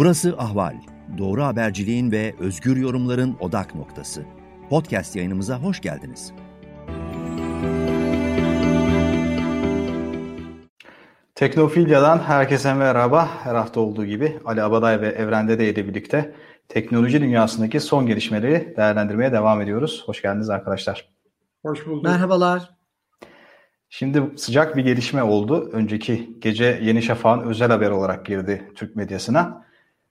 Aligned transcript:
Burası 0.00 0.34
Ahval. 0.38 0.74
Doğru 1.18 1.44
haberciliğin 1.44 2.12
ve 2.12 2.34
özgür 2.38 2.76
yorumların 2.76 3.36
odak 3.40 3.74
noktası. 3.74 4.24
Podcast 4.70 5.16
yayınımıza 5.16 5.58
hoş 5.58 5.80
geldiniz. 5.80 6.32
Teknofilya'dan 11.34 12.18
herkese 12.18 12.74
merhaba. 12.74 13.28
Her 13.44 13.54
hafta 13.54 13.80
olduğu 13.80 14.04
gibi 14.04 14.38
Ali 14.44 14.62
Abaday 14.62 15.00
ve 15.00 15.08
Evrende 15.08 15.58
de 15.58 15.70
ile 15.70 15.88
birlikte 15.88 16.34
teknoloji 16.68 17.20
dünyasındaki 17.20 17.80
son 17.80 18.06
gelişmeleri 18.06 18.74
değerlendirmeye 18.76 19.32
devam 19.32 19.60
ediyoruz. 19.60 20.02
Hoş 20.06 20.22
geldiniz 20.22 20.50
arkadaşlar. 20.50 21.08
Hoş 21.62 21.86
bulduk. 21.86 22.04
Merhabalar. 22.04 22.70
Şimdi 23.88 24.22
sıcak 24.36 24.76
bir 24.76 24.84
gelişme 24.84 25.22
oldu. 25.22 25.70
Önceki 25.72 26.38
gece 26.38 26.80
Yeni 26.82 27.02
Şafak'ın 27.02 27.46
özel 27.46 27.68
haber 27.68 27.90
olarak 27.90 28.26
girdi 28.26 28.72
Türk 28.74 28.96
medyasına. 28.96 29.69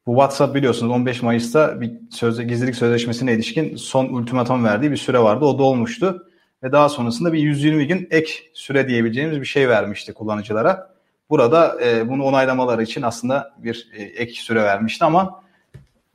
Bu 0.09 0.13
WhatsApp 0.13 0.55
biliyorsunuz 0.55 0.91
15 0.91 1.21
Mayıs'ta 1.21 1.81
bir 1.81 1.91
sözde, 2.11 2.43
gizlilik 2.43 2.75
sözleşmesine 2.75 3.33
ilişkin 3.33 3.75
son 3.75 4.05
ultimatom 4.05 4.63
verdiği 4.63 4.91
bir 4.91 4.97
süre 4.97 5.19
vardı. 5.19 5.45
O 5.45 5.59
da 5.59 5.63
olmuştu. 5.63 6.27
Ve 6.63 6.71
daha 6.71 6.89
sonrasında 6.89 7.33
bir 7.33 7.39
120 7.39 7.87
gün 7.87 8.07
ek 8.11 8.33
süre 8.53 8.87
diyebileceğimiz 8.87 9.41
bir 9.41 9.45
şey 9.45 9.69
vermişti 9.69 10.13
kullanıcılara. 10.13 10.89
Burada 11.29 11.77
e, 11.85 12.09
bunu 12.09 12.23
onaylamaları 12.23 12.83
için 12.83 13.01
aslında 13.01 13.53
bir 13.57 13.89
e, 13.93 14.03
ek 14.03 14.33
süre 14.33 14.63
vermişti 14.63 15.05
ama 15.05 15.43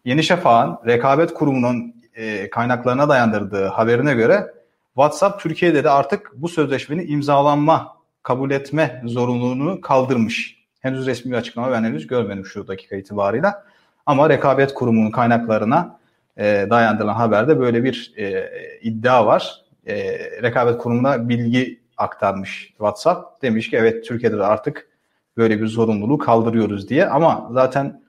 Yeni 0.04 0.22
Şafak'ın 0.22 0.86
rekabet 0.86 1.34
kurumunun 1.34 1.94
e, 2.14 2.50
kaynaklarına 2.50 3.08
dayandırdığı 3.08 3.66
haberine 3.66 4.14
göre 4.14 4.54
WhatsApp 4.94 5.42
Türkiye'de 5.42 5.84
de 5.84 5.90
artık 5.90 6.32
bu 6.34 6.48
sözleşmenin 6.48 7.12
imzalanma, 7.12 7.96
kabul 8.22 8.50
etme 8.50 9.02
zorunluluğunu 9.04 9.80
kaldırmış. 9.80 10.64
Henüz 10.80 11.06
resmi 11.06 11.32
bir 11.32 11.36
açıklama 11.36 11.70
ben 11.70 11.84
henüz 11.84 12.06
görmedim 12.06 12.46
şu 12.46 12.68
dakika 12.68 12.96
itibarıyla. 12.96 13.73
Ama 14.06 14.28
rekabet 14.28 14.74
kurumunun 14.74 15.10
kaynaklarına 15.10 15.98
e, 16.36 16.66
dayandırılan 16.70 17.14
haberde 17.14 17.60
böyle 17.60 17.84
bir 17.84 18.12
e, 18.16 18.50
iddia 18.82 19.26
var. 19.26 19.64
E, 19.86 19.94
rekabet 20.42 20.78
kurumuna 20.78 21.28
bilgi 21.28 21.80
aktarmış 21.96 22.68
WhatsApp. 22.68 23.42
Demiş 23.42 23.70
ki 23.70 23.76
evet 23.76 24.04
Türkiye'de 24.04 24.38
de 24.38 24.44
artık 24.44 24.88
böyle 25.36 25.60
bir 25.60 25.66
zorunluluğu 25.66 26.18
kaldırıyoruz 26.18 26.88
diye. 26.88 27.06
Ama 27.06 27.48
zaten 27.52 28.02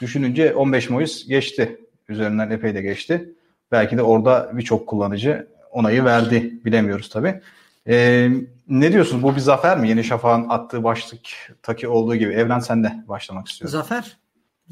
düşününce 0.00 0.54
15 0.54 0.90
Mayıs 0.90 1.26
geçti. 1.28 1.78
Üzerinden 2.08 2.50
epey 2.50 2.74
de 2.74 2.82
geçti. 2.82 3.32
Belki 3.72 3.96
de 3.96 4.02
orada 4.02 4.50
birçok 4.52 4.86
kullanıcı 4.86 5.46
onayı 5.70 6.04
verdi. 6.04 6.64
Bilemiyoruz 6.64 7.08
tabii. 7.08 7.40
Ee, 7.88 8.28
ne 8.68 8.92
diyorsun? 8.92 9.22
Bu 9.22 9.34
bir 9.34 9.40
zafer 9.40 9.78
mi? 9.78 9.88
Yeni 9.88 10.04
Şafak'ın 10.04 10.48
attığı 10.48 10.84
başlıktaki 10.84 11.88
olduğu 11.88 12.16
gibi. 12.16 12.32
Evren 12.32 12.58
sen 12.58 12.84
de 12.84 12.92
başlamak 13.08 13.48
istiyorum. 13.48 13.72
Zafer. 13.72 14.16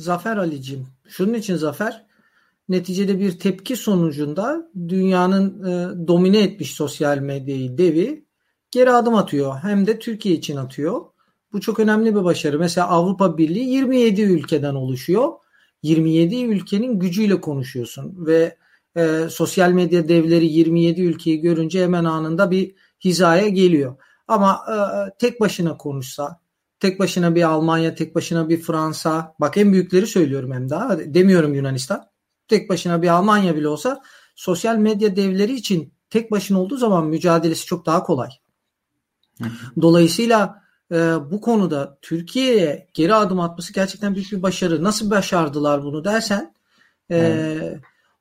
Zafer 0.01 0.37
Ali'cim. 0.37 0.87
Şunun 1.09 1.35
için 1.35 1.57
zafer. 1.57 2.07
Neticede 2.69 3.21
bir 3.21 3.39
tepki 3.39 3.77
sonucunda 3.77 4.71
dünyanın 4.89 5.65
e, 5.65 6.09
domine 6.09 6.43
etmiş 6.43 6.75
sosyal 6.75 7.19
medyayı 7.19 7.79
devi 7.79 8.25
geri 8.71 8.91
adım 8.91 9.15
atıyor. 9.15 9.57
Hem 9.63 9.87
de 9.87 9.99
Türkiye 9.99 10.35
için 10.35 10.57
atıyor. 10.57 11.01
Bu 11.53 11.61
çok 11.61 11.81
önemli 11.81 12.15
bir 12.15 12.25
başarı. 12.25 12.59
Mesela 12.59 12.89
Avrupa 12.89 13.39
Birliği 13.39 13.71
27 13.71 14.23
ülkeden 14.23 14.75
oluşuyor. 14.75 15.33
27 15.83 16.45
ülkenin 16.45 16.99
gücüyle 16.99 17.41
konuşuyorsun 17.41 18.27
ve 18.27 18.57
e, 18.97 19.27
sosyal 19.31 19.71
medya 19.71 20.09
devleri 20.09 20.47
27 20.47 21.03
ülkeyi 21.03 21.41
görünce 21.41 21.83
hemen 21.83 22.05
anında 22.05 22.51
bir 22.51 22.75
hizaya 23.05 23.49
geliyor. 23.49 23.97
Ama 24.29 24.61
e, 24.69 24.77
tek 25.19 25.41
başına 25.41 25.77
konuşsa, 25.77 26.41
tek 26.81 27.01
başına 27.01 27.35
bir 27.35 27.43
Almanya, 27.43 27.95
tek 27.95 28.15
başına 28.15 28.49
bir 28.49 28.61
Fransa, 28.61 29.35
bak 29.41 29.57
en 29.57 29.73
büyükleri 29.73 30.07
söylüyorum 30.07 30.53
hem 30.53 30.71
daha 30.71 30.99
demiyorum 30.99 31.55
Yunanistan. 31.55 32.11
Tek 32.49 32.71
başına 32.71 33.03
bir 33.03 33.09
Almanya 33.09 33.57
bile 33.57 33.69
olsa 33.69 34.03
sosyal 34.35 34.77
medya 34.77 35.17
devleri 35.17 35.55
için 35.55 35.95
tek 36.11 36.31
başına 36.31 36.61
olduğu 36.61 36.77
zaman 36.77 37.07
mücadelesi 37.07 37.67
çok 37.67 37.87
daha 37.87 38.03
kolay. 38.03 38.31
Dolayısıyla 39.83 40.63
e, 40.93 40.97
bu 41.31 41.41
konuda 41.41 41.99
Türkiye'ye 42.03 42.89
geri 42.95 43.15
adım 43.15 43.41
atması 43.41 43.73
gerçekten 43.73 44.15
büyük 44.15 44.33
bir 44.33 44.43
başarı. 44.43 44.85
Nasıl 44.85 45.11
başardılar 45.11 45.83
bunu 45.83 46.05
dersen 46.05 46.55
e, 47.11 47.57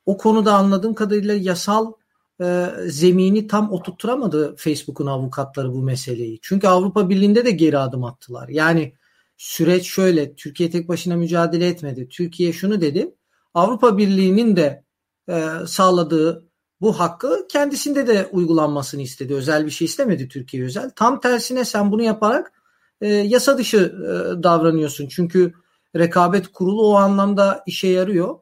o 0.05 0.17
konuda 0.17 0.53
anladığım 0.53 0.93
kadarıyla 0.93 1.33
yasal 1.33 1.93
e, 2.41 2.69
zemini 2.87 3.47
tam 3.47 3.71
oturtturamadı 3.71 4.55
Facebook'un 4.55 5.05
avukatları 5.05 5.73
bu 5.73 5.81
meseleyi. 5.81 6.39
Çünkü 6.41 6.67
Avrupa 6.67 7.09
Birliği'nde 7.09 7.45
de 7.45 7.51
geri 7.51 7.77
adım 7.77 8.03
attılar. 8.03 8.49
Yani 8.49 8.93
süreç 9.37 9.87
şöyle 9.87 10.35
Türkiye 10.35 10.69
tek 10.69 10.87
başına 10.87 11.15
mücadele 11.15 11.67
etmedi. 11.67 12.07
Türkiye 12.09 12.53
şunu 12.53 12.81
dedi 12.81 13.15
Avrupa 13.53 13.97
Birliği'nin 13.97 14.55
de 14.55 14.83
e, 15.29 15.43
sağladığı 15.67 16.49
bu 16.81 16.99
hakkı 16.99 17.47
kendisinde 17.49 18.07
de 18.07 18.29
uygulanmasını 18.31 19.01
istedi. 19.01 19.33
Özel 19.33 19.65
bir 19.65 19.71
şey 19.71 19.85
istemedi 19.85 20.27
Türkiye 20.27 20.63
özel. 20.63 20.89
Tam 20.95 21.19
tersine 21.19 21.65
sen 21.65 21.91
bunu 21.91 22.03
yaparak 22.03 22.53
e, 23.01 23.07
yasa 23.07 23.57
dışı 23.57 23.77
e, 23.77 24.43
davranıyorsun. 24.43 25.07
Çünkü 25.07 25.53
rekabet 25.95 26.47
kurulu 26.47 26.87
o 26.87 26.95
anlamda 26.95 27.63
işe 27.67 27.87
yarıyor. 27.87 28.39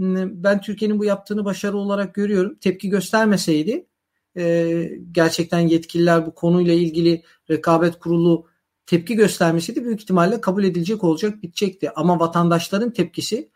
Ben 0.00 0.60
Türkiye'nin 0.60 0.98
bu 0.98 1.04
yaptığını 1.04 1.44
başarı 1.44 1.76
olarak 1.76 2.14
görüyorum. 2.14 2.54
Tepki 2.54 2.88
göstermeseydi 2.88 3.86
e, 4.36 4.90
gerçekten 5.12 5.60
yetkililer 5.60 6.26
bu 6.26 6.34
konuyla 6.34 6.74
ilgili 6.74 7.22
rekabet 7.50 7.98
kurulu 7.98 8.46
tepki 8.86 9.14
göstermeseydi 9.14 9.84
büyük 9.84 10.00
ihtimalle 10.00 10.40
kabul 10.40 10.64
edilecek 10.64 11.04
olacak 11.04 11.42
bitecekti. 11.42 11.90
Ama 11.90 12.20
vatandaşların 12.20 12.90
tepkisi 12.90 13.50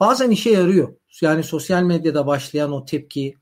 bazen 0.00 0.30
işe 0.30 0.50
yarıyor. 0.50 0.94
Yani 1.20 1.42
sosyal 1.42 1.82
medyada 1.82 2.26
başlayan 2.26 2.72
o 2.72 2.84
tepki, 2.84 3.34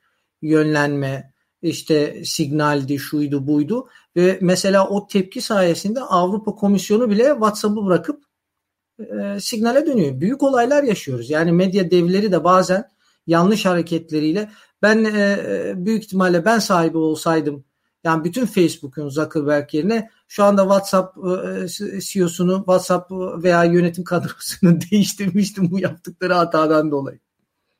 yönlenme, 0.42 1.32
işte 1.62 2.22
signaldi, 2.24 2.98
şuydu, 2.98 3.46
buydu 3.46 3.88
ve 4.16 4.38
mesela 4.42 4.88
o 4.88 5.06
tepki 5.06 5.40
sayesinde 5.40 6.00
Avrupa 6.00 6.54
Komisyonu 6.54 7.10
bile 7.10 7.28
WhatsApp'ı 7.28 7.86
bırakıp 7.86 8.25
e, 8.98 9.40
signale 9.40 9.86
dönüyor. 9.86 10.20
Büyük 10.20 10.42
olaylar 10.42 10.82
yaşıyoruz. 10.82 11.30
Yani 11.30 11.52
medya 11.52 11.90
devleri 11.90 12.32
de 12.32 12.44
bazen 12.44 12.90
yanlış 13.26 13.66
hareketleriyle 13.66 14.50
ben 14.82 15.04
e, 15.04 15.38
e 15.68 15.72
büyük 15.76 16.04
ihtimalle 16.04 16.44
ben 16.44 16.58
sahibi 16.58 16.98
olsaydım 16.98 17.64
yani 18.06 18.24
bütün 18.24 18.46
Facebook'un 18.46 19.08
Zuckerberg 19.08 19.74
yerine 19.74 20.10
şu 20.28 20.44
anda 20.44 20.62
WhatsApp 20.62 21.18
e, 21.18 22.00
CEO'sunu 22.00 22.56
WhatsApp 22.56 23.10
veya 23.42 23.64
yönetim 23.64 24.04
kadrosunu 24.04 24.78
değiştirmiştim 24.90 25.70
bu 25.70 25.80
yaptıkları 25.80 26.34
hatadan 26.34 26.90
dolayı. 26.90 27.18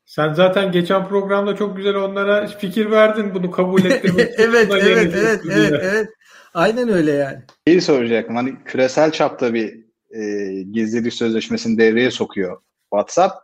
Sen 0.04 0.34
zaten 0.34 0.72
geçen 0.72 1.09
programda 1.09 1.56
çok 1.56 1.77
güzel 1.77 1.94
onlara 1.94 2.47
fikir 2.47 2.91
verdin 2.91 3.34
bunu 3.34 3.50
kabul 3.50 3.84
ettirmek. 3.84 4.31
evet, 4.38 4.69
evet, 4.72 5.15
evet, 5.15 5.41
evet, 5.50 5.72
evet. 5.83 6.09
Aynen 6.54 6.88
öyle 6.88 7.12
yani. 7.12 7.38
Şeyi 7.69 7.81
soracaktım. 7.81 8.37
Hani 8.37 8.56
küresel 8.65 9.12
çapta 9.12 9.54
bir 9.54 9.86
e, 10.11 10.53
gizlilik 10.62 11.15
sözleşmesini 11.15 11.78
devreye 11.78 12.11
sokuyor 12.11 12.61
WhatsApp. 12.91 13.34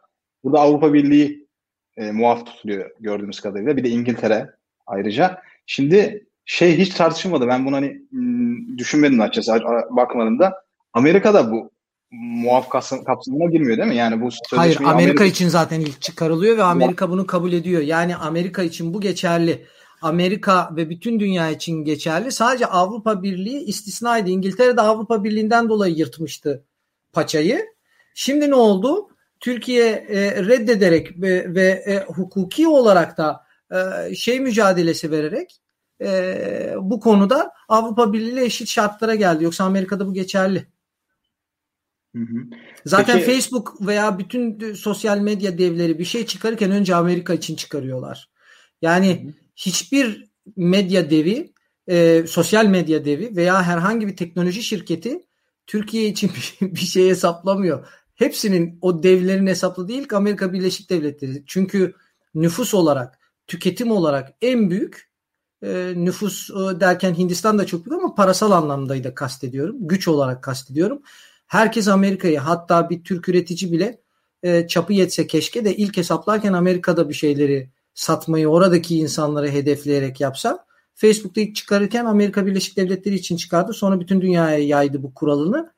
Burada 0.45 0.61
Avrupa 0.61 0.93
Birliği 0.93 1.49
e, 1.97 2.13
muaf 2.13 2.47
tutuluyor 2.47 2.91
gördüğümüz 3.01 3.41
kadarıyla. 3.41 3.77
Bir 3.77 3.85
de 3.85 3.89
İngiltere 3.89 4.51
ayrıca. 4.87 5.43
Şimdi 5.67 6.27
şey 6.45 6.79
hiç 6.79 6.89
tartışılmadı. 6.89 7.49
Ben 7.49 7.67
bunu 7.67 7.77
hani 7.77 8.03
düşünmedim 8.79 9.21
açıkçası 9.21 9.65
bakmadım 9.91 10.39
da. 10.39 10.63
Amerika'da 10.93 11.51
bu 11.53 11.71
muaf 12.11 12.69
kapsamına 13.07 13.51
girmiyor 13.51 13.79
değil 13.79 13.89
mi? 13.89 13.97
Yani 13.97 14.21
bu 14.21 14.29
Hayır 14.51 14.77
Amerika, 14.77 14.91
Amerika 14.91 15.25
için 15.25 15.49
zaten 15.49 15.81
ilk 15.81 16.01
çıkarılıyor 16.01 16.57
ve 16.59 16.63
Amerika 16.63 17.11
bunu 17.11 17.27
kabul 17.27 17.53
ediyor. 17.53 17.83
Yani 17.83 18.17
Amerika 18.17 18.63
için 18.63 18.95
bu 18.95 19.01
geçerli. 19.01 19.67
Amerika 20.03 20.77
ve 20.77 20.91
bütün 20.91 21.21
dünya 21.21 21.51
için 21.51 21.85
geçerli. 21.85 22.33
Sadece 22.33 22.67
Avrupa 22.67 23.23
Birliği 23.23 23.65
istisnaydı. 23.65 24.31
İngiltere 24.31 24.77
de 24.77 24.81
Avrupa 24.81 25.25
Birliği'nden 25.25 25.69
dolayı 25.69 25.95
yırtmıştı 25.95 26.65
paçayı. 27.13 27.67
Şimdi 28.15 28.51
ne 28.51 28.55
oldu? 28.55 29.09
Türkiye 29.41 29.87
e, 29.91 30.47
reddederek 30.47 31.23
ve, 31.23 31.55
ve 31.55 31.69
e, 31.87 32.05
hukuki 32.05 32.69
olarak 32.69 33.19
da 33.19 33.47
e, 33.71 34.15
şey 34.15 34.41
mücadelesi 34.41 35.11
vererek 35.11 35.61
e, 36.01 36.75
bu 36.81 37.01
konuda 37.01 37.53
Avrupa 37.69 38.13
Birliği 38.13 38.33
ile 38.33 38.45
eşit 38.45 38.69
şartlara 38.69 39.15
geldi. 39.15 39.45
Yoksa 39.45 39.65
Amerika'da 39.65 40.07
bu 40.07 40.15
geçerli. 40.15 40.67
Hı 42.17 42.23
hı. 42.23 42.39
Zaten 42.87 43.19
Peki, 43.19 43.31
Facebook 43.31 43.87
veya 43.87 44.19
bütün 44.19 44.75
sosyal 44.75 45.19
medya 45.19 45.59
devleri 45.59 45.99
bir 45.99 46.05
şey 46.05 46.27
çıkarırken 46.27 46.71
önce 46.71 46.95
Amerika 46.95 47.35
için 47.35 47.57
çıkarıyorlar. 47.57 48.31
Yani 48.83 49.35
hiçbir 49.57 50.31
medya 50.57 51.11
devi, 51.11 51.53
e, 51.89 52.25
sosyal 52.27 52.67
medya 52.67 53.05
devi 53.05 53.37
veya 53.37 53.63
herhangi 53.63 54.07
bir 54.07 54.17
teknoloji 54.17 54.63
şirketi 54.63 55.23
Türkiye 55.67 56.07
için 56.07 56.31
bir, 56.61 56.81
şey 56.81 57.09
hesaplamıyor. 57.09 57.89
Hepsinin 58.15 58.79
o 58.81 59.03
devlerin 59.03 59.47
hesapladığı 59.47 59.93
ilk 59.93 60.13
Amerika 60.13 60.53
Birleşik 60.53 60.91
Devletleri. 60.91 61.43
Çünkü 61.47 61.95
nüfus 62.35 62.75
olarak, 62.75 63.19
tüketim 63.47 63.91
olarak 63.91 64.33
en 64.43 64.71
büyük 64.71 65.11
e, 65.63 65.93
nüfus 65.97 66.51
e, 66.51 66.81
derken 66.81 67.15
Hindistan 67.15 67.59
da 67.59 67.67
çok 67.67 67.87
büyük 67.87 68.03
ama 68.03 68.15
parasal 68.15 68.51
anlamda 68.51 69.05
da 69.05 69.15
kastediyorum. 69.15 69.77
Güç 69.81 70.09
olarak 70.09 70.43
kastediyorum. 70.43 71.03
Herkes 71.47 71.89
Amerika'yı 71.89 72.39
hatta 72.39 72.91
bir 72.91 73.05
Türk 73.05 73.29
üretici 73.29 73.73
bile 73.73 74.01
e, 74.43 74.67
çapı 74.67 74.93
yetse 74.93 75.27
keşke 75.27 75.65
de 75.65 75.77
ilk 75.77 75.97
hesaplarken 75.97 76.53
Amerika'da 76.53 77.09
bir 77.09 77.15
şeyleri 77.15 77.71
satmayı 77.95 78.49
oradaki 78.49 78.97
insanları 78.97 79.49
hedefleyerek 79.49 80.21
yapsa. 80.21 80.65
Facebook'ta 80.95 81.41
ilk 81.41 81.57
çıkarırken 81.57 82.05
Amerika 82.05 82.47
Birleşik 82.47 82.77
Devletleri 82.77 83.15
için 83.15 83.37
çıkardı. 83.37 83.73
Sonra 83.73 84.01
bütün 84.01 84.21
dünyaya 84.21 84.59
yaydı 84.59 85.03
bu 85.03 85.15
kuralını. 85.15 85.73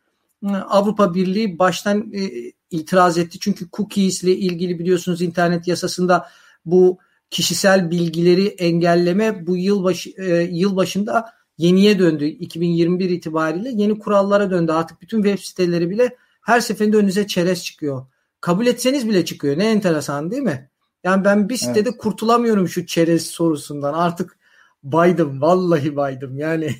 Avrupa 0.52 1.14
Birliği 1.14 1.58
baştan 1.58 2.12
e, 2.12 2.30
itiraz 2.70 3.18
etti. 3.18 3.38
Çünkü 3.38 3.66
cookies 3.72 4.22
ile 4.22 4.36
ilgili 4.36 4.78
biliyorsunuz 4.78 5.22
internet 5.22 5.68
yasasında 5.68 6.28
bu 6.64 6.98
kişisel 7.30 7.90
bilgileri 7.90 8.46
engelleme 8.46 9.46
bu 9.46 9.56
yıl, 9.56 9.84
başı, 9.84 10.10
e, 10.16 10.48
yıl 10.52 10.76
başında 10.76 11.32
yeniye 11.58 11.98
döndü. 11.98 12.24
2021 12.24 13.10
itibariyle 13.10 13.70
yeni 13.74 13.98
kurallara 13.98 14.50
döndü. 14.50 14.72
Artık 14.72 15.02
bütün 15.02 15.22
web 15.22 15.38
siteleri 15.38 15.90
bile 15.90 16.16
her 16.42 16.60
seferinde 16.60 16.96
önünüze 16.96 17.26
çerez 17.26 17.64
çıkıyor. 17.64 18.06
Kabul 18.40 18.66
etseniz 18.66 19.08
bile 19.08 19.24
çıkıyor. 19.24 19.58
Ne 19.58 19.70
enteresan 19.70 20.30
değil 20.30 20.42
mi? 20.42 20.70
Yani 21.04 21.24
ben 21.24 21.48
bir 21.48 21.56
sitede 21.56 21.88
evet. 21.88 21.98
kurtulamıyorum 21.98 22.68
şu 22.68 22.86
çerez 22.86 23.26
sorusundan. 23.26 23.94
Artık 23.94 24.38
baydım. 24.82 25.40
Vallahi 25.40 25.96
baydım. 25.96 26.38
Yani 26.38 26.76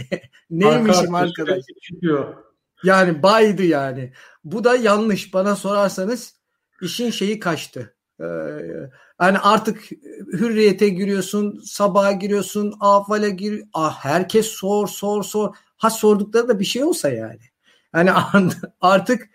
neymişim 0.50 1.14
arkadaş. 1.14 1.64
Çıkıyor. 1.82 2.34
Yani 2.82 3.22
baydı 3.22 3.62
yani. 3.62 4.12
Bu 4.44 4.64
da 4.64 4.76
yanlış. 4.76 5.34
Bana 5.34 5.56
sorarsanız 5.56 6.34
işin 6.82 7.10
şeyi 7.10 7.40
kaçtı. 7.40 7.94
Ee, 8.20 8.24
yani 9.20 9.38
artık 9.38 9.90
hürriyete 10.32 10.88
giriyorsun, 10.88 11.60
sabaha 11.64 12.12
giriyorsun, 12.12 12.74
afale 12.80 13.30
gir, 13.30 13.64
ah 13.72 14.04
herkes 14.04 14.46
sor 14.46 14.88
sor 14.88 15.22
sor. 15.22 15.54
Ha 15.76 15.90
sordukları 15.90 16.48
da 16.48 16.60
bir 16.60 16.64
şey 16.64 16.84
olsa 16.84 17.08
yani. 17.08 17.40
Yani 17.94 18.10
artık 18.80 19.28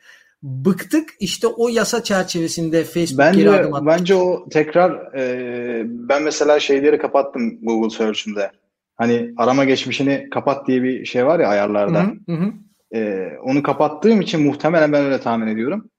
bıktık 0.44 1.10
işte 1.20 1.48
o 1.48 1.70
yasa 1.70 2.04
çerçevesinde 2.04 2.84
Facebook 2.84 3.20
bence, 3.20 3.40
geri 3.40 3.50
adım 3.50 3.74
attı. 3.74 3.86
Bence 3.86 4.16
o 4.16 4.50
tekrar 4.50 5.16
e, 5.18 5.84
ben 5.86 6.24
mesela 6.24 6.60
şeyleri 6.60 6.98
kapattım 6.98 7.60
Google 7.62 7.90
Search'ümde. 7.90 8.52
Hani 8.96 9.34
arama 9.38 9.66
geçmişini 9.66 10.28
kapat 10.32 10.68
diye 10.68 10.84
bir 10.84 11.06
şey 11.06 11.26
var 11.26 11.40
ya 11.40 11.48
ayarlarda. 11.48 12.04
Hı 12.28 12.34
hı. 12.34 12.54
E, 12.96 13.30
onu 13.44 13.64
kapattığım 13.64 14.22
için 14.22 14.42
muhtemelen 14.42 14.94
ben 14.94 15.06
öyle 15.06 15.20
tahmin 15.20 15.48
ediyorum. 15.48 15.90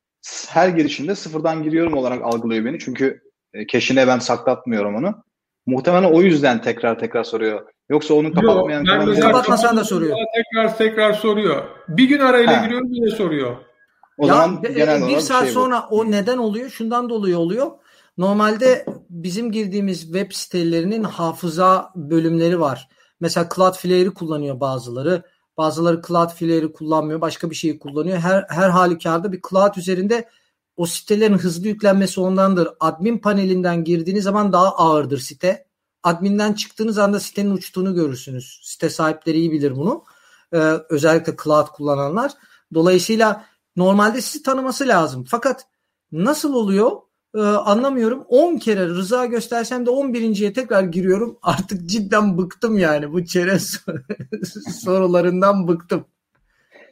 Her 0.49 0.69
girişinde 0.69 1.15
sıfırdan 1.15 1.63
giriyorum 1.63 1.95
olarak 1.95 2.23
algılıyor 2.23 2.65
beni. 2.65 2.79
Çünkü 2.79 3.21
e, 3.55 3.67
keşine 3.67 4.07
ben 4.07 4.19
saklatmıyorum 4.19 4.95
onu. 4.95 5.15
Muhtemelen 5.67 6.11
o 6.11 6.23
yüzden 6.23 6.63
tekrar 6.63 6.99
tekrar 6.99 7.25
soruyor. 7.25 7.67
Yoksa 7.89 8.15
onu 8.15 8.33
kapatmayan... 8.33 8.85
Yok, 8.85 9.23
kapatmasan 9.23 9.77
da 9.77 9.85
soruyor. 9.85 10.17
Tekrar 10.35 10.79
tekrar 10.79 11.13
soruyor. 11.13 11.65
Bir 11.89 12.09
gün 12.09 12.19
arayla 12.19 12.61
ha. 12.61 12.65
giriyorum 12.65 12.89
yine 12.93 13.11
soruyor. 13.11 13.57
O 14.19 14.27
ya, 14.27 14.35
zaman 14.35 14.63
genel 14.63 15.09
bir 15.09 15.21
saat 15.21 15.45
şey 15.45 15.53
sonra 15.53 15.89
bu. 15.91 15.97
o 15.97 16.11
neden 16.11 16.39
oluyor? 16.39 16.71
Şundan 16.71 17.09
dolayı 17.09 17.39
oluyor. 17.39 17.71
Normalde 18.19 18.87
bizim 19.11 19.53
girdiğimiz 19.53 20.01
web 20.01 20.33
sitelerinin 20.33 21.05
hafıza 21.05 21.93
bölümleri 21.97 22.61
var. 22.61 22.89
Mesela 23.21 23.49
Cloudflare'i 23.55 24.15
kullanıyor 24.15 24.61
bazıları. 24.61 25.23
Bazıları 25.57 26.03
Cloudflare'i 26.07 26.73
kullanmıyor. 26.73 27.21
Başka 27.21 27.51
bir 27.51 27.55
şeyi 27.55 27.79
kullanıyor. 27.79 28.19
Her, 28.19 28.47
her 28.49 28.71
halükarda 28.71 29.33
bir 29.33 29.41
cloud 29.51 29.75
üzerinde 29.77 30.29
o 30.77 30.87
sitelerin 30.87 31.39
hızlı 31.39 31.69
yüklenmesi 31.69 32.21
ondandır. 32.21 32.69
Admin 32.81 33.19
panelinden 33.19 33.85
girdiğiniz 33.85 34.25
zaman 34.25 34.53
daha 34.53 34.77
ağırdır 34.77 35.19
site. 35.19 35.67
Adminden 36.03 36.53
çıktığınız 36.53 36.99
anda 36.99 37.21
sitenin 37.21 37.51
uçtuğunu 37.51 37.95
görürsünüz. 37.95 38.61
Site 38.63 38.91
sahipleri 38.91 39.39
iyi 39.39 39.53
bilir 39.53 39.77
bunu. 39.77 40.05
Ee, 40.53 40.59
özellikle 40.89 41.37
cloud 41.45 41.67
kullananlar. 41.67 42.33
Dolayısıyla 42.75 43.45
normalde 43.77 44.21
sizi 44.21 44.43
tanıması 44.43 44.89
lazım. 44.89 45.25
Fakat 45.29 45.67
nasıl 46.13 46.55
oluyor 46.55 46.91
ee, 47.35 47.41
anlamıyorum. 47.41 48.25
10 48.29 48.57
kere 48.57 48.87
rıza 48.87 49.27
göstersem 49.27 49.87
de 49.87 49.91
11.ye 49.91 50.53
tekrar 50.53 50.83
giriyorum. 50.83 51.39
Artık 51.43 51.87
cidden 51.87 52.39
bıktım 52.39 52.79
yani 52.79 53.13
bu 53.13 53.25
çerez 53.25 53.85
sorularından 54.85 55.69
bıktım. 55.69 56.05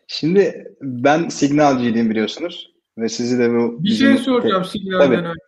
Şimdi 0.07 0.75
ben 0.83 1.29
signalciydim 1.29 2.11
biliyorsunuz 2.11 2.73
ve 2.99 3.09
sizi 3.09 3.39
de 3.39 3.51
bu... 3.51 3.85
Bir 3.85 3.95
şey 3.95 4.19
soracağım 4.19 4.65
signalden 4.65 5.25
önce. 5.25 5.41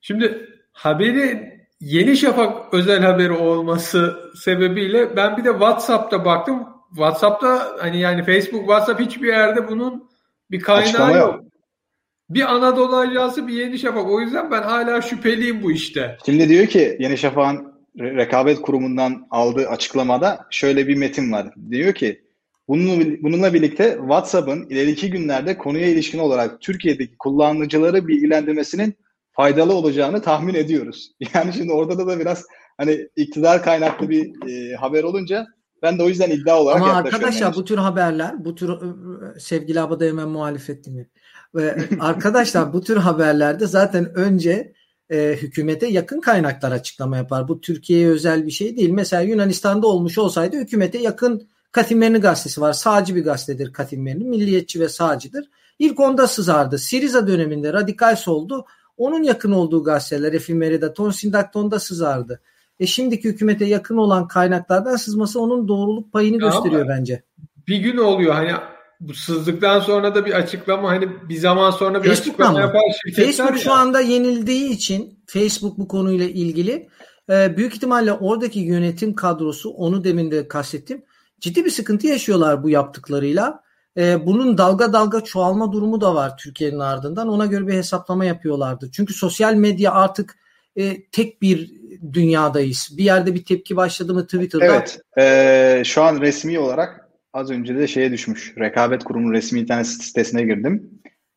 Şimdi 0.00 0.48
haberi 0.72 1.60
Yeni 1.80 2.16
Şafak 2.16 2.74
özel 2.74 3.02
haberi 3.02 3.32
olması 3.32 4.30
sebebiyle 4.34 5.16
ben 5.16 5.36
bir 5.36 5.44
de 5.44 5.50
WhatsApp'ta 5.50 6.24
baktım. 6.24 6.68
WhatsApp'ta 6.90 7.76
hani 7.78 8.00
yani 8.00 8.22
Facebook, 8.22 8.60
WhatsApp 8.60 9.00
hiçbir 9.00 9.28
yerde 9.28 9.68
bunun 9.68 10.09
bir 10.50 10.60
kaynağı 10.60 10.82
Açıklama 10.82 11.16
yok. 11.16 11.34
yok. 11.34 11.44
Bir 12.30 12.54
Anadolu 12.54 12.96
Ajansı 12.96 13.48
bir 13.48 13.52
Yeni 13.52 13.78
Şafak. 13.78 14.10
O 14.10 14.20
yüzden 14.20 14.50
ben 14.50 14.62
hala 14.62 15.02
şüpheliyim 15.02 15.62
bu 15.62 15.72
işte. 15.72 16.16
Şimdi 16.26 16.48
diyor 16.48 16.66
ki 16.66 16.96
Yeni 17.00 17.18
Şafak'ın 17.18 17.70
rekabet 17.98 18.60
kurumundan 18.62 19.26
aldığı 19.30 19.68
açıklamada 19.68 20.46
şöyle 20.50 20.88
bir 20.88 20.96
metin 20.96 21.32
var. 21.32 21.54
Diyor 21.70 21.94
ki 21.94 22.22
bununla 22.68 23.54
birlikte 23.54 23.96
WhatsApp'ın 24.00 24.68
ileriki 24.68 25.10
günlerde 25.10 25.58
konuya 25.58 25.86
ilişkin 25.86 26.18
olarak 26.18 26.60
Türkiye'deki 26.60 27.18
kullanıcıları 27.18 28.08
bilgilendirmesinin 28.08 28.94
faydalı 29.32 29.74
olacağını 29.74 30.22
tahmin 30.22 30.54
ediyoruz. 30.54 31.12
Yani 31.34 31.52
şimdi 31.52 31.72
orada 31.72 32.06
da 32.06 32.20
biraz 32.20 32.44
hani 32.76 33.08
iktidar 33.16 33.62
kaynaklı 33.62 34.10
bir 34.10 34.48
e, 34.48 34.76
haber 34.76 35.02
olunca 35.02 35.46
ben 35.82 35.98
de 35.98 36.02
o 36.02 36.08
yüzden 36.08 36.30
iddia 36.30 36.60
olarak 36.60 36.82
Ama 36.82 36.92
arkadaşlar 36.92 37.46
yani. 37.46 37.54
bu 37.54 37.64
tür 37.64 37.78
haberler, 37.78 38.44
bu 38.44 38.54
tür 38.54 38.70
sevgili 39.38 39.80
Abada 39.80 40.04
hemen 40.04 40.28
muhalefet 40.28 40.84
dinliyor. 40.84 41.06
Ve 41.54 41.88
arkadaşlar 42.00 42.72
bu 42.72 42.80
tür 42.80 42.96
haberlerde 42.96 43.66
zaten 43.66 44.14
önce 44.14 44.72
e, 45.10 45.36
hükümete 45.42 45.86
yakın 45.86 46.20
kaynaklar 46.20 46.72
açıklama 46.72 47.16
yapar. 47.16 47.48
Bu 47.48 47.60
Türkiye'ye 47.60 48.08
özel 48.08 48.46
bir 48.46 48.50
şey 48.50 48.76
değil. 48.76 48.90
Mesela 48.90 49.22
Yunanistan'da 49.22 49.86
olmuş 49.86 50.18
olsaydı 50.18 50.56
hükümete 50.56 50.98
yakın 50.98 51.48
Katimlerini 51.72 52.18
gazetesi 52.18 52.60
var. 52.60 52.72
Sağcı 52.72 53.14
bir 53.14 53.24
gazetedir 53.24 53.72
Katimlerini. 53.72 54.24
Milliyetçi 54.24 54.80
ve 54.80 54.88
sağcıdır. 54.88 55.50
İlk 55.78 56.00
onda 56.00 56.26
sızardı. 56.26 56.78
Siriza 56.78 57.26
döneminde 57.26 57.72
radikal 57.72 58.16
soldu. 58.16 58.66
Onun 58.96 59.22
yakın 59.22 59.52
olduğu 59.52 59.84
gazeteler 59.84 60.32
Efimeri'de, 60.32 60.92
Tonsindakton'da 60.92 61.80
sızardı. 61.80 62.40
E 62.80 62.86
şimdiki 62.86 63.28
hükümete 63.28 63.64
yakın 63.64 63.96
olan 63.96 64.28
kaynaklardan 64.28 64.96
sızması 64.96 65.40
onun 65.40 65.68
doğruluk 65.68 66.12
payını 66.12 66.42
ya 66.42 66.48
gösteriyor 66.48 66.88
bence. 66.88 67.22
Bir 67.68 67.76
gün 67.76 67.96
oluyor 67.96 68.34
hani 68.34 68.52
bu 69.00 69.14
sızdıktan 69.14 69.80
sonra 69.80 70.14
da 70.14 70.26
bir 70.26 70.32
açıklama 70.32 70.88
hani 70.88 71.08
bir 71.28 71.36
zaman 71.36 71.70
sonra 71.70 72.02
bir 72.02 72.08
Facebook 72.08 72.28
açıklama 72.28 72.52
mı? 72.52 72.60
yapar 72.60 72.80
şirketler 73.02 73.24
Facebook 73.24 73.52
ya. 73.52 73.58
şu 73.58 73.72
anda 73.72 74.00
yenildiği 74.00 74.70
için 74.70 75.24
Facebook 75.26 75.78
bu 75.78 75.88
konuyla 75.88 76.24
ilgili 76.24 76.88
e, 77.30 77.56
büyük 77.56 77.74
ihtimalle 77.74 78.12
oradaki 78.12 78.60
yönetim 78.60 79.14
kadrosu 79.14 79.70
onu 79.70 80.04
demin 80.04 80.30
de 80.30 80.48
kastettim. 80.48 81.02
Ciddi 81.40 81.64
bir 81.64 81.70
sıkıntı 81.70 82.06
yaşıyorlar 82.06 82.62
bu 82.62 82.70
yaptıklarıyla. 82.70 83.62
E, 83.96 84.26
bunun 84.26 84.58
dalga 84.58 84.92
dalga 84.92 85.20
çoğalma 85.20 85.72
durumu 85.72 86.00
da 86.00 86.14
var 86.14 86.36
Türkiye'nin 86.36 86.78
ardından. 86.78 87.28
Ona 87.28 87.46
göre 87.46 87.66
bir 87.66 87.74
hesaplama 87.74 88.24
yapıyorlardı. 88.24 88.90
Çünkü 88.92 89.14
sosyal 89.14 89.54
medya 89.54 89.92
artık 89.92 90.38
e, 90.76 91.10
tek 91.10 91.42
bir 91.42 91.79
dünyadayız. 92.12 92.88
Bir 92.98 93.04
yerde 93.04 93.34
bir 93.34 93.44
tepki 93.44 93.76
başladı 93.76 94.14
mı 94.14 94.24
Twitter'da? 94.24 94.64
Evet. 94.64 95.00
E, 95.18 95.82
şu 95.84 96.02
an 96.02 96.20
resmi 96.20 96.58
olarak 96.58 97.08
az 97.32 97.50
önce 97.50 97.78
de 97.78 97.86
şeye 97.86 98.12
düşmüş. 98.12 98.54
Rekabet 98.58 99.04
Kurumu 99.04 99.32
resmi 99.32 99.60
internet 99.60 99.86
sitesine 99.86 100.42
girdim. 100.42 100.90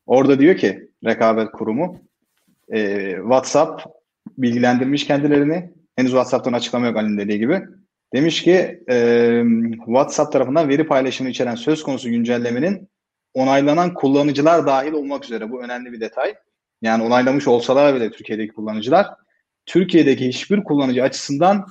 Orada 0.05 0.39
diyor 0.39 0.57
ki 0.57 0.89
Rekabet 1.05 1.51
Kurumu 1.51 2.01
e, 2.69 3.11
WhatsApp 3.15 3.83
bilgilendirmiş 4.37 5.07
kendilerini. 5.07 5.71
Henüz 5.95 6.11
WhatsApp'tan 6.11 6.53
açıklama 6.53 6.87
yok 6.87 6.97
Ali'nin 6.97 7.17
dediği 7.17 7.39
gibi. 7.39 7.61
Demiş 8.13 8.43
ki 8.43 8.83
e, 8.89 9.43
WhatsApp 9.85 10.33
tarafından 10.33 10.69
veri 10.69 10.87
paylaşımı 10.87 11.29
içeren 11.29 11.55
söz 11.55 11.83
konusu 11.83 12.09
güncellemenin 12.09 12.89
onaylanan 13.33 13.93
kullanıcılar 13.93 14.67
dahil 14.67 14.91
olmak 14.91 15.25
üzere. 15.25 15.51
Bu 15.51 15.63
önemli 15.63 15.91
bir 15.91 15.99
detay. 15.99 16.35
Yani 16.81 17.03
onaylamış 17.03 17.47
olsalar 17.47 17.95
bile 17.95 18.11
Türkiye'deki 18.11 18.53
kullanıcılar 18.53 19.07
Türkiye'deki 19.65 20.27
hiçbir 20.27 20.63
kullanıcı 20.63 21.03
açısından 21.03 21.65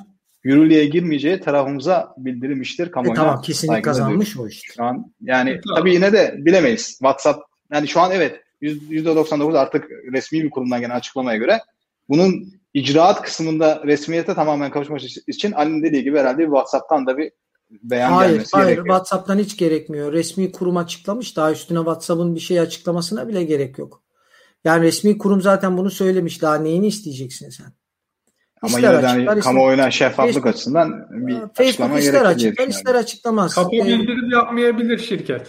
yürürlüğe 0.45 0.87
girmeyeceği 0.87 1.41
tarafımıza 1.41 2.15
bildirilmiştir. 2.19 2.91
Kamuoyuna 2.91 3.23
e 3.23 3.25
tamam 3.25 3.43
kesinlikle 3.43 3.83
kazanmış 3.83 4.37
o 4.37 4.49
işte. 4.49 4.73
Şu 4.77 4.85
an 4.85 5.13
yani 5.21 5.51
e, 5.51 5.61
tamam. 5.61 5.81
tabii 5.81 5.95
yine 5.95 6.13
de 6.13 6.35
bilemeyiz. 6.39 6.89
WhatsApp 6.89 7.43
yani 7.73 7.89
şu 7.89 8.01
an 8.01 8.11
evet 8.11 8.41
%99 8.63 9.59
artık 9.59 9.91
resmi 10.13 10.43
bir 10.43 10.51
kurumdan 10.51 10.81
gelen 10.81 10.95
açıklamaya 10.95 11.39
göre 11.39 11.61
bunun 12.09 12.53
icraat 12.75 13.23
kısmında 13.23 13.83
resmiyete 13.85 14.35
tamamen 14.35 14.71
kavuşması 14.71 15.07
için 15.27 15.53
Ali'nin 15.53 15.83
dediği 15.83 16.05
gibi 16.05 16.19
herhalde 16.19 16.39
bir 16.39 16.45
WhatsApp'tan 16.45 17.07
da 17.07 17.19
bir 17.19 17.33
beyan 17.71 18.13
hayır, 18.13 18.31
gelmesi 18.31 18.51
hayır, 18.53 18.67
gerekiyor. 18.67 18.87
WhatsApp'tan 18.87 19.39
hiç 19.39 19.57
gerekmiyor. 19.57 20.13
Resmi 20.13 20.53
kurum 20.53 20.77
açıklamış. 20.77 21.37
Daha 21.37 21.53
üstüne 21.53 21.79
WhatsApp'ın 21.79 22.35
bir 22.35 22.41
şey 22.41 22.61
açıklamasına 22.61 23.29
bile 23.29 23.45
gerek 23.45 23.79
yok. 23.79 24.03
Yani 24.65 24.83
resmi 24.83 25.19
kurum 25.19 25.43
zaten 25.43 25.79
bunu 25.79 25.91
söylemiş. 25.91 26.43
Daha 26.43 26.55
neyini 26.55 26.87
isteyeceksin 26.87 27.51
sen? 27.51 27.73
Ama 28.63 28.79
ister 28.79 28.93
yine 28.93 29.03
de 29.03 29.27
hani 29.27 29.41
kamuoyuna 29.41 29.91
şeffaflık 29.91 30.35
Facebook, 30.35 30.47
açısından 30.47 31.07
bir 31.11 31.35
Facebook 31.35 31.59
açıklama 31.61 31.99
ister 31.99 32.25
açıklar 32.25 32.69
ister 32.69 32.95
açıklamaz. 32.95 33.55
Kapı 33.55 33.71
bildirim 33.71 34.31
yapmayabilir 34.31 34.99
şirket. 34.99 35.47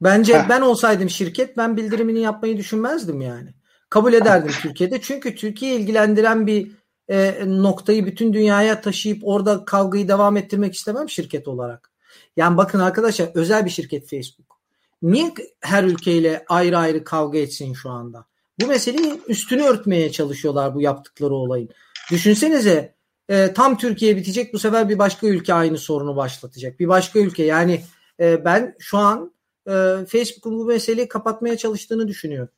Bence 0.00 0.38
Heh. 0.38 0.48
ben 0.48 0.60
olsaydım 0.60 1.10
şirket 1.10 1.56
ben 1.56 1.76
bildirimini 1.76 2.20
yapmayı 2.20 2.56
düşünmezdim 2.56 3.20
yani. 3.20 3.54
Kabul 3.90 4.12
ederdim 4.12 4.52
Türkiye'de. 4.62 5.00
Çünkü 5.00 5.34
Türkiye 5.34 5.76
ilgilendiren 5.76 6.46
bir 6.46 6.70
e, 7.08 7.34
noktayı 7.46 8.06
bütün 8.06 8.32
dünyaya 8.32 8.80
taşıyıp 8.80 9.18
orada 9.22 9.64
kavgayı 9.64 10.08
devam 10.08 10.36
ettirmek 10.36 10.74
istemem 10.74 11.08
şirket 11.08 11.48
olarak. 11.48 11.90
Yani 12.36 12.56
bakın 12.56 12.78
arkadaşlar 12.78 13.28
özel 13.34 13.64
bir 13.64 13.70
şirket 13.70 14.10
Facebook. 14.10 14.58
Niye 15.02 15.34
her 15.60 15.84
ülkeyle 15.84 16.44
ayrı 16.48 16.78
ayrı 16.78 17.04
kavga 17.04 17.38
etsin 17.38 17.74
şu 17.74 17.90
anda? 17.90 18.26
Bu 18.60 18.66
meseleyi 18.66 19.20
üstünü 19.28 19.62
örtmeye 19.62 20.12
çalışıyorlar 20.12 20.74
bu 20.74 20.80
yaptıkları 20.80 21.34
olayın. 21.34 21.68
Düşünsenize 22.10 22.94
e, 23.28 23.52
tam 23.52 23.78
Türkiye 23.78 24.16
bitecek 24.16 24.54
bu 24.54 24.58
sefer 24.58 24.88
bir 24.88 24.98
başka 24.98 25.26
ülke 25.26 25.54
aynı 25.54 25.78
sorunu 25.78 26.16
başlatacak. 26.16 26.80
Bir 26.80 26.88
başka 26.88 27.18
ülke 27.18 27.44
yani 27.44 27.80
e, 28.20 28.44
ben 28.44 28.74
şu 28.78 28.98
an 28.98 29.34
e, 29.66 29.72
Facebook'un 30.08 30.58
bu 30.58 30.64
meseleyi 30.64 31.08
kapatmaya 31.08 31.56
çalıştığını 31.56 32.08
düşünüyorum. 32.08 32.54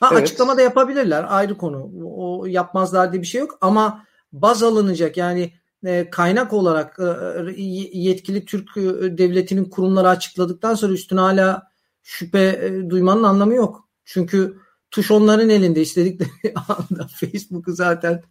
Ha, 0.00 0.08
evet. 0.12 0.22
Açıklama 0.22 0.56
da 0.56 0.62
yapabilirler 0.62 1.24
ayrı 1.28 1.56
konu. 1.56 1.90
O 2.16 2.46
yapmazlar 2.46 3.12
diye 3.12 3.22
bir 3.22 3.26
şey 3.26 3.40
yok 3.40 3.58
ama 3.60 4.04
baz 4.32 4.62
alınacak 4.62 5.16
yani 5.16 5.52
e, 5.84 6.10
kaynak 6.10 6.52
olarak 6.52 6.98
e, 6.98 7.52
yetkili 7.92 8.44
Türk 8.44 8.76
e, 8.76 9.18
devletinin 9.18 9.64
kurumları 9.64 10.08
açıkladıktan 10.08 10.74
sonra 10.74 10.92
üstüne 10.92 11.20
hala 11.20 11.62
şüphe 12.02 12.60
e, 12.62 12.90
duymanın 12.90 13.22
anlamı 13.22 13.54
yok. 13.54 13.88
Çünkü 14.04 14.56
tuş 14.92 15.10
onların 15.10 15.50
elinde 15.50 15.80
istedikleri 15.80 16.54
anda 16.68 17.06
Facebook'u 17.06 17.72
zaten 17.72 18.22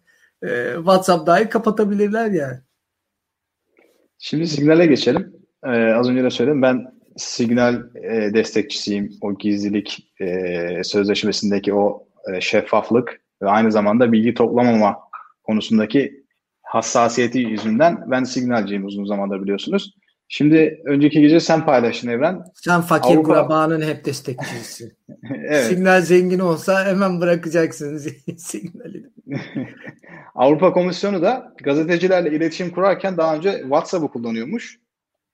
e, 0.42 0.72
WhatsApp 0.76 1.26
dahi 1.26 1.48
kapatabilirler 1.48 2.30
yani. 2.30 2.58
Şimdi 4.18 4.46
Signal'e 4.46 4.86
geçelim. 4.86 5.32
Ee, 5.64 5.68
az 5.70 6.08
önce 6.08 6.24
de 6.24 6.30
söyledim. 6.30 6.62
Ben 6.62 6.92
Signal 7.16 7.74
e, 7.94 8.34
destekçisiyim. 8.34 9.12
O 9.20 9.38
gizlilik 9.38 10.12
e, 10.20 10.84
sözleşmesindeki 10.84 11.74
o 11.74 12.06
e, 12.32 12.40
şeffaflık 12.40 13.20
ve 13.42 13.48
aynı 13.48 13.72
zamanda 13.72 14.12
bilgi 14.12 14.34
toplamama 14.34 14.98
konusundaki 15.42 16.24
hassasiyeti 16.62 17.38
yüzünden 17.38 18.04
ben 18.10 18.24
Signalciyim 18.24 18.86
uzun 18.86 19.04
zamandır 19.04 19.42
biliyorsunuz. 19.42 19.94
Şimdi 20.34 20.82
önceki 20.84 21.20
gece 21.20 21.40
sen 21.40 21.64
paylaştın 21.64 22.08
Evren. 22.08 22.44
Sen 22.54 22.80
fakir 22.80 23.10
Avrupa... 23.10 23.22
kurabanın 23.22 23.80
hep 23.80 24.04
destekçisi. 24.04 24.96
evet. 25.34 25.64
Signal 25.64 26.00
zengin 26.00 26.38
olsa 26.38 26.84
hemen 26.84 27.20
bırakacaksın 27.20 27.98
signali. 28.36 29.10
Avrupa 30.34 30.72
Komisyonu 30.72 31.22
da 31.22 31.54
gazetecilerle 31.62 32.36
iletişim 32.36 32.70
kurarken 32.70 33.16
daha 33.16 33.36
önce 33.36 33.58
WhatsApp'ı 33.60 34.08
kullanıyormuş. 34.08 34.78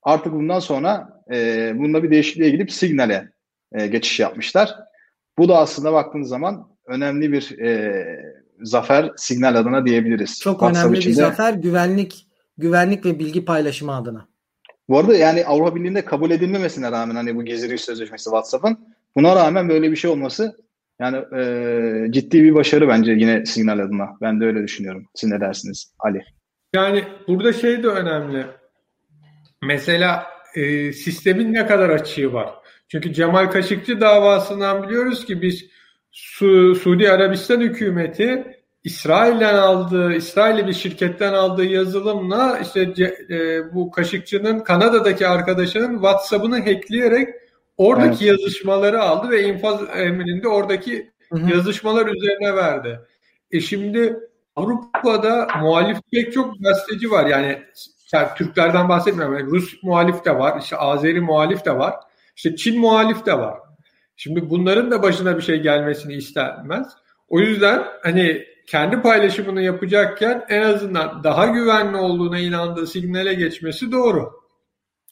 Artık 0.02 0.32
bundan 0.32 0.58
sonra 0.58 1.22
e, 1.32 1.72
bunda 1.78 2.02
bir 2.02 2.10
değişikliğe 2.10 2.50
gidip 2.50 2.72
Signal'e 2.72 3.28
e, 3.72 3.86
geçiş 3.86 4.20
yapmışlar. 4.20 4.74
Bu 5.38 5.48
da 5.48 5.58
aslında 5.58 5.92
baktığınız 5.92 6.28
zaman 6.28 6.68
önemli 6.86 7.32
bir 7.32 7.58
e, 7.58 8.04
zafer 8.62 9.12
Signal 9.16 9.54
adına 9.54 9.86
diyebiliriz. 9.86 10.40
Çok 10.40 10.60
WhatsApp 10.60 10.86
önemli 10.86 11.06
bir 11.06 11.12
zafer 11.12 11.54
güvenlik 11.54 12.26
güvenlik 12.56 13.06
ve 13.06 13.18
bilgi 13.18 13.44
paylaşımı 13.44 13.96
adına. 13.96 14.28
Bu 14.88 14.98
arada 14.98 15.16
yani 15.16 15.44
Avrupa 15.44 15.74
Birliği'nde 15.74 16.04
kabul 16.04 16.30
edilmemesine 16.30 16.92
rağmen 16.92 17.14
hani 17.14 17.36
bu 17.36 17.44
gizlilik 17.44 17.80
sözleşmesi 17.80 18.24
WhatsApp'ın 18.24 18.78
buna 19.16 19.36
rağmen 19.36 19.68
böyle 19.68 19.90
bir 19.90 19.96
şey 19.96 20.10
olması 20.10 20.56
yani 21.00 21.16
e, 21.16 22.12
ciddi 22.12 22.42
bir 22.42 22.54
başarı 22.54 22.88
bence 22.88 23.12
yine 23.12 23.46
signal 23.46 23.78
adına. 23.78 24.08
Ben 24.20 24.40
de 24.40 24.44
öyle 24.44 24.62
düşünüyorum. 24.62 25.06
Siz 25.14 25.30
ne 25.30 25.40
dersiniz 25.40 25.94
Ali? 25.98 26.24
Yani 26.74 27.04
burada 27.28 27.52
şey 27.52 27.82
de 27.82 27.86
önemli. 27.86 28.46
Mesela 29.62 30.26
e, 30.54 30.92
sistemin 30.92 31.52
ne 31.52 31.66
kadar 31.66 31.90
açığı 31.90 32.32
var. 32.32 32.54
Çünkü 32.88 33.12
Cemal 33.12 33.50
Kaşıkçı 33.50 34.00
davasından 34.00 34.82
biliyoruz 34.82 35.24
ki 35.24 35.42
biz 35.42 35.64
Su, 36.12 36.74
Suudi 36.74 37.10
Arabistan 37.10 37.60
hükümeti 37.60 38.57
İsrail'den 38.84 39.54
aldığı, 39.54 40.12
İsrail'li 40.12 40.66
bir 40.66 40.72
şirketten 40.72 41.32
aldığı 41.32 41.64
yazılımla 41.64 42.58
işte 42.58 42.80
e, 43.30 43.74
bu 43.74 43.90
Kaşıkçı'nın 43.90 44.60
Kanada'daki 44.60 45.28
arkadaşının 45.28 45.94
WhatsApp'ını 45.94 46.64
hackleyerek 46.64 47.28
oradaki 47.76 48.28
evet. 48.28 48.38
yazışmaları 48.38 49.02
aldı 49.02 49.30
ve 49.30 49.42
infaz 49.42 49.80
emrinde 49.96 50.48
oradaki 50.48 51.10
hı 51.32 51.38
hı. 51.38 51.50
yazışmalar 51.50 52.06
üzerine 52.06 52.56
verdi. 52.56 53.00
E 53.50 53.60
şimdi 53.60 54.16
Avrupa'da 54.56 55.48
muhalif 55.60 55.98
pek 56.12 56.32
çok 56.32 56.54
gazeteci 56.60 57.10
var. 57.10 57.26
Yani, 57.26 57.62
yani 58.12 58.28
Türklerden 58.36 58.88
bahsetmiyorum. 58.88 59.38
Yani 59.38 59.50
Rus 59.50 59.82
muhalif 59.82 60.24
de 60.24 60.38
var, 60.38 60.60
işte 60.62 60.76
Azeri 60.76 61.20
muhalif 61.20 61.64
de 61.64 61.78
var, 61.78 61.94
işte 62.36 62.56
Çin 62.56 62.80
muhalif 62.80 63.26
de 63.26 63.38
var. 63.38 63.58
Şimdi 64.16 64.50
bunların 64.50 64.90
da 64.90 65.02
başına 65.02 65.36
bir 65.36 65.42
şey 65.42 65.60
gelmesini 65.60 66.14
istenmez. 66.14 66.86
O 67.28 67.40
yüzden 67.40 67.84
hani 68.02 68.44
kendi 68.68 69.02
paylaşımını 69.02 69.62
yapacakken 69.62 70.44
en 70.48 70.62
azından 70.62 71.24
daha 71.24 71.46
güvenli 71.46 71.96
olduğuna 71.96 72.38
inandığı 72.38 72.86
signale 72.86 73.34
geçmesi 73.34 73.92
doğru. 73.92 74.32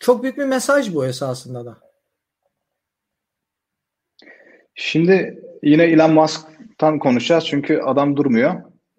Çok 0.01 0.23
büyük 0.23 0.39
bir 0.39 0.45
mesaj 0.45 0.95
bu 0.95 1.07
esasında 1.07 1.65
da. 1.65 1.77
Şimdi 4.75 5.43
yine 5.63 5.85
Elon 5.85 6.13
Musk'tan 6.13 6.99
konuşacağız 6.99 7.45
çünkü 7.45 7.79
adam 7.79 8.17
durmuyor. 8.17 8.55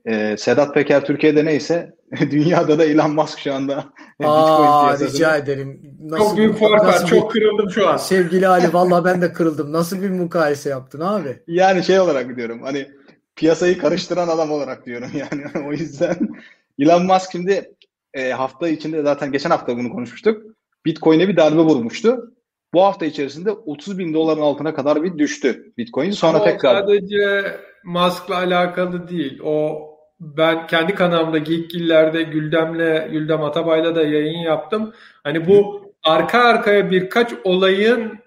Ee, 0.06 0.36
Sedat 0.38 0.74
Peker 0.74 1.06
Türkiye'de 1.06 1.46
neyse 1.46 1.96
dünyada 2.32 2.80
da 2.80 2.86
Elon 2.86 3.12
Musk 3.12 3.40
şu 3.40 3.54
anda. 3.54 3.86
Aa, 4.24 5.00
rica 5.00 5.38
ederim. 5.38 5.98
Nasıl 6.02 6.26
çok 6.26 6.38
büyük 6.38 6.60
fark 6.60 6.86
var. 6.86 7.06
Çok 7.06 7.32
kırıldım 7.32 7.70
şu 7.70 7.90
an. 7.90 7.98
Sevgili 7.98 8.48
Ali 8.48 8.74
valla 8.74 9.06
ben 9.06 9.22
de 9.22 9.34
kırıldım. 9.34 9.74
Nasıl 9.74 10.02
bir 10.02 10.10
mukayese 10.10 10.70
yaptın 10.70 11.00
abi? 11.00 11.44
Yani 11.48 11.84
şey 11.84 12.00
olarak 12.00 12.36
diyorum 12.36 12.62
hani 12.64 12.88
piyasayı 13.38 13.78
karıştıran 13.78 14.28
adam 14.28 14.52
olarak 14.52 14.86
diyorum 14.86 15.10
yani 15.14 15.68
o 15.68 15.72
yüzden 15.72 16.18
Elon 16.80 17.06
Musk 17.06 17.32
şimdi 17.32 17.72
e, 18.14 18.32
hafta 18.32 18.68
içinde 18.68 19.02
zaten 19.02 19.32
geçen 19.32 19.50
hafta 19.50 19.78
bunu 19.78 19.92
konuşmuştuk. 19.92 20.44
Bitcoin'e 20.86 21.28
bir 21.28 21.38
darbe 21.38 21.62
vurmuştu. 21.62 22.34
Bu 22.74 22.84
hafta 22.84 23.06
içerisinde 23.06 23.52
30 23.52 23.98
bin 23.98 24.14
doların 24.14 24.42
altına 24.42 24.74
kadar 24.74 25.04
bir 25.04 25.18
düştü 25.18 25.74
Bitcoin. 25.78 26.12
Sonra 26.12 26.38
Ama 26.38 26.46
tekrar... 26.46 26.80
sadece 26.80 27.58
Musk'la 27.84 28.36
alakalı 28.36 29.10
değil. 29.10 29.40
O 29.44 29.88
ben 30.20 30.68
kendi 30.68 30.96
kanalımda 30.96 31.38
Geekgiller'de 31.38 32.24
Güldem'le, 32.24 33.12
Güldem 33.12 33.44
Atabay'la 33.44 33.96
da 33.96 34.04
yayın 34.04 34.40
yaptım. 34.40 34.94
Hani 35.24 35.48
bu 35.48 35.82
arka 36.04 36.40
arkaya 36.40 36.92
birkaç 36.92 37.34
olayın 37.44 38.20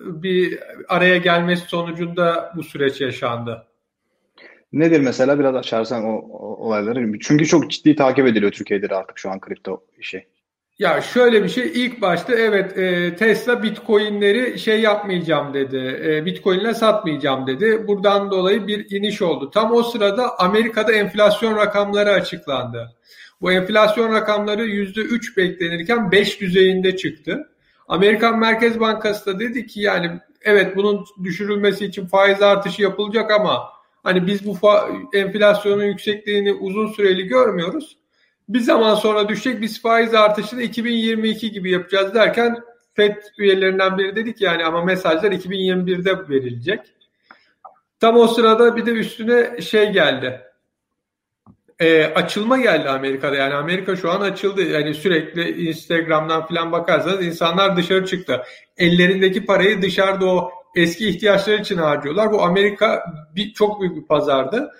bir 0.00 0.58
araya 0.88 1.16
gelmesi 1.16 1.66
sonucunda 1.66 2.52
bu 2.56 2.62
süreç 2.62 3.00
yaşandı. 3.00 3.66
Nedir 4.72 5.00
mesela 5.00 5.38
biraz 5.38 5.54
açarsan 5.54 6.04
o, 6.04 6.16
o 6.16 6.66
olayları? 6.66 7.18
Çünkü 7.20 7.46
çok 7.46 7.70
ciddi 7.70 7.96
takip 7.96 8.26
ediliyor 8.26 8.52
Türkiye'de 8.52 8.90
de 8.90 8.94
artık 8.94 9.18
şu 9.18 9.30
an 9.30 9.40
kripto 9.40 9.84
işi. 9.98 10.26
Ya 10.78 11.00
şöyle 11.00 11.44
bir 11.44 11.48
şey 11.48 11.72
ilk 11.74 12.00
başta 12.00 12.34
evet 12.34 12.78
e, 12.78 13.16
Tesla 13.16 13.62
Bitcoin'leri 13.62 14.58
şey 14.58 14.80
yapmayacağım 14.80 15.54
dedi. 15.54 16.00
E, 16.04 16.24
Bitcoin'le 16.26 16.72
satmayacağım 16.72 17.46
dedi. 17.46 17.84
Buradan 17.88 18.30
dolayı 18.30 18.66
bir 18.66 18.90
iniş 18.90 19.22
oldu. 19.22 19.50
Tam 19.50 19.72
o 19.72 19.82
sırada 19.82 20.38
Amerika'da 20.38 20.92
enflasyon 20.92 21.56
rakamları 21.56 22.10
açıklandı. 22.10 22.96
Bu 23.40 23.52
enflasyon 23.52 24.12
rakamları 24.12 24.66
%3 24.66 25.36
beklenirken 25.36 26.10
5 26.10 26.40
düzeyinde 26.40 26.96
çıktı. 26.96 27.48
Amerikan 27.88 28.38
Merkez 28.38 28.80
Bankası 28.80 29.26
da 29.26 29.40
dedi 29.40 29.66
ki 29.66 29.80
yani 29.80 30.10
evet 30.42 30.76
bunun 30.76 31.04
düşürülmesi 31.24 31.84
için 31.84 32.06
faiz 32.06 32.42
artışı 32.42 32.82
yapılacak 32.82 33.30
ama 33.30 33.79
hani 34.02 34.26
biz 34.26 34.46
bu 34.46 34.58
enflasyonun 35.12 35.84
yüksekliğini 35.84 36.52
uzun 36.52 36.86
süreli 36.86 37.26
görmüyoruz 37.26 38.00
bir 38.54 38.60
zaman 38.60 38.94
sonra 38.94 39.28
düşecek 39.28 39.60
biz 39.60 39.82
faiz 39.82 40.14
artışını 40.14 40.62
2022 40.62 41.50
gibi 41.50 41.70
yapacağız 41.70 42.14
derken 42.14 42.56
FED 42.94 43.16
üyelerinden 43.38 43.98
biri 43.98 44.16
dedik 44.16 44.40
yani 44.40 44.64
ama 44.64 44.84
mesajlar 44.84 45.32
2021'de 45.32 46.28
verilecek. 46.28 46.80
Tam 48.00 48.16
o 48.16 48.26
sırada 48.26 48.76
bir 48.76 48.86
de 48.86 48.90
üstüne 48.90 49.60
şey 49.60 49.92
geldi. 49.92 50.40
E, 51.78 52.04
açılma 52.04 52.58
geldi 52.58 52.88
Amerika'da. 52.88 53.36
Yani 53.36 53.54
Amerika 53.54 53.96
şu 53.96 54.10
an 54.10 54.20
açıldı. 54.20 54.62
Yani 54.62 54.94
sürekli 54.94 55.68
Instagram'dan 55.68 56.46
falan 56.46 56.72
bakarsanız 56.72 57.26
insanlar 57.26 57.76
dışarı 57.76 58.06
çıktı. 58.06 58.42
Ellerindeki 58.78 59.46
parayı 59.46 59.82
dışarıda 59.82 60.26
o 60.26 60.50
eski 60.76 61.08
ihtiyaçlar 61.08 61.58
için 61.58 61.76
harcıyorlar. 61.76 62.32
Bu 62.32 62.42
Amerika 62.42 63.04
bir, 63.36 63.52
çok 63.52 63.80
büyük 63.80 63.96
bir 63.96 64.06
pazardı. 64.06 64.70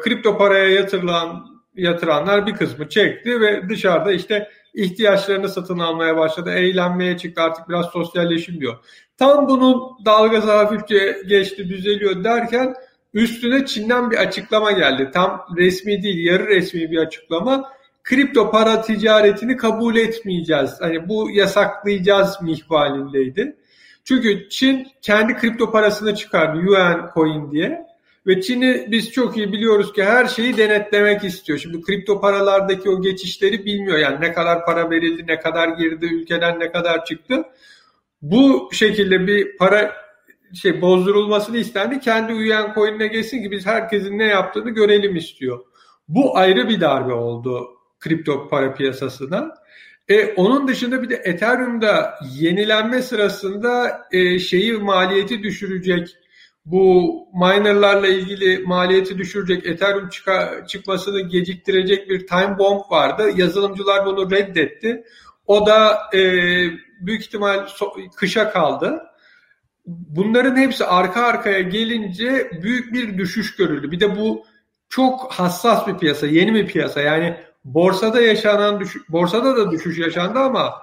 Kripto 0.00 0.38
paraya 0.38 0.68
yatırılan 0.68 1.46
yatıranlar 1.76 2.46
bir 2.46 2.54
kısmı 2.54 2.88
çekti 2.88 3.40
ve 3.40 3.68
dışarıda 3.68 4.12
işte 4.12 4.48
ihtiyaçlarını 4.74 5.48
satın 5.48 5.78
almaya 5.78 6.16
başladı. 6.16 6.50
Eğlenmeye 6.50 7.18
çıktı 7.18 7.42
artık 7.42 7.68
biraz 7.68 7.86
sosyalleşim 7.86 8.60
diyor. 8.60 8.74
Tam 9.18 9.48
bunun 9.48 10.04
dalgası 10.04 10.52
hafifçe 10.52 11.22
geçti 11.26 11.68
düzeliyor 11.68 12.24
derken 12.24 12.74
üstüne 13.14 13.66
Çin'den 13.66 14.10
bir 14.10 14.16
açıklama 14.16 14.72
geldi. 14.72 15.10
Tam 15.14 15.46
resmi 15.56 16.02
değil 16.02 16.26
yarı 16.26 16.46
resmi 16.46 16.90
bir 16.90 16.98
açıklama. 16.98 17.72
Kripto 18.02 18.50
para 18.50 18.82
ticaretini 18.82 19.56
kabul 19.56 19.96
etmeyeceğiz. 19.96 20.70
Hani 20.80 21.08
bu 21.08 21.30
yasaklayacağız 21.30 22.42
mihvalindeydi. 22.42 23.56
Çünkü 24.08 24.48
Çin 24.48 24.88
kendi 25.02 25.36
kripto 25.36 25.70
parasını 25.70 26.14
çıkardı 26.14 26.58
Yuan 26.58 27.10
Coin 27.14 27.50
diye. 27.50 27.86
Ve 28.26 28.40
Çin'i 28.40 28.86
biz 28.90 29.12
çok 29.12 29.36
iyi 29.36 29.52
biliyoruz 29.52 29.92
ki 29.92 30.04
her 30.04 30.26
şeyi 30.26 30.56
denetlemek 30.56 31.24
istiyor. 31.24 31.58
Şimdi 31.58 31.80
kripto 31.80 32.20
paralardaki 32.20 32.90
o 32.90 33.02
geçişleri 33.02 33.64
bilmiyor. 33.64 33.98
Yani 33.98 34.20
ne 34.20 34.32
kadar 34.32 34.64
para 34.64 34.90
verildi, 34.90 35.24
ne 35.26 35.40
kadar 35.40 35.68
girdi, 35.68 36.06
ülkeden 36.06 36.60
ne 36.60 36.72
kadar 36.72 37.04
çıktı. 37.04 37.44
Bu 38.22 38.68
şekilde 38.72 39.26
bir 39.26 39.56
para 39.56 39.92
şey 40.54 40.80
bozdurulmasını 40.80 41.56
istendi. 41.56 42.00
Kendi 42.00 42.32
üyen 42.32 42.72
coin'ine 42.74 43.06
geçsin 43.06 43.42
ki 43.42 43.50
biz 43.50 43.66
herkesin 43.66 44.18
ne 44.18 44.24
yaptığını 44.24 44.70
görelim 44.70 45.16
istiyor. 45.16 45.64
Bu 46.08 46.36
ayrı 46.36 46.68
bir 46.68 46.80
darbe 46.80 47.12
oldu 47.12 47.68
kripto 48.00 48.48
para 48.48 48.74
piyasasına. 48.74 49.54
E, 50.08 50.34
onun 50.34 50.68
dışında 50.68 51.02
bir 51.02 51.10
de 51.10 51.14
Ethereum'da 51.14 52.14
yenilenme 52.34 53.02
sırasında 53.02 54.02
e, 54.12 54.38
şeyi 54.38 54.72
maliyeti 54.72 55.42
düşürecek 55.42 56.16
bu 56.66 57.16
minerlarla 57.32 58.08
ilgili 58.08 58.58
maliyeti 58.58 59.18
düşürecek, 59.18 59.66
Ethereum 59.66 60.08
çıka, 60.08 60.66
çıkmasını 60.66 61.20
geciktirecek 61.20 62.10
bir 62.10 62.26
time 62.26 62.58
bomb 62.58 62.80
vardı. 62.90 63.30
Yazılımcılar 63.36 64.06
bunu 64.06 64.30
reddetti. 64.30 65.04
O 65.46 65.66
da 65.66 65.98
e, 66.14 66.20
büyük 67.00 67.22
ihtimal 67.22 67.66
so, 67.66 67.92
kışa 68.16 68.50
kaldı. 68.50 69.02
Bunların 69.86 70.56
hepsi 70.56 70.84
arka 70.84 71.22
arkaya 71.22 71.60
gelince 71.60 72.50
büyük 72.62 72.92
bir 72.92 73.18
düşüş 73.18 73.56
görüldü. 73.56 73.90
Bir 73.90 74.00
de 74.00 74.16
bu 74.16 74.44
çok 74.88 75.32
hassas 75.32 75.86
bir 75.86 75.98
piyasa, 75.98 76.26
yeni 76.26 76.54
bir 76.54 76.66
piyasa. 76.66 77.00
Yani 77.00 77.36
borsada 77.66 78.20
yaşanan 78.20 78.80
düşüş, 78.80 79.02
borsada 79.08 79.56
da 79.56 79.70
düşüş 79.70 79.98
yaşandı 79.98 80.38
ama 80.38 80.74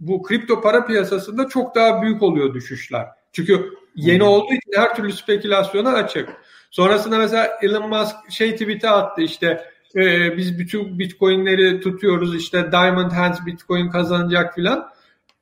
bu 0.00 0.22
kripto 0.22 0.60
para 0.60 0.86
piyasasında 0.86 1.48
çok 1.48 1.74
daha 1.74 2.02
büyük 2.02 2.22
oluyor 2.22 2.54
düşüşler. 2.54 3.06
Çünkü 3.32 3.70
yeni 3.94 4.22
olduğu 4.22 4.52
için 4.52 4.72
her 4.74 4.96
türlü 4.96 5.12
spekülasyona 5.12 5.92
açık. 5.92 6.28
Sonrasında 6.70 7.18
mesela 7.18 7.58
Elon 7.62 7.88
Musk 7.88 8.16
şey 8.30 8.52
tweet'e 8.52 8.90
attı 8.90 9.22
işte 9.22 9.70
e, 9.94 10.36
biz 10.36 10.58
bütün 10.58 10.98
bitcoinleri 10.98 11.80
tutuyoruz 11.80 12.36
işte 12.36 12.72
Diamond 12.72 13.10
Hands 13.10 13.46
bitcoin 13.46 13.90
kazanacak 13.90 14.54
filan. 14.54 14.90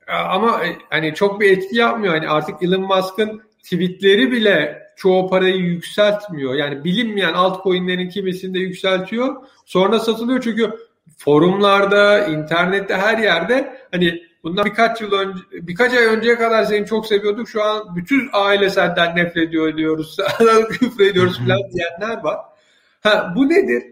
Ama 0.09 0.65
e, 0.65 0.77
hani 0.91 1.15
çok 1.15 1.41
bir 1.41 1.51
etki 1.51 1.77
yapmıyor. 1.77 2.15
Hani 2.15 2.29
artık 2.29 2.63
Elon 2.63 2.81
Musk'ın 2.81 3.43
tweetleri 3.65 4.33
bile 4.33 4.83
çoğu 4.97 5.31
parayı 5.31 5.57
yükseltmiyor. 5.57 6.55
Yani 6.55 6.85
bilinmeyen 6.85 7.33
altcoin'lerin 7.33 8.09
kimisinde 8.09 8.59
yükseltiyor. 8.59 9.37
Sonra 9.65 10.01
satılıyor 10.01 10.41
çünkü 10.41 10.71
forumlarda, 11.19 12.27
internette 12.27 12.95
her 12.95 13.19
yerde 13.19 13.79
hani 13.91 14.21
Bundan 14.45 14.65
birkaç 14.65 15.01
yıl 15.01 15.13
önce, 15.13 15.43
birkaç 15.53 15.93
ay 15.93 16.05
önceye 16.05 16.37
kadar 16.37 16.65
seni 16.65 16.87
çok 16.87 17.07
seviyorduk. 17.07 17.49
Şu 17.49 17.63
an 17.63 17.97
bütün 17.97 18.29
aile 18.33 18.71
senden 18.71 19.17
nefret 19.17 19.49
ediyor 19.49 19.77
diyoruz. 19.77 20.17
küfür 20.71 21.07
ediyoruz 21.07 21.39
falan 21.39 21.61
diyenler 21.73 22.25
var. 22.25 22.39
Ha, 23.03 23.33
bu 23.37 23.49
nedir? 23.49 23.83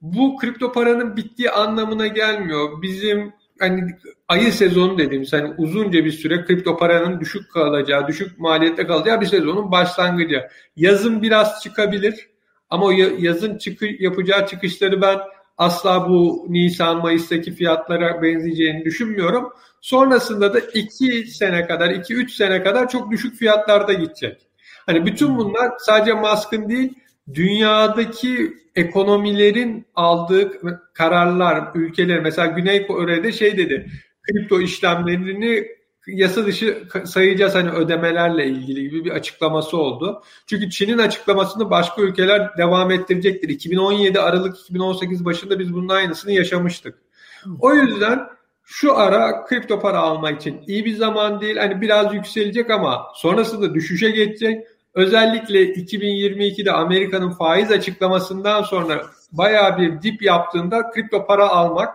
Bu 0.00 0.36
kripto 0.36 0.72
paranın 0.72 1.16
bittiği 1.16 1.50
anlamına 1.50 2.06
gelmiyor. 2.06 2.82
Bizim 2.82 3.32
hani 3.62 3.90
ayı 4.28 4.52
sezonu 4.52 4.98
dediğimiz 4.98 5.32
hani 5.32 5.54
uzunca 5.58 6.04
bir 6.04 6.12
süre 6.12 6.44
kripto 6.44 6.76
paranın 6.76 7.20
düşük 7.20 7.52
kalacağı, 7.52 8.08
düşük 8.08 8.38
maliyette 8.38 8.86
kalacağı 8.86 9.20
bir 9.20 9.26
sezonun 9.26 9.70
başlangıcı. 9.70 10.48
Yazın 10.76 11.22
biraz 11.22 11.62
çıkabilir 11.62 12.28
ama 12.70 12.86
o 12.86 12.90
yazın 13.18 13.58
çıkı, 13.58 13.86
yapacağı 13.98 14.46
çıkışları 14.46 15.02
ben 15.02 15.18
asla 15.58 16.08
bu 16.08 16.46
Nisan 16.48 17.02
Mayıs'taki 17.02 17.52
fiyatlara 17.52 18.22
benzeyeceğini 18.22 18.84
düşünmüyorum. 18.84 19.52
Sonrasında 19.80 20.54
da 20.54 20.60
2 20.60 21.26
sene 21.26 21.66
kadar, 21.66 21.90
2-3 21.90 22.28
sene 22.28 22.62
kadar 22.62 22.88
çok 22.88 23.10
düşük 23.10 23.36
fiyatlarda 23.36 23.92
gidecek. 23.92 24.40
Hani 24.86 25.06
bütün 25.06 25.38
bunlar 25.38 25.72
sadece 25.78 26.12
Musk'ın 26.12 26.68
değil, 26.68 26.92
dünyadaki 27.34 28.52
ekonomilerin 28.76 29.86
aldığı 29.94 30.52
kararlar, 30.94 31.68
ülkeler 31.74 32.20
mesela 32.20 32.46
Güney 32.46 32.86
Kore'de 32.86 33.32
şey 33.32 33.56
dedi, 33.56 33.90
kripto 34.22 34.60
işlemlerini 34.60 35.66
yasa 36.06 36.46
dışı 36.46 36.82
sayacağız 37.04 37.54
hani 37.54 37.70
ödemelerle 37.70 38.46
ilgili 38.46 38.82
gibi 38.82 39.04
bir 39.04 39.10
açıklaması 39.10 39.76
oldu. 39.76 40.22
Çünkü 40.46 40.70
Çin'in 40.70 40.98
açıklamasını 40.98 41.70
başka 41.70 42.02
ülkeler 42.02 42.58
devam 42.58 42.90
ettirecektir. 42.90 43.48
2017 43.48 44.20
Aralık 44.20 44.58
2018 44.60 45.24
başında 45.24 45.58
biz 45.58 45.74
bunun 45.74 45.88
aynısını 45.88 46.32
yaşamıştık. 46.32 46.98
O 47.60 47.74
yüzden 47.74 48.28
şu 48.64 48.98
ara 48.98 49.44
kripto 49.44 49.80
para 49.80 49.98
almak 49.98 50.40
için 50.40 50.60
iyi 50.66 50.84
bir 50.84 50.96
zaman 50.96 51.40
değil. 51.40 51.56
Hani 51.56 51.80
biraz 51.80 52.14
yükselecek 52.14 52.70
ama 52.70 53.06
sonrasında 53.14 53.74
düşüşe 53.74 54.10
geçecek. 54.10 54.66
Özellikle 54.94 55.64
2022'de 55.64 56.72
Amerika'nın 56.72 57.30
faiz 57.30 57.70
açıklamasından 57.70 58.62
sonra 58.62 59.02
bayağı 59.32 59.78
bir 59.78 60.02
dip 60.02 60.22
yaptığında 60.22 60.90
kripto 60.90 61.26
para 61.26 61.48
almak 61.48 61.94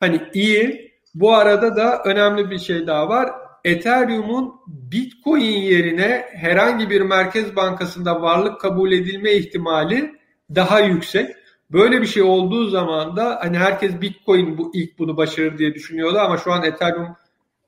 hani 0.00 0.20
iyi. 0.34 0.88
Bu 1.14 1.34
arada 1.34 1.76
da 1.76 2.02
önemli 2.04 2.50
bir 2.50 2.58
şey 2.58 2.86
daha 2.86 3.08
var. 3.08 3.32
Ethereum'un 3.64 4.54
Bitcoin 4.66 5.60
yerine 5.60 6.26
herhangi 6.32 6.90
bir 6.90 7.00
merkez 7.00 7.56
bankasında 7.56 8.22
varlık 8.22 8.60
kabul 8.60 8.92
edilme 8.92 9.32
ihtimali 9.32 10.14
daha 10.54 10.80
yüksek. 10.80 11.36
Böyle 11.72 12.02
bir 12.02 12.06
şey 12.06 12.22
olduğu 12.22 12.68
zaman 12.68 13.16
da 13.16 13.38
hani 13.42 13.58
herkes 13.58 14.00
Bitcoin 14.00 14.58
bu 14.58 14.70
ilk 14.74 14.98
bunu 14.98 15.16
başarır 15.16 15.58
diye 15.58 15.74
düşünüyordu 15.74 16.18
ama 16.18 16.36
şu 16.36 16.52
an 16.52 16.62
Ethereum 16.62 17.16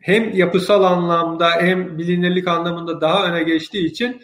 hem 0.01 0.37
yapısal 0.37 0.85
anlamda 0.85 1.51
hem 1.51 1.99
bilinirlik 1.99 2.49
anlamında 2.49 3.01
daha 3.01 3.27
öne 3.27 3.43
geçtiği 3.43 3.87
için 3.87 4.23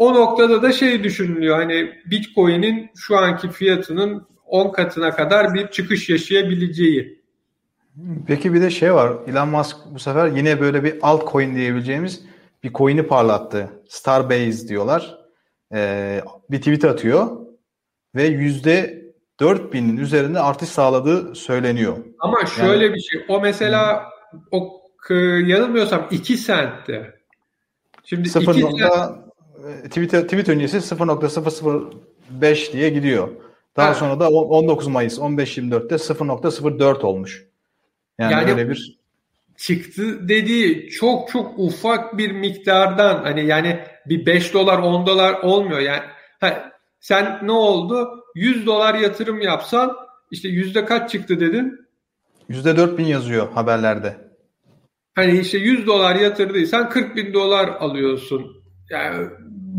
o 0.00 0.14
noktada 0.14 0.62
da 0.62 0.72
şey 0.72 1.04
düşünülüyor 1.04 1.56
hani 1.56 1.92
Bitcoin'in 2.06 2.90
şu 2.96 3.16
anki 3.16 3.50
fiyatının 3.50 4.26
10 4.46 4.72
katına 4.72 5.16
kadar 5.16 5.54
bir 5.54 5.68
çıkış 5.68 6.08
yaşayabileceği. 6.08 7.20
Peki 8.26 8.54
bir 8.54 8.60
de 8.60 8.70
şey 8.70 8.94
var. 8.94 9.12
Elon 9.26 9.48
Musk 9.48 9.76
bu 9.90 9.98
sefer 9.98 10.26
yine 10.26 10.60
böyle 10.60 10.84
bir 10.84 10.94
altcoin 11.02 11.56
diyebileceğimiz 11.56 12.24
bir 12.62 12.72
coin'i 12.72 13.06
parlattı. 13.06 13.70
Starbase 13.88 14.68
diyorlar. 14.68 15.18
Ee, 15.74 16.20
bir 16.50 16.58
tweet 16.58 16.84
atıyor 16.84 17.30
ve 18.14 18.24
yüzde 18.24 19.04
4000'in 19.40 19.96
üzerinde 19.96 20.40
artış 20.40 20.68
sağladığı 20.68 21.34
söyleniyor. 21.34 21.96
Ama 22.18 22.46
şöyle 22.46 22.84
yani, 22.84 22.94
bir 22.94 23.00
şey. 23.00 23.24
O 23.28 23.40
mesela 23.40 24.04
o 24.50 24.82
yanılmıyorsam 25.46 26.08
2 26.10 26.36
sentti. 26.36 27.14
Şimdi 28.04 28.28
0. 28.28 28.54
2 28.54 28.60
sent... 28.60 29.29
tweet, 29.84 30.10
tweet 30.10 30.48
öncesi 30.48 30.76
0.005 30.76 32.72
diye 32.72 32.88
gidiyor. 32.88 33.28
Daha 33.76 33.88
ha. 33.88 33.94
sonra 33.94 34.20
da 34.20 34.28
19 34.28 34.86
Mayıs 34.86 35.18
15.24'te 35.18 35.94
0.04 35.94 37.02
olmuş. 37.02 37.46
Yani, 38.18 38.32
yani 38.32 38.50
öyle 38.50 38.68
bir 38.68 39.00
çıktı 39.56 40.28
dediği 40.28 40.90
çok 40.90 41.28
çok 41.28 41.58
ufak 41.58 42.18
bir 42.18 42.30
miktardan 42.32 43.22
hani 43.22 43.46
yani 43.46 43.80
bir 44.06 44.26
5 44.26 44.54
dolar 44.54 44.78
10 44.78 45.06
dolar 45.06 45.34
olmuyor 45.42 45.80
yani 45.80 46.02
ha, 46.40 46.72
sen 47.00 47.38
ne 47.42 47.52
oldu 47.52 48.24
100 48.34 48.66
dolar 48.66 48.94
yatırım 48.94 49.40
yapsan 49.40 49.96
işte 50.30 50.48
yüzde 50.48 50.84
kaç 50.84 51.10
çıktı 51.10 51.40
dedin? 51.40 51.86
Yüzde 52.48 52.76
4 52.76 52.98
bin 52.98 53.04
yazıyor 53.04 53.52
haberlerde. 53.52 54.16
Hani 55.14 55.38
işte 55.38 55.58
100 55.58 55.86
dolar 55.86 56.16
yatırdıysan 56.16 56.90
40 56.90 57.16
bin 57.16 57.34
dolar 57.34 57.68
alıyorsun. 57.68 58.59
Yani 58.90 59.28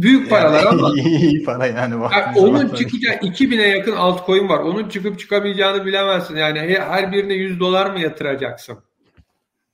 büyük 0.02 0.30
paralar 0.30 0.64
yani, 0.64 0.82
ama. 0.82 0.94
iyi 0.96 1.44
para 1.44 1.66
yani. 1.66 1.96
yani 2.12 2.40
onun 2.40 2.70
çıkacağı 2.70 3.16
2000'e 3.16 3.68
yakın 3.68 3.96
altcoin 3.96 4.50
var. 4.50 4.60
Onun 4.60 4.90
çıkıp 4.90 5.20
çıkamayacağını 5.20 5.86
bilemezsin. 5.86 6.36
Yani 6.36 6.60
her 6.80 7.12
birine 7.12 7.34
100 7.34 7.60
dolar 7.60 7.90
mı 7.90 8.00
yatıracaksın? 8.00 8.80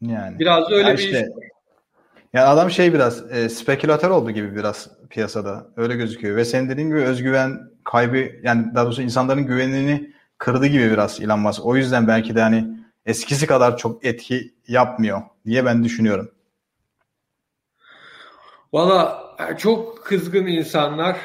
Yani. 0.01 0.39
Biraz 0.39 0.69
da 0.69 0.75
öyle 0.75 0.89
ya 0.89 0.97
bir 0.97 1.03
işte, 1.03 1.19
iş. 1.19 1.47
Yani 2.33 2.47
adam 2.47 2.71
şey 2.71 2.93
biraz 2.93 3.31
e, 3.31 3.49
spekülatör 3.49 4.09
oldu 4.09 4.31
gibi 4.31 4.55
biraz 4.55 4.89
piyasada. 5.09 5.67
Öyle 5.77 5.95
gözüküyor. 5.95 6.35
Ve 6.35 6.45
senin 6.45 6.69
dediğin 6.69 6.87
gibi 6.87 6.99
özgüven 6.99 7.59
kaybı 7.83 8.29
yani 8.43 8.75
daha 8.75 8.85
doğrusu 8.85 9.01
insanların 9.01 9.45
güvenini 9.45 10.13
kırdı 10.37 10.65
gibi 10.65 10.91
biraz 10.91 11.21
Elon 11.21 11.39
Musk. 11.39 11.65
O 11.65 11.75
yüzden 11.75 12.07
belki 12.07 12.35
de 12.35 12.41
hani 12.41 12.67
eskisi 13.05 13.47
kadar 13.47 13.77
çok 13.77 14.05
etki 14.05 14.53
yapmıyor 14.67 15.21
diye 15.45 15.65
ben 15.65 15.83
düşünüyorum. 15.83 16.31
Valla 18.73 19.26
çok 19.57 20.05
kızgın 20.05 20.45
insanlar. 20.45 21.17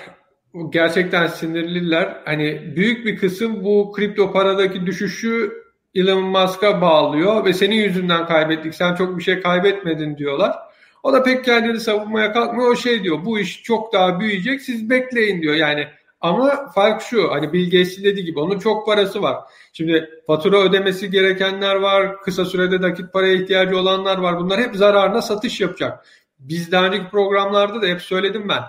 Gerçekten 0.70 1.27
sinirliler. 1.27 2.22
Hani 2.25 2.77
büyük 2.77 3.07
bir 3.07 3.16
kısım 3.16 3.64
bu 3.64 3.92
kripto 3.92 4.33
paradaki 4.33 4.87
düşüşü 4.87 5.53
Elon 5.94 6.22
Musk'a 6.22 6.81
bağlıyor 6.81 7.44
ve 7.44 7.53
senin 7.53 7.77
yüzünden 7.77 8.27
kaybettik. 8.27 8.75
Sen 8.75 8.94
çok 8.94 9.18
bir 9.18 9.22
şey 9.22 9.40
kaybetmedin 9.40 10.16
diyorlar. 10.16 10.57
O 11.03 11.12
da 11.12 11.22
pek 11.22 11.44
kendini 11.44 11.81
savunmaya 11.81 12.33
kalkmıyor. 12.33 12.70
O 12.70 12.77
şey 12.77 13.05
diyor 13.05 13.25
bu 13.25 13.38
iş 13.38 13.62
çok 13.62 13.92
daha 13.92 14.20
büyüyecek 14.20 14.61
siz 14.61 14.90
bekleyin 14.90 15.42
diyor. 15.42 15.55
Yani 15.55 15.88
ama 16.20 16.70
fark 16.75 17.03
şu 17.03 17.31
hani 17.33 17.53
Bill 17.53 17.64
Gates'in 17.64 18.05
dediği 18.05 18.25
gibi 18.25 18.40
onun 18.40 18.59
çok 18.59 18.87
parası 18.87 19.22
var. 19.22 19.37
Şimdi 19.72 20.11
fatura 20.27 20.59
ödemesi 20.59 21.11
gerekenler 21.11 21.75
var. 21.75 22.20
Kısa 22.20 22.44
sürede 22.44 22.81
nakit 22.81 23.12
paraya 23.12 23.35
ihtiyacı 23.35 23.79
olanlar 23.79 24.18
var. 24.18 24.38
Bunlar 24.38 24.61
hep 24.61 24.77
zararına 24.77 25.22
satış 25.22 25.61
yapacak. 25.61 26.07
Biz 26.48 26.72
daha 26.72 26.87
önceki 26.87 27.09
programlarda 27.11 27.83
da 27.83 27.87
hep 27.87 28.02
söyledim 28.02 28.48
ben. 28.48 28.62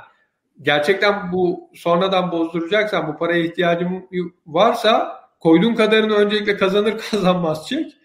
Gerçekten 0.61 1.31
bu 1.31 1.69
sonradan 1.75 2.31
bozduracaksan 2.31 3.07
bu 3.07 3.17
paraya 3.17 3.43
ihtiyacım 3.43 4.05
varsa 4.47 5.19
koyduğun 5.39 5.75
kadarını 5.75 6.13
öncelikle 6.13 6.57
kazanır 6.57 6.97
kazanmaz 7.11 7.67
çek 7.67 7.97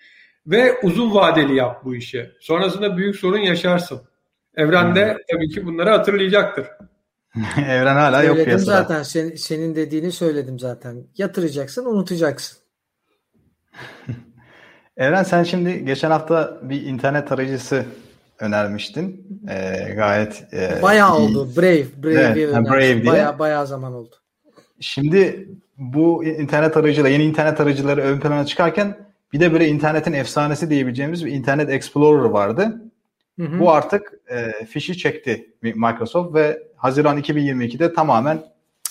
ve 0.46 0.80
uzun 0.82 1.14
vadeli 1.14 1.54
yap 1.54 1.84
bu 1.84 1.94
işi. 1.94 2.30
Sonrasında 2.40 2.96
büyük 2.96 3.16
sorun 3.16 3.38
yaşarsın. 3.38 4.00
Evren 4.56 4.96
de 4.96 5.12
hmm. 5.12 5.18
tabii 5.30 5.48
ki 5.48 5.66
bunları 5.66 5.90
hatırlayacaktır. 5.90 6.66
Evren 7.58 7.94
hala 7.94 8.16
söyledim 8.16 8.36
yok 8.38 8.46
piyasada. 8.46 8.82
zaten. 8.82 9.02
Sen, 9.02 9.30
senin 9.30 9.74
dediğini 9.74 10.12
söyledim 10.12 10.58
zaten. 10.58 11.04
Yatıracaksın, 11.16 11.84
unutacaksın. 11.84 12.58
Evren 14.96 15.22
sen 15.22 15.42
şimdi 15.42 15.84
geçen 15.84 16.10
hafta 16.10 16.58
bir 16.62 16.82
internet 16.82 17.32
arayıcısı 17.32 17.84
önermiştin. 18.40 19.26
Ee, 19.48 19.94
gayet 19.94 20.44
e, 20.52 20.82
bayağı 20.82 21.18
iyi. 21.18 21.20
oldu. 21.20 21.48
Brave, 21.56 21.86
Brave, 22.02 22.40
evet, 22.40 22.54
Brave 22.54 23.02
diye. 23.02 23.12
Bayağı 23.12 23.38
bayağı 23.38 23.66
zaman 23.66 23.92
oldu. 23.92 24.14
Şimdi 24.80 25.48
bu 25.78 26.24
internet 26.24 26.76
arayıcılar, 26.76 27.10
yeni 27.10 27.24
internet 27.24 27.60
arayıcıları 27.60 28.00
ön 28.00 28.20
plana 28.20 28.46
çıkarken 28.46 29.08
bir 29.32 29.40
de 29.40 29.52
böyle 29.52 29.68
internetin 29.68 30.12
efsanesi 30.12 30.70
diyebileceğimiz 30.70 31.24
bir 31.26 31.32
Internet 31.32 31.70
Explorer 31.70 32.24
vardı. 32.24 32.82
Hı 33.38 33.44
hı. 33.44 33.60
Bu 33.60 33.72
artık 33.72 34.12
e, 34.30 34.64
fişi 34.64 34.98
çekti 34.98 35.54
Microsoft 35.62 36.34
ve 36.34 36.62
Haziran 36.76 37.18
2022'de 37.18 37.92
tamamen 37.92 38.42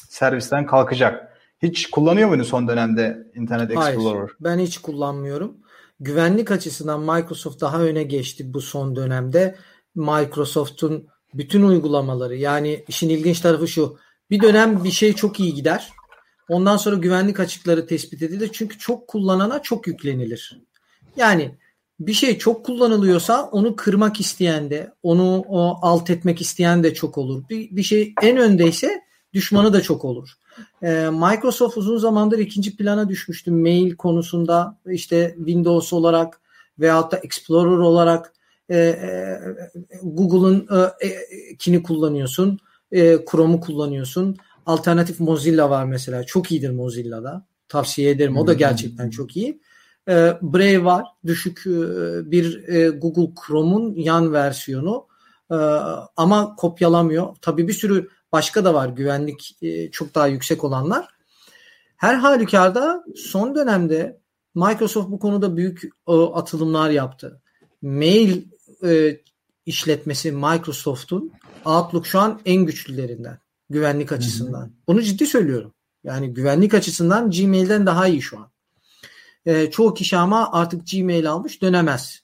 servisten 0.10 0.65
kalkacak. 0.65 1.38
Hiç 1.62 1.89
kullanıyor 1.89 2.29
muydun 2.29 2.43
son 2.43 2.67
dönemde 2.67 3.27
Internet 3.36 3.71
Explorer? 3.71 4.17
Hayır, 4.17 4.31
ben 4.39 4.60
hiç 4.60 4.77
kullanmıyorum. 4.77 5.57
Güvenlik 5.99 6.51
açısından 6.51 6.99
Microsoft 6.99 7.62
daha 7.62 7.81
öne 7.81 8.03
geçti 8.03 8.53
bu 8.53 8.62
son 8.62 8.95
dönemde. 8.95 9.55
Microsoft'un 9.95 11.07
bütün 11.33 11.62
uygulamaları 11.62 12.36
yani 12.36 12.83
işin 12.88 13.10
ilginç 13.10 13.39
tarafı 13.39 13.67
şu. 13.67 13.97
Bir 14.29 14.41
dönem 14.41 14.83
bir 14.83 14.91
şey 14.91 15.13
çok 15.13 15.39
iyi 15.39 15.53
gider. 15.53 15.89
Ondan 16.49 16.77
sonra 16.77 16.95
güvenlik 16.95 17.39
açıkları 17.39 17.88
tespit 17.88 18.21
edilir. 18.21 18.49
Çünkü 18.53 18.77
çok 18.77 19.07
kullanana 19.07 19.62
çok 19.62 19.88
yüklenilir. 19.88 20.62
Yani 21.17 21.57
bir 21.99 22.13
şey 22.13 22.38
çok 22.38 22.65
kullanılıyorsa 22.65 23.43
onu 23.43 23.75
kırmak 23.75 24.19
isteyen 24.19 24.69
de, 24.69 24.93
onu 25.03 25.45
o 25.47 25.77
alt 25.81 26.10
etmek 26.10 26.41
isteyen 26.41 26.83
de 26.83 26.93
çok 26.93 27.17
olur. 27.17 27.43
Bir, 27.49 27.75
bir 27.75 27.83
şey 27.83 28.13
en 28.21 28.38
öndeyse 28.38 29.01
düşmanı 29.33 29.73
da 29.73 29.81
çok 29.81 30.05
olur. 30.05 30.29
Ee, 30.83 31.09
Microsoft 31.09 31.77
uzun 31.77 31.97
zamandır 31.97 32.39
ikinci 32.39 32.77
plana 32.77 33.09
düşmüştü 33.09 33.51
mail 33.51 33.95
konusunda 33.95 34.77
işte 34.85 35.33
Windows 35.37 35.93
olarak 35.93 36.41
veyahut 36.79 37.11
da 37.11 37.17
Explorer 37.17 37.77
olarak 37.77 38.33
e, 38.69 38.77
e, 38.77 39.39
Google'ın 40.03 40.67
e, 41.01 41.07
e, 41.07 41.17
kini 41.59 41.83
kullanıyorsun, 41.83 42.59
e, 42.91 43.25
Chrome'u 43.31 43.59
kullanıyorsun. 43.59 44.37
Alternatif 44.65 45.19
Mozilla 45.19 45.69
var 45.69 45.85
mesela. 45.85 46.23
Çok 46.23 46.51
iyidir 46.51 46.69
Mozilla'da. 46.69 47.45
Tavsiye 47.69 48.09
ederim. 48.09 48.37
O 48.37 48.47
da 48.47 48.53
gerçekten 48.53 49.09
çok 49.09 49.37
iyi. 49.37 49.61
E, 50.09 50.13
Brave 50.41 50.83
var. 50.83 51.05
Düşük 51.25 51.63
e, 51.67 51.71
bir 52.31 52.67
e, 52.67 52.89
Google 52.89 53.33
Chrome'un 53.45 53.95
yan 53.95 54.33
versiyonu. 54.33 55.07
E, 55.51 55.55
ama 56.17 56.55
kopyalamıyor. 56.55 57.35
Tabii 57.41 57.67
bir 57.67 57.73
sürü 57.73 58.09
başka 58.38 58.65
da 58.65 58.73
var. 58.73 58.89
Güvenlik 58.89 59.58
e, 59.62 59.91
çok 59.91 60.15
daha 60.15 60.28
yüksek 60.28 60.63
olanlar. 60.63 61.08
Her 61.97 62.15
halükarda 62.15 63.04
son 63.15 63.56
dönemde 63.56 64.19
Microsoft 64.56 65.10
bu 65.12 65.19
konuda 65.19 65.58
büyük 65.58 65.84
e, 66.08 66.12
atılımlar 66.12 66.89
yaptı. 66.89 67.41
Mail 67.82 68.45
e, 68.84 69.21
işletmesi 69.65 70.32
Microsoft'un 70.32 71.32
Outlook 71.65 72.06
şu 72.06 72.19
an 72.19 72.41
en 72.45 72.65
güçlülerinden 72.65 73.39
güvenlik 73.69 74.12
açısından. 74.12 74.62
Hı 74.62 74.65
hı. 74.65 74.71
Bunu 74.88 75.02
ciddi 75.02 75.26
söylüyorum. 75.26 75.73
Yani 76.04 76.34
güvenlik 76.34 76.73
açısından 76.73 77.32
Gmail'den 77.32 77.86
daha 77.86 78.08
iyi 78.08 78.21
şu 78.21 78.39
an. 78.39 78.52
E, 79.45 79.71
çoğu 79.71 79.93
kişi 79.93 80.17
ama 80.17 80.52
artık 80.52 80.88
Gmail 80.91 81.32
almış 81.32 81.62
dönemez 81.62 82.21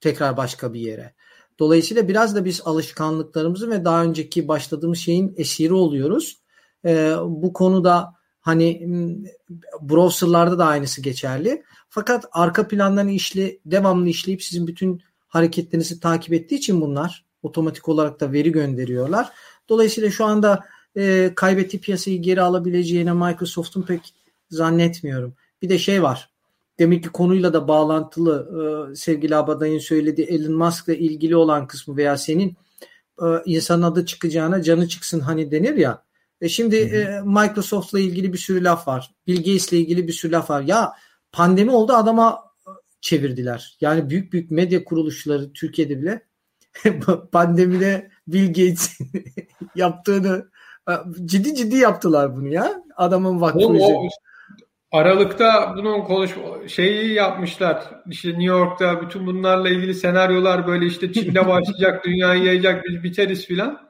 tekrar 0.00 0.36
başka 0.36 0.74
bir 0.74 0.80
yere. 0.80 1.14
Dolayısıyla 1.58 2.08
biraz 2.08 2.36
da 2.36 2.44
biz 2.44 2.60
alışkanlıklarımızı 2.64 3.70
ve 3.70 3.84
daha 3.84 4.04
önceki 4.04 4.48
başladığımız 4.48 4.98
şeyin 4.98 5.34
esiri 5.36 5.74
oluyoruz. 5.74 6.38
E, 6.84 7.14
bu 7.26 7.52
konuda 7.52 8.14
hani 8.40 8.88
browserlarda 9.80 10.58
da 10.58 10.66
aynısı 10.66 11.02
geçerli. 11.02 11.62
Fakat 11.88 12.24
arka 12.32 12.68
plandan 12.68 13.08
işli 13.08 13.60
devamlı 13.66 14.08
işleyip 14.08 14.42
sizin 14.42 14.66
bütün 14.66 15.02
hareketlerinizi 15.28 16.00
takip 16.00 16.32
ettiği 16.32 16.54
için 16.54 16.80
bunlar 16.80 17.24
otomatik 17.42 17.88
olarak 17.88 18.20
da 18.20 18.32
veri 18.32 18.52
gönderiyorlar. 18.52 19.28
Dolayısıyla 19.68 20.10
şu 20.10 20.24
anda 20.24 20.64
e, 20.96 21.32
kaybettiği 21.36 21.80
piyasayı 21.80 22.22
geri 22.22 22.40
alabileceğine 22.40 23.12
Microsoft'un 23.12 23.82
pek 23.82 24.14
zannetmiyorum. 24.50 25.34
Bir 25.62 25.68
de 25.68 25.78
şey 25.78 26.02
var. 26.02 26.31
Demek 26.82 27.02
ki 27.02 27.08
konuyla 27.08 27.52
da 27.52 27.68
bağlantılı 27.68 28.48
e, 28.92 28.94
sevgili 28.94 29.36
Abaday'ın 29.36 29.78
söylediği 29.78 30.26
Elon 30.26 30.52
Musk'la 30.52 30.94
ilgili 30.94 31.36
olan 31.36 31.66
kısmı 31.66 31.96
veya 31.96 32.16
senin 32.16 32.56
e, 33.22 33.26
insanın 33.44 33.82
adı 33.82 34.06
çıkacağına 34.06 34.62
canı 34.62 34.88
çıksın 34.88 35.20
hani 35.20 35.50
denir 35.50 35.76
ya. 35.76 36.04
E 36.40 36.48
şimdi 36.48 36.76
e, 36.76 37.20
Microsoft'la 37.24 38.00
ilgili 38.00 38.32
bir 38.32 38.38
sürü 38.38 38.64
laf 38.64 38.88
var. 38.88 39.14
Bill 39.26 39.36
Gates'le 39.36 39.72
ilgili 39.72 40.08
bir 40.08 40.12
sürü 40.12 40.32
laf 40.32 40.50
var. 40.50 40.62
Ya 40.62 40.92
pandemi 41.32 41.70
oldu 41.70 41.92
adama 41.92 42.44
e, 42.66 42.70
çevirdiler. 43.00 43.76
Yani 43.80 44.10
büyük 44.10 44.32
büyük 44.32 44.50
medya 44.50 44.84
kuruluşları 44.84 45.52
Türkiye'de 45.52 46.02
bile 46.02 46.26
pandemide 47.32 48.10
Bill 48.26 48.46
Gates'in 48.46 49.24
yaptığını 49.74 50.50
ciddi 51.24 51.54
ciddi 51.54 51.76
yaptılar 51.76 52.36
bunu 52.36 52.48
ya. 52.48 52.82
Adamın 52.96 53.40
vakti 53.40 53.66
o, 53.66 54.08
Aralıkta 54.92 55.74
bunun 55.76 56.00
konuş 56.00 56.30
şeyi 56.68 57.14
yapmışlar. 57.14 57.82
İşte 58.10 58.28
New 58.28 58.44
York'ta 58.44 59.00
bütün 59.00 59.26
bunlarla 59.26 59.68
ilgili 59.68 59.94
senaryolar 59.94 60.66
böyle 60.66 60.86
işte 60.86 61.12
Çin'de 61.12 61.48
başlayacak, 61.48 62.04
dünyayı 62.04 62.44
yayacak, 62.44 62.84
biz 62.84 63.02
biteriz 63.02 63.46
filan. 63.46 63.80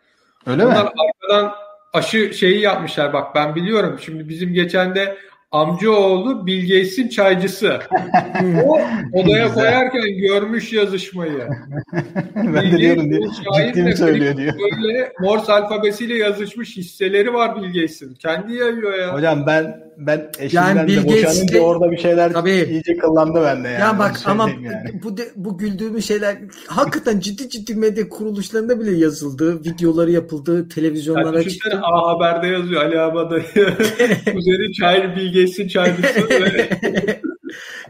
Öyle 0.47 0.65
Bunlar 0.65 0.85
mi? 0.85 0.91
arkadan 0.99 1.53
aşı 1.93 2.35
şeyi 2.35 2.61
yapmışlar. 2.61 3.13
Bak 3.13 3.35
ben 3.35 3.55
biliyorum. 3.55 3.99
Şimdi 4.05 4.29
bizim 4.29 4.53
geçen 4.53 4.95
de 4.95 5.17
amcaoğlu 5.53 6.47
Bill 6.47 6.63
Gates'in 6.63 7.09
çaycısı. 7.09 7.81
o 8.65 8.81
odaya 9.13 9.55
koyarken 9.55 10.17
görmüş 10.17 10.73
yazışmayı. 10.73 11.49
ben 12.37 12.73
de 12.73 12.79
diyorum 12.79 13.11
diye 13.11 13.21
ciddi 13.75 13.97
söylüyor 13.97 14.37
diyor. 14.37 14.55
Böyle 14.83 15.13
Morse 15.21 15.53
alfabesiyle 15.53 16.15
yazışmış 16.15 16.77
hisseleri 16.77 17.35
var 17.35 17.57
Bill 17.57 17.67
Gates'in. 17.67 18.15
Kendi 18.15 18.55
yayıyor 18.55 18.99
ya. 18.99 19.15
Hocam 19.15 19.47
ben 19.47 19.92
ben 19.97 20.31
eşimden 20.39 20.77
yani 20.77 20.97
de 20.97 21.09
boşanınca 21.09 21.61
orada 21.61 21.91
bir 21.91 21.97
şeyler 21.97 22.33
tabii, 22.33 22.67
iyice 22.71 22.97
kıllandı 22.97 23.43
bende 23.43 23.69
yani. 23.69 23.81
Ya 23.81 23.99
bak 23.99 24.21
ama 24.25 24.51
yani. 24.51 25.03
bu 25.03 25.17
de, 25.17 25.23
bu 25.37 25.59
güldüğümüz 25.59 26.07
şeyler 26.07 26.37
hakikaten 26.67 27.21
ciddi 27.21 27.49
ciddi 27.49 27.75
medya 27.75 28.09
kuruluşlarında 28.09 28.81
bile 28.81 28.91
yazıldı. 28.91 29.65
Videoları 29.65 30.11
yapıldı. 30.11 30.69
Televizyonlara 30.69 31.39
yani 31.41 31.51
çıktı. 31.51 31.81
A 31.83 32.09
Haber'de 32.09 32.47
yazıyor 32.47 32.85
Ali 32.85 33.01
Abadayı. 33.01 33.45
Kuzeni 34.33 34.73
Çayır 34.81 35.17
Bill 35.17 35.27
Gates'in 35.27 35.69
çaycısı. 35.69 36.29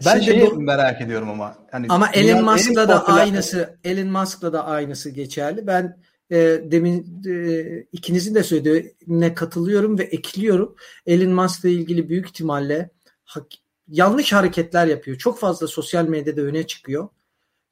ben 0.06 0.20
Şimdi 0.20 0.24
şeyi 0.24 0.50
bu, 0.50 0.60
merak 0.60 1.00
ediyorum 1.00 1.30
ama. 1.30 1.54
Hani 1.70 1.86
ama 1.88 2.08
Elon 2.14 2.44
Musk'la 2.44 2.88
da 2.88 3.06
aynısı 3.06 3.76
Elon 3.84 4.08
Musk'la 4.08 4.52
da 4.52 4.66
aynısı 4.66 5.10
geçerli. 5.10 5.66
Ben 5.66 5.96
e, 6.32 6.62
demin 6.64 7.22
e, 7.26 7.86
ikinizin 7.92 8.34
de 8.34 8.42
söylediğine 8.42 9.34
katılıyorum 9.34 9.98
ve 9.98 10.02
ekliyorum. 10.02 10.76
Elon 11.06 11.32
Musk'la 11.32 11.68
ilgili 11.68 12.08
büyük 12.08 12.26
ihtimalle 12.26 12.90
hak, 13.24 13.46
yanlış 13.88 14.32
hareketler 14.32 14.86
yapıyor. 14.86 15.18
Çok 15.18 15.38
fazla 15.38 15.66
sosyal 15.66 16.08
medyada 16.08 16.40
öne 16.40 16.66
çıkıyor. 16.66 17.08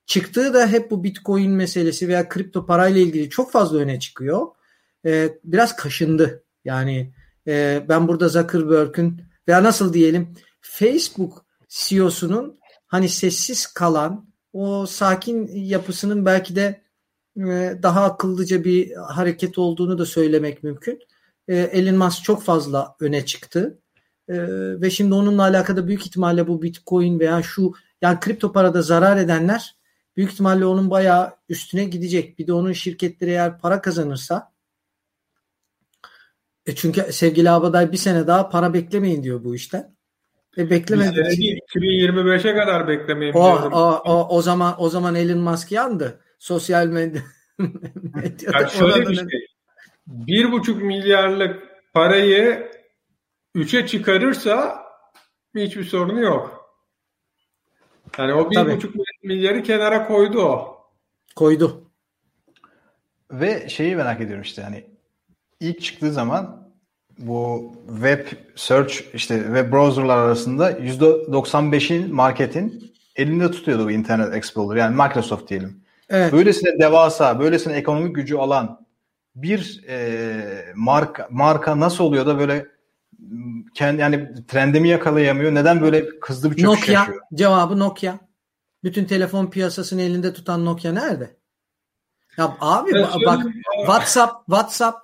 Çıktığı 0.07 0.55
da 0.55 0.66
hep 0.66 0.90
bu 0.90 1.05
Bitcoin 1.05 1.51
meselesi 1.51 2.09
veya 2.09 2.29
kripto 2.29 2.66
parayla 2.66 3.01
ilgili 3.01 3.31
çok 3.31 3.53
fazla 3.53 3.79
öne 3.79 4.01
çıkıyor. 4.01 4.46
E, 5.07 5.38
biraz 5.44 5.77
kaşındı. 5.77 6.44
Yani 6.64 7.14
e, 7.46 7.85
ben 7.88 8.09
burada 8.09 8.29
Zuckerberg'ün 8.29 9.23
veya 9.49 9.62
nasıl 9.62 9.92
diyelim 9.92 10.35
Facebook 10.61 11.44
CEO'sunun 11.68 12.59
hani 12.87 13.09
sessiz 13.09 13.66
kalan 13.66 14.31
o 14.53 14.87
sakin 14.87 15.46
yapısının 15.55 16.27
belki 16.27 16.57
de 16.57 16.83
daha 17.82 18.04
akıllıca 18.04 18.64
bir 18.64 18.92
hareket 18.94 19.58
olduğunu 19.58 19.98
da 19.98 20.06
söylemek 20.06 20.62
mümkün. 20.62 20.98
E, 21.48 21.56
Elon 21.56 21.96
Musk 21.96 22.24
çok 22.24 22.42
fazla 22.42 22.96
öne 23.00 23.26
çıktı. 23.26 23.78
E, 24.28 24.34
ve 24.80 24.90
şimdi 24.90 25.14
onunla 25.14 25.42
alakalı 25.42 25.86
büyük 25.86 26.06
ihtimalle 26.06 26.48
bu 26.48 26.62
Bitcoin 26.62 27.20
veya 27.20 27.42
şu 27.42 27.72
yani 28.02 28.20
kripto 28.20 28.52
parada 28.52 28.82
zarar 28.82 29.16
edenler 29.16 29.76
büyük 30.16 30.32
ihtimalle 30.32 30.64
onun 30.64 30.90
bayağı 30.90 31.34
üstüne 31.48 31.84
gidecek. 31.84 32.38
Bir 32.38 32.46
de 32.46 32.52
onun 32.52 32.72
şirketleri 32.72 33.30
eğer 33.30 33.58
para 33.58 33.80
kazanırsa 33.80 34.52
e 36.66 36.74
çünkü 36.74 37.12
sevgili 37.12 37.50
Abaday 37.50 37.92
bir 37.92 37.96
sene 37.96 38.26
daha 38.26 38.48
para 38.48 38.74
beklemeyin 38.74 39.22
diyor 39.22 39.44
bu 39.44 39.54
işten. 39.54 39.94
E 40.58 40.70
beklemedik. 40.70 41.16
2025'e 41.76 42.54
kadar 42.54 42.88
beklemeyin 42.88 43.32
o, 43.32 43.40
o, 43.72 44.02
o, 44.04 44.36
o 44.36 44.42
zaman 44.42 44.74
o 44.78 44.88
zaman 44.88 45.14
Elon 45.14 45.38
Musk 45.38 45.72
yandı 45.72 46.20
sosyal 46.40 46.87
medya 46.87 47.22
yani 48.55 48.70
şöyle 48.79 49.09
bir 49.09 49.14
şey. 49.16 49.46
Bir 50.07 50.53
buçuk 50.53 50.83
milyarlık 50.83 51.62
parayı 51.94 52.70
üçe 53.55 53.87
çıkarırsa 53.87 54.83
hiçbir 55.55 55.85
sorunu 55.85 56.20
yok. 56.20 56.70
Yani 58.18 58.35
o 58.35 58.50
bir 58.50 58.76
buçuk 58.76 58.94
milyarı 59.22 59.62
kenara 59.62 60.07
koydu 60.07 60.42
o. 60.42 60.81
Koydu. 61.37 61.90
Ve 63.31 63.68
şeyi 63.68 63.96
merak 63.96 64.20
ediyorum 64.20 64.42
işte 64.42 64.62
hani 64.62 64.87
ilk 65.61 65.81
çıktığı 65.81 66.12
zaman 66.12 66.70
bu 67.18 67.72
web 67.87 68.26
search 68.57 68.94
işte 69.14 69.37
web 69.37 69.72
browserlar 69.72 70.18
arasında 70.18 70.72
%95'in 70.72 72.14
marketin 72.14 72.94
elinde 73.16 73.50
tutuyordu 73.50 73.85
bu 73.85 73.90
Internet 73.90 74.35
Explorer 74.35 74.79
yani 74.79 74.96
Microsoft 74.96 75.48
diyelim. 75.48 75.83
Evet. 76.11 76.33
Böylesine 76.33 76.79
devasa, 76.79 77.40
böylesine 77.40 77.73
ekonomik 77.73 78.14
gücü 78.14 78.37
alan 78.37 78.87
bir 79.35 79.85
e, 79.88 80.73
marka 80.75 81.29
marka 81.31 81.81
nasıl 81.81 82.05
oluyor 82.05 82.27
da 82.27 82.38
böyle 82.38 82.66
kendi 83.75 84.01
yani 84.01 84.46
trendimi 84.49 84.88
yakalayamıyor? 84.88 85.55
Neden 85.55 85.81
böyle 85.81 86.07
hızlı 86.23 86.51
bir 86.51 86.57
çöküş 86.57 86.64
Nokia, 86.64 86.92
yaşıyor? 86.92 87.20
Cevabı 87.35 87.79
Nokia. 87.79 88.18
Bütün 88.85 89.05
telefon 89.05 89.51
piyasasını 89.51 90.03
elinde 90.03 90.33
tutan 90.33 90.64
Nokia 90.64 90.92
nerede? 90.92 91.37
Ya 92.37 92.57
abi 92.61 92.90
evet, 92.94 93.07
bak 93.27 93.46
WhatsApp 93.81 94.46
WhatsApp 94.46 94.99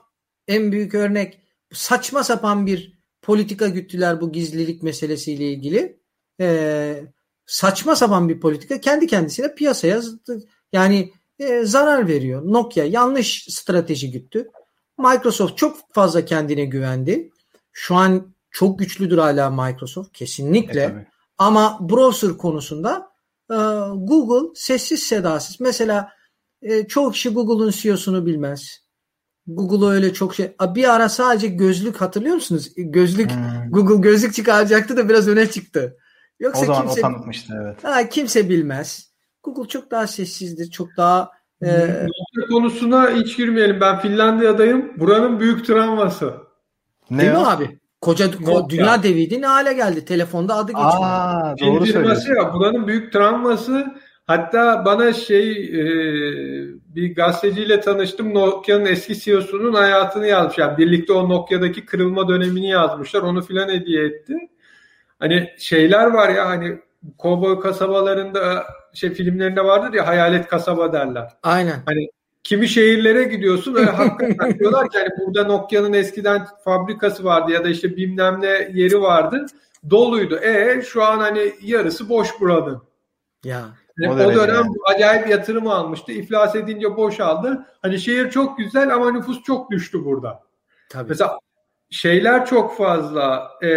en 0.49 0.73
büyük 0.73 0.95
örnek 0.95 1.40
saçma 1.73 2.25
sapan 2.25 2.66
bir 2.66 2.99
politika 3.23 3.69
güttüler 3.69 4.21
bu 4.21 4.33
gizlilik 4.33 4.83
meselesiyle 4.83 5.53
ilgili. 5.53 6.01
Ee, 6.40 7.05
saçma 7.47 7.97
sapan 7.97 8.29
bir 8.29 8.40
politika 8.40 8.81
kendi 8.81 9.07
kendisine 9.07 9.55
piyasaya 9.55 10.01
yani 10.72 11.12
e, 11.38 11.64
zarar 11.64 12.09
veriyor. 12.09 12.42
Nokia 12.44 12.85
yanlış 12.85 13.46
strateji 13.48 14.11
güttü. 14.11 14.50
Microsoft 14.98 15.59
çok 15.59 15.94
fazla 15.94 16.24
kendine 16.24 16.64
güvendi. 16.64 17.31
Şu 17.72 17.94
an 17.94 18.35
çok 18.50 18.79
güçlüdür 18.79 19.18
hala 19.18 19.50
Microsoft 19.50 20.12
kesinlikle. 20.12 20.81
E, 20.81 21.07
Ama 21.38 21.79
browser 21.81 22.31
konusunda 22.31 23.11
e, 23.50 23.57
Google 23.94 24.50
sessiz 24.55 25.02
sedasız. 25.02 25.61
Mesela 25.61 26.12
e, 26.62 26.87
çoğu 26.87 27.11
kişi 27.11 27.29
Google'un 27.29 27.70
CEO'sunu 27.70 28.26
bilmez. 28.26 28.87
Google 29.46 29.87
öyle 29.87 30.12
çok 30.12 30.35
şey. 30.35 30.52
Bir 30.74 30.94
ara 30.94 31.09
sadece 31.09 31.46
gözlük 31.46 31.96
hatırlıyor 32.00 32.35
musunuz? 32.35 32.72
Gözlük 32.76 33.31
hmm. 33.31 33.70
Google 33.70 34.00
gözlük 34.11 34.35
çıkaracaktı 34.35 34.96
da 34.96 35.09
biraz 35.09 35.29
öne 35.29 35.50
çıktı. 35.50 35.96
Yoksa 36.40 36.62
o 36.62 36.64
zaman 36.64 36.83
kimse, 36.83 37.00
o 37.00 37.02
tanıtmıştı 37.02 37.55
evet. 37.62 37.85
Ha, 37.85 38.09
kimse 38.09 38.48
bilmez. 38.48 39.11
Google 39.46 39.68
çok 39.68 39.90
daha 39.90 40.06
sessizdir. 40.06 40.70
Çok 40.70 40.88
daha 40.96 41.30
e, 41.62 41.68
konusuna 42.50 43.11
hiç 43.11 43.37
girmeyelim. 43.37 43.80
Ben 43.80 43.98
Finlandiya'dayım. 43.98 44.92
Buranın 45.00 45.40
büyük 45.40 45.66
travması. 45.66 46.35
Ne 47.11 47.18
Değil 47.18 47.32
mi 47.32 47.38
abi? 47.38 47.78
Koca 48.00 48.26
Nokia. 48.40 48.68
dünya 48.68 49.02
deviydi 49.02 49.40
ne 49.40 49.46
hale 49.46 49.72
geldi? 49.72 50.04
Telefonda 50.04 50.54
adı 50.54 50.72
geçiyor. 50.72 50.92
Aa, 51.02 51.54
doğru 51.61 51.87
söylüyorsun. 51.87 52.35
ya 52.35 52.54
buranın 52.54 52.87
büyük 52.87 53.12
travması 53.12 53.87
Hatta 54.26 54.85
bana 54.85 55.12
şey 55.12 55.50
e, 55.52 55.85
bir 56.94 57.14
gazeteciyle 57.14 57.80
tanıştım. 57.80 58.35
Nokia'nın 58.35 58.85
eski 58.85 59.20
CEO'sunun 59.20 59.74
hayatını 59.74 60.26
yazmış. 60.26 60.59
Yani 60.59 60.78
birlikte 60.78 61.12
o 61.12 61.28
Nokia'daki 61.28 61.87
kırılma 61.87 62.28
dönemini 62.28 62.68
yazmışlar. 62.68 63.22
Onu 63.22 63.42
filan 63.42 63.68
hediye 63.68 64.04
etti. 64.04 64.35
Hani 65.18 65.50
şeyler 65.59 66.06
var 66.06 66.28
ya 66.28 66.48
hani 66.48 66.78
kovboy 67.18 67.61
kasabalarında 67.61 68.66
şey 68.96 69.11
filmlerinde 69.11 69.64
vardır 69.64 69.94
ya 69.94 70.06
hayalet 70.06 70.46
kasaba 70.46 70.92
derler. 70.92 71.32
Aynen. 71.42 71.82
Hani 71.87 72.09
kimi 72.44 72.68
şehirlere 72.68 73.24
gidiyorsun 73.24 73.74
ve 73.74 73.85
hakikaten 73.85 74.59
diyorlar 74.59 74.90
ki 74.90 74.98
hani 74.98 75.09
burada 75.18 75.44
Nokia'nın 75.44 75.92
eskiden 75.92 76.46
fabrikası 76.64 77.24
vardı 77.24 77.52
ya 77.52 77.64
da 77.64 77.68
işte 77.68 77.96
bilmem 77.96 78.40
ne 78.40 78.70
yeri 78.72 79.02
vardı. 79.02 79.46
Doluydu. 79.90 80.38
E 80.38 80.82
şu 80.82 81.04
an 81.04 81.18
hani 81.18 81.52
yarısı 81.62 82.09
boş 82.09 82.40
buranın. 82.40 82.82
Ya. 83.44 83.64
Yani 83.98 84.22
o, 84.22 84.26
o 84.26 84.35
dönem 84.35 84.54
yani. 84.54 84.76
acayip 84.94 85.28
yatırım 85.28 85.66
almıştı. 85.66 86.12
İflas 86.12 86.54
edince 86.56 86.96
boşaldı. 86.96 87.66
Hani 87.82 87.98
şehir 87.98 88.30
çok 88.30 88.59
güzel 88.59 88.94
ama 88.94 89.11
nüfus 89.11 89.42
çok 89.42 89.70
düştü 89.70 90.04
burada. 90.04 90.42
Tabii. 90.88 91.09
Mesela 91.09 91.38
şeyler 91.90 92.46
çok 92.46 92.76
fazla. 92.76 93.50
E, 93.62 93.70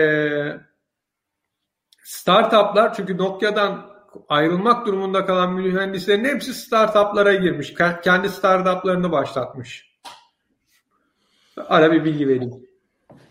startuplar 2.03 2.93
çünkü 2.93 3.17
Nokia'dan 3.17 3.88
ayrılmak 4.29 4.87
durumunda 4.87 5.25
kalan 5.25 5.53
mühendislerin 5.53 6.25
hepsi 6.25 6.53
startuplara 6.53 7.33
girmiş. 7.33 7.73
Kendi 8.03 8.29
startuplarını 8.29 9.11
başlatmış. 9.11 9.89
Ara 11.57 11.91
bir 11.91 12.05
bilgi 12.05 12.27
vereyim. 12.27 12.53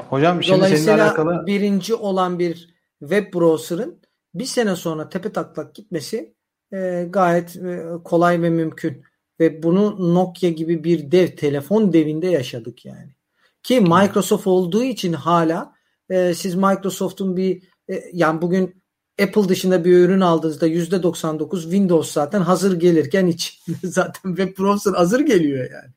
Hocam 0.09 0.43
şimdi 0.43 0.59
Dolayısıyla 0.59 1.05
alakalı... 1.05 1.47
birinci 1.47 1.95
olan 1.95 2.39
bir 2.39 2.75
web 3.01 3.35
browser'ın 3.35 4.01
bir 4.35 4.45
sene 4.45 4.77
sonra 4.77 5.09
tepe 5.09 5.33
taklak 5.33 5.75
gitmesi 5.75 6.35
e, 6.73 7.07
gayet 7.11 7.57
e, 7.57 7.85
kolay 8.05 8.43
ve 8.43 8.51
mümkün. 8.51 9.03
Ve 9.41 9.63
bunu 9.63 10.15
Nokia 10.15 10.51
gibi 10.51 10.85
bir 10.85 11.13
dev, 11.13 11.37
telefon 11.37 11.93
devinde 11.93 12.27
yaşadık 12.27 12.85
yani. 12.85 13.15
Ki 13.63 13.81
Microsoft 13.81 14.47
olduğu 14.47 14.83
için 14.83 15.13
hala 15.13 15.75
e, 16.11 16.35
siz 16.35 16.55
Microsoft'un 16.55 17.37
bir 17.37 17.63
e, 17.91 18.03
yani 18.13 18.43
bugün 18.43 18.78
Apple 19.23 19.49
dışında 19.49 19.85
bir 19.85 19.99
ürün 19.99 20.21
aldığınızda 20.21 20.69
%99 20.69 21.63
Windows 21.63 22.13
zaten 22.13 22.41
hazır 22.41 22.81
gelirken 22.81 23.27
hiç 23.27 23.63
zaten 23.85 24.35
web 24.35 24.59
browser 24.59 24.93
hazır 24.93 25.21
geliyor 25.21 25.59
yani. 25.59 25.93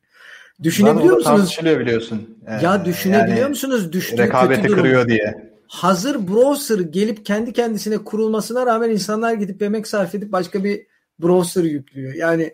Düşünebiliyor 0.64 1.16
musunuz? 1.16 1.38
Tartışılıyor 1.38 1.80
biliyorsun. 1.80 2.38
Ee, 2.48 2.66
ya 2.66 2.86
düşünebiliyor 2.86 3.38
yani, 3.38 3.50
musunuz? 3.50 3.94
Düştüğü 3.94 4.18
rekabeti 4.18 4.62
kötü 4.62 4.76
kırıyor 4.76 5.08
diye. 5.08 5.52
Hazır 5.68 6.28
browser 6.28 6.80
gelip 6.80 7.26
kendi 7.26 7.54
kendisine 7.54 7.98
kurulmasına 7.98 8.66
rağmen 8.66 8.90
insanlar 8.90 9.34
gidip 9.34 9.62
emek 9.62 9.88
sarf 9.88 10.16
edip 10.16 10.32
başka 10.32 10.64
bir 10.64 10.82
browser 11.20 11.64
yüklüyor. 11.64 12.14
Yani 12.14 12.54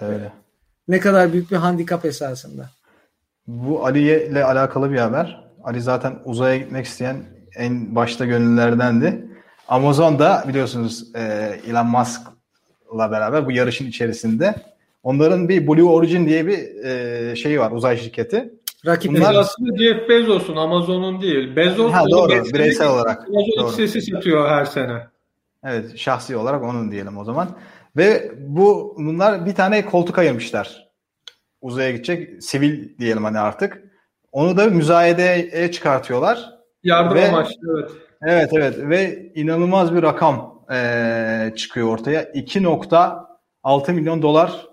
Öyle. 0.00 0.32
ne 0.88 1.00
kadar 1.00 1.32
büyük 1.32 1.50
bir 1.50 1.56
handikap 1.56 2.04
esasında. 2.04 2.70
Bu 3.46 3.86
Ali 3.86 4.26
ile 4.26 4.44
alakalı 4.44 4.92
bir 4.92 4.98
haber. 4.98 5.44
Ali 5.64 5.80
zaten 5.80 6.18
uzaya 6.24 6.56
gitmek 6.56 6.86
isteyen 6.86 7.16
en 7.56 7.94
başta 7.94 8.24
gönüllerdendi. 8.24 9.33
Amazon 9.68 10.18
da 10.18 10.44
biliyorsunuz 10.48 11.14
e, 11.14 11.20
Elon 11.68 11.86
Musk'la 11.86 13.10
beraber 13.10 13.46
bu 13.46 13.52
yarışın 13.52 13.86
içerisinde. 13.86 14.54
Onların 15.02 15.48
bir 15.48 15.66
Blue 15.66 15.82
Origin 15.82 16.26
diye 16.26 16.46
bir 16.46 16.84
e, 16.84 17.36
şeyi 17.36 17.60
var 17.60 17.70
uzay 17.70 17.96
şirketi. 17.96 18.54
Rakip 18.86 19.12
Bunlar... 19.12 19.34
aslında 19.34 19.78
Jeff 19.78 20.08
Bezos'un 20.08 20.56
Amazon'un 20.56 21.22
değil. 21.22 21.56
Bezos 21.56 21.92
ha, 21.92 22.04
doğru 22.10 22.28
bireysel 22.28 22.88
olarak. 22.88 23.28
Amazon 23.28 23.76
sesi 23.76 24.02
satıyor 24.02 24.48
her 24.48 24.64
sene. 24.64 25.06
Evet 25.64 25.98
şahsi 25.98 26.36
olarak 26.36 26.62
onun 26.62 26.90
diyelim 26.90 27.18
o 27.18 27.24
zaman. 27.24 27.48
Ve 27.96 28.32
bu 28.38 28.94
bunlar 28.98 29.46
bir 29.46 29.54
tane 29.54 29.84
koltuk 29.84 30.18
ayırmışlar. 30.18 30.88
Uzaya 31.60 31.90
gidecek 31.90 32.42
sivil 32.42 32.98
diyelim 32.98 33.24
hani 33.24 33.38
artık. 33.38 33.82
Onu 34.32 34.56
da 34.56 34.66
müzayedeye 34.66 35.72
çıkartıyorlar. 35.72 36.54
Yardım 36.82 37.16
ve, 37.16 37.28
amaçlı 37.28 37.80
evet. 37.80 37.90
Evet 38.26 38.50
evet 38.52 38.78
ve 38.78 39.32
inanılmaz 39.34 39.94
bir 39.94 40.02
rakam 40.02 40.64
e, 40.72 41.52
çıkıyor 41.56 41.88
ortaya. 41.88 42.22
2.6 42.22 43.92
milyon 43.92 44.22
dolar 44.22 44.66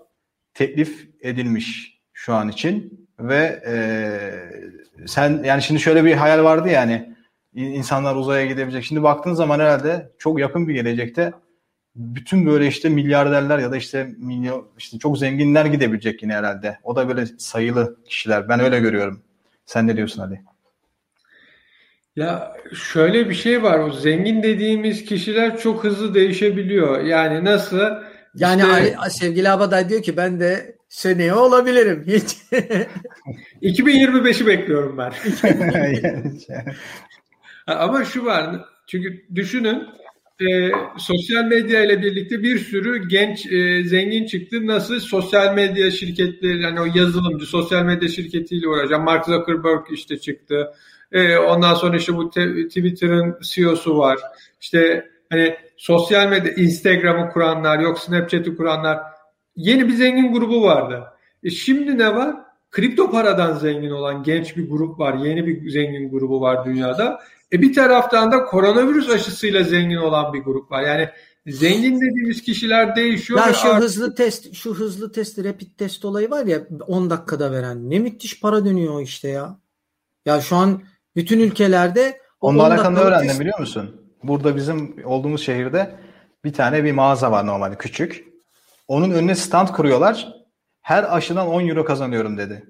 teklif 0.54 1.08
edilmiş 1.22 2.00
şu 2.12 2.34
an 2.34 2.48
için 2.48 3.08
ve 3.18 3.62
e, 3.66 5.06
sen 5.06 5.42
yani 5.44 5.62
şimdi 5.62 5.80
şöyle 5.80 6.04
bir 6.04 6.14
hayal 6.14 6.44
vardı 6.44 6.68
yani 6.68 7.14
insanlar 7.54 8.16
uzaya 8.16 8.46
gidebilecek. 8.46 8.84
Şimdi 8.84 9.02
baktığın 9.02 9.34
zaman 9.34 9.60
herhalde 9.60 10.12
çok 10.18 10.40
yakın 10.40 10.68
bir 10.68 10.74
gelecekte 10.74 11.32
bütün 11.96 12.46
böyle 12.46 12.66
işte 12.66 12.88
milyarderler 12.88 13.58
ya 13.58 13.72
da 13.72 13.76
işte 13.76 14.10
milyon 14.18 14.68
işte 14.78 14.98
çok 14.98 15.18
zenginler 15.18 15.64
gidebilecek 15.66 16.22
yine 16.22 16.34
herhalde. 16.34 16.78
O 16.82 16.96
da 16.96 17.08
böyle 17.08 17.26
sayılı 17.26 18.04
kişiler. 18.04 18.48
Ben 18.48 18.60
öyle 18.60 18.80
görüyorum. 18.80 19.22
Sen 19.66 19.86
ne 19.86 19.96
diyorsun 19.96 20.22
Ali? 20.22 20.51
Ya 22.16 22.52
şöyle 22.74 23.28
bir 23.28 23.34
şey 23.34 23.62
var. 23.62 23.78
O 23.78 23.92
zengin 23.92 24.42
dediğimiz 24.42 25.04
kişiler 25.04 25.58
çok 25.58 25.84
hızlı 25.84 26.14
değişebiliyor. 26.14 27.00
Yani 27.04 27.44
nasıl? 27.44 27.80
Yani 28.34 28.62
işte, 28.62 28.96
Ali, 28.96 29.10
sevgili 29.10 29.50
Abaday 29.50 29.88
diyor 29.88 30.02
ki 30.02 30.16
ben 30.16 30.40
de 30.40 30.76
seneye 30.88 31.34
olabilirim. 31.34 32.04
Hiç. 32.06 32.36
2025'i 33.62 34.46
bekliyorum 34.46 34.98
ben. 34.98 35.12
Ama 37.66 38.04
şu 38.04 38.24
var. 38.24 38.60
Çünkü 38.86 39.26
düşünün 39.34 39.86
e, 40.40 40.70
sosyal 40.98 41.44
medya 41.44 41.84
ile 41.84 42.02
birlikte 42.02 42.42
bir 42.42 42.58
sürü 42.58 43.08
genç 43.08 43.46
e, 43.46 43.84
zengin 43.84 44.26
çıktı. 44.26 44.66
Nasıl 44.66 45.00
sosyal 45.00 45.54
medya 45.54 45.90
şirketleri 45.90 46.62
yani 46.62 46.80
o 46.80 46.84
yazılımcı 46.94 47.46
sosyal 47.46 47.84
medya 47.84 48.08
şirketiyle 48.08 48.68
uğraşan 48.68 49.04
Mark 49.04 49.24
Zuckerberg 49.24 49.82
işte 49.90 50.18
çıktı. 50.18 50.72
E, 51.12 51.36
ondan 51.36 51.74
sonra 51.74 51.96
işte 51.96 52.16
bu 52.16 52.30
te, 52.30 52.68
Twitter'ın 52.68 53.38
CEO'su 53.42 53.98
var. 53.98 54.18
İşte 54.60 55.10
hani 55.30 55.56
sosyal 55.76 56.28
medya 56.28 56.52
Instagram'ı 56.52 57.32
kuranlar 57.32 57.78
yok 57.78 57.98
Snapchat'i 57.98 58.56
kuranlar 58.56 58.98
yeni 59.56 59.88
bir 59.88 59.94
zengin 59.94 60.32
grubu 60.32 60.62
vardı. 60.62 61.04
E 61.44 61.50
şimdi 61.50 61.98
ne 61.98 62.14
var? 62.14 62.36
Kripto 62.70 63.10
paradan 63.10 63.54
zengin 63.54 63.90
olan 63.90 64.22
genç 64.22 64.56
bir 64.56 64.70
grup 64.70 64.98
var. 64.98 65.14
Yeni 65.14 65.46
bir 65.46 65.70
zengin 65.70 66.10
grubu 66.10 66.40
var 66.40 66.64
dünyada. 66.64 67.20
E 67.52 67.62
bir 67.62 67.74
taraftan 67.74 68.32
da 68.32 68.44
koronavirüs 68.44 69.10
aşısıyla 69.10 69.62
zengin 69.62 69.96
olan 69.96 70.32
bir 70.32 70.38
grup 70.38 70.70
var. 70.70 70.82
Yani 70.82 71.08
zengin 71.46 72.00
dediğimiz 72.00 72.42
kişiler 72.42 72.96
değişiyor. 72.96 73.40
Ya 73.46 73.52
şu 73.52 73.68
artık... 73.68 73.84
hızlı 73.84 74.14
test, 74.14 74.54
şu 74.54 74.74
hızlı 74.74 75.12
test, 75.12 75.38
rapid 75.38 75.68
test 75.78 76.04
olayı 76.04 76.30
var 76.30 76.46
ya 76.46 76.66
10 76.86 77.10
dakikada 77.10 77.52
veren. 77.52 77.90
Ne 77.90 77.98
müthiş 77.98 78.40
para 78.40 78.64
dönüyor 78.64 79.02
işte 79.02 79.28
ya. 79.28 79.58
Ya 80.26 80.40
şu 80.40 80.56
an 80.56 80.82
bütün 81.16 81.40
ülkelerde 81.40 82.20
Onunla 82.40 82.66
alakalı 82.66 82.98
öğrendim 82.98 83.28
test... 83.28 83.40
biliyor 83.40 83.58
musun? 83.58 84.02
Burada 84.22 84.56
bizim 84.56 85.06
olduğumuz 85.06 85.42
şehirde 85.42 85.94
bir 86.44 86.52
tane 86.52 86.84
bir 86.84 86.92
mağaza 86.92 87.30
var 87.32 87.46
normalde 87.46 87.78
küçük. 87.78 88.24
Onun 88.88 89.10
önüne 89.10 89.34
stand 89.34 89.68
kuruyorlar. 89.68 90.28
Her 90.80 91.16
aşıdan 91.16 91.48
10 91.48 91.68
euro 91.68 91.84
kazanıyorum 91.84 92.38
dedi. 92.38 92.64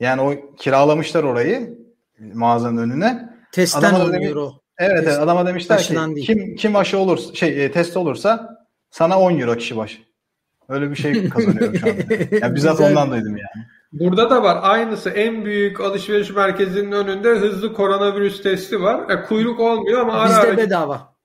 Yani 0.00 0.20
o 0.20 0.56
kiralamışlar 0.56 1.24
orayı 1.24 1.78
mağazanın 2.18 2.76
önüne. 2.76 3.28
Testten 3.52 3.80
adama 3.80 4.04
10 4.04 4.12
demiş, 4.12 4.28
euro. 4.28 4.52
Evet, 4.78 5.02
evet 5.04 5.18
adama 5.18 5.46
demişler 5.46 5.82
ki 5.82 5.94
değil. 5.94 6.26
kim 6.26 6.56
kim 6.56 6.76
aşı 6.76 6.98
olursa 6.98 7.34
şey 7.34 7.64
e, 7.64 7.72
test 7.72 7.96
olursa 7.96 8.56
sana 8.90 9.20
10 9.20 9.38
euro 9.38 9.56
kişi 9.56 9.76
başı. 9.76 9.98
Öyle 10.68 10.90
bir 10.90 10.96
şey 10.96 11.28
kazanıyorum 11.28 11.78
şu 11.78 11.86
anda. 11.86 12.02
Yani 12.40 12.54
bizzat 12.54 12.80
ondan 12.80 13.10
duydum 13.10 13.36
yani. 13.36 13.66
Burada 13.92 14.30
da 14.30 14.42
var. 14.42 14.58
Aynısı 14.62 15.10
en 15.10 15.44
büyük 15.44 15.80
alışveriş 15.80 16.30
merkezinin 16.30 16.92
önünde 16.92 17.28
hızlı 17.28 17.74
koronavirüs 17.74 18.42
testi 18.42 18.80
var. 18.80 19.06
Yani 19.10 19.26
kuyruk 19.26 19.60
olmuyor 19.60 20.00
ama 20.00 20.24
Bizde 20.24 20.36
ara 20.36 20.56
bedava. 20.56 21.16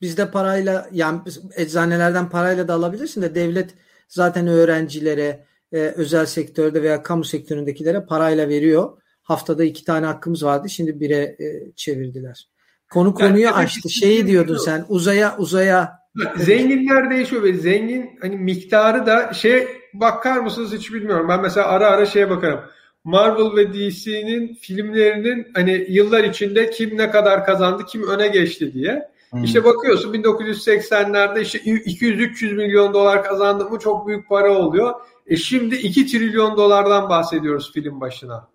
Bizde 0.00 0.30
parayla 0.30 0.88
yani 0.92 1.20
eczanelerden 1.56 2.30
parayla 2.30 2.68
da 2.68 2.74
alabilirsin 2.74 3.22
de 3.22 3.34
devlet 3.34 3.74
zaten 4.08 4.46
öğrencilere, 4.46 5.46
e, 5.72 5.78
özel 5.78 6.26
sektörde 6.26 6.82
veya 6.82 7.02
kamu 7.02 7.24
sektöründekilere 7.24 8.00
parayla 8.00 8.48
veriyor. 8.48 8.98
Haftada 9.22 9.64
iki 9.64 9.84
tane 9.84 10.06
hakkımız 10.06 10.44
vardı. 10.44 10.68
Şimdi 10.68 11.00
bire 11.00 11.16
e, 11.16 11.72
çevirdiler. 11.76 12.48
Konu 12.90 13.14
konuyu 13.14 13.44
yani, 13.44 13.54
açtı. 13.54 13.90
Şeyi 13.90 14.26
diyordun 14.26 14.56
sen 14.56 14.84
uzaya 14.88 15.36
uzaya 15.38 16.02
Zenginler 16.36 17.10
değişiyor 17.10 17.42
ve 17.42 17.52
zengin 17.52 18.10
hani 18.20 18.36
miktarı 18.36 19.06
da 19.06 19.32
şey 19.32 19.68
bakar 19.94 20.38
mısınız 20.38 20.72
hiç 20.72 20.92
bilmiyorum. 20.92 21.28
Ben 21.28 21.42
mesela 21.42 21.66
ara 21.66 21.86
ara 21.86 22.06
şeye 22.06 22.30
bakarım. 22.30 22.60
Marvel 23.04 23.56
ve 23.56 23.72
DC'nin 23.72 24.54
filmlerinin 24.54 25.50
hani 25.54 25.86
yıllar 25.88 26.24
içinde 26.24 26.70
kim 26.70 26.98
ne 26.98 27.10
kadar 27.10 27.46
kazandı, 27.46 27.84
kim 27.86 28.08
öne 28.08 28.28
geçti 28.28 28.72
diye. 28.72 29.12
Hmm. 29.30 29.44
İşte 29.44 29.64
bakıyorsun 29.64 30.12
1980'lerde 30.12 31.40
işte 31.40 31.58
200-300 31.58 32.54
milyon 32.54 32.94
dolar 32.94 33.24
kazandı 33.24 33.70
mı 33.70 33.78
çok 33.78 34.06
büyük 34.06 34.28
para 34.28 34.52
oluyor. 34.52 34.94
E 35.26 35.36
şimdi 35.36 35.76
2 35.76 36.06
trilyon 36.06 36.56
dolardan 36.56 37.08
bahsediyoruz 37.08 37.72
film 37.72 38.00
başına. 38.00 38.48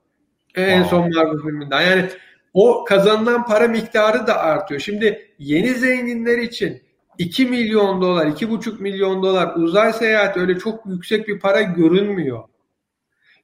En 0.56 0.84
wow. 0.84 0.90
son 0.90 1.16
Marvel 1.16 1.42
filminden. 1.42 1.82
Yani 1.82 2.06
o 2.54 2.84
kazanılan 2.84 3.46
para 3.46 3.68
miktarı 3.68 4.28
da 4.28 4.38
artıyor. 4.38 4.82
Şimdi 4.82 5.30
yeni 5.40 5.74
zenginler 5.74 6.38
için 6.38 6.82
2 7.18 7.46
milyon 7.46 8.02
dolar, 8.02 8.28
2,5 8.28 8.82
milyon 8.82 9.24
dolar 9.24 9.56
uzay 9.56 9.94
seyahati 9.94 10.40
öyle 10.40 10.60
çok 10.60 10.86
yüksek 10.86 11.28
bir 11.28 11.40
para 11.40 11.62
görünmüyor. 11.62 12.44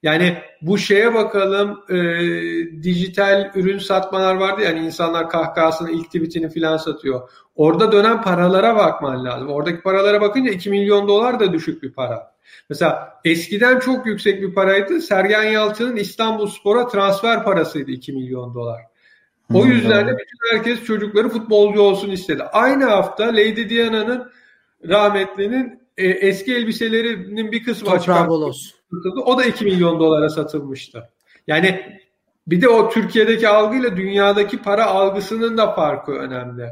Yani 0.04 0.38
bu 0.62 0.78
şeye 0.78 1.14
bakalım 1.14 1.80
e, 1.90 1.96
dijital 2.84 3.52
ürün 3.56 3.78
satmalar 3.78 4.36
vardı 4.36 4.62
yani 4.62 4.80
insanlar 4.80 5.30
kahkahasını 5.30 5.92
ilk 5.92 6.06
tweetini 6.06 6.50
filan 6.50 6.78
satıyor. 6.78 7.30
Orada 7.56 7.92
dönen 7.92 8.22
paralara 8.22 8.76
bakman 8.76 9.26
lazım. 9.26 9.50
Oradaki 9.50 9.82
paralara 9.82 10.22
bakınca 10.22 10.52
2 10.52 10.70
milyon 10.70 11.08
dolar 11.08 11.40
da 11.40 11.54
düşük 11.54 11.84
bir 11.84 11.92
para. 11.92 12.34
Mesela 12.70 13.20
eskiden 13.26 13.80
çok 13.80 14.06
yüksek 14.06 14.42
bir 14.42 14.54
paraydı. 14.54 15.02
Sergen 15.02 15.44
Yalçın'ın 15.44 15.96
İstanbul 15.96 16.48
Spor'a 16.48 16.88
transfer 16.88 17.44
parasıydı 17.44 17.92
2 17.92 18.14
milyon 18.14 18.54
dolar. 18.54 18.82
O 19.54 19.66
yüzden 19.66 20.08
de 20.08 20.12
bütün 20.12 20.58
herkes 20.58 20.84
çocukları 20.84 21.30
futbolcu 21.30 21.82
olsun 21.82 22.10
istedi. 22.10 22.44
Aynı 22.44 22.86
hafta 22.86 23.28
Lady 23.28 23.70
Diana'nın 23.70 24.32
rahmetlinin 24.88 25.80
e, 25.98 26.08
eski 26.08 26.56
elbiselerinin 26.56 27.52
bir 27.52 27.64
kısmı 27.64 27.92
açık. 27.92 28.16
O 29.26 29.38
da 29.38 29.44
2 29.44 29.66
milyon 29.66 30.00
dolara 30.00 30.30
satılmıştı. 30.30 31.10
Yani 31.48 32.00
bir 32.48 32.62
de 32.62 32.70
o 32.70 32.90
Türkiye'deki 32.90 33.48
algıyla 33.48 33.98
dünyadaki 33.98 34.62
para 34.62 34.86
algısının 34.86 35.58
da 35.58 35.72
farkı 35.72 36.12
önemli. 36.12 36.70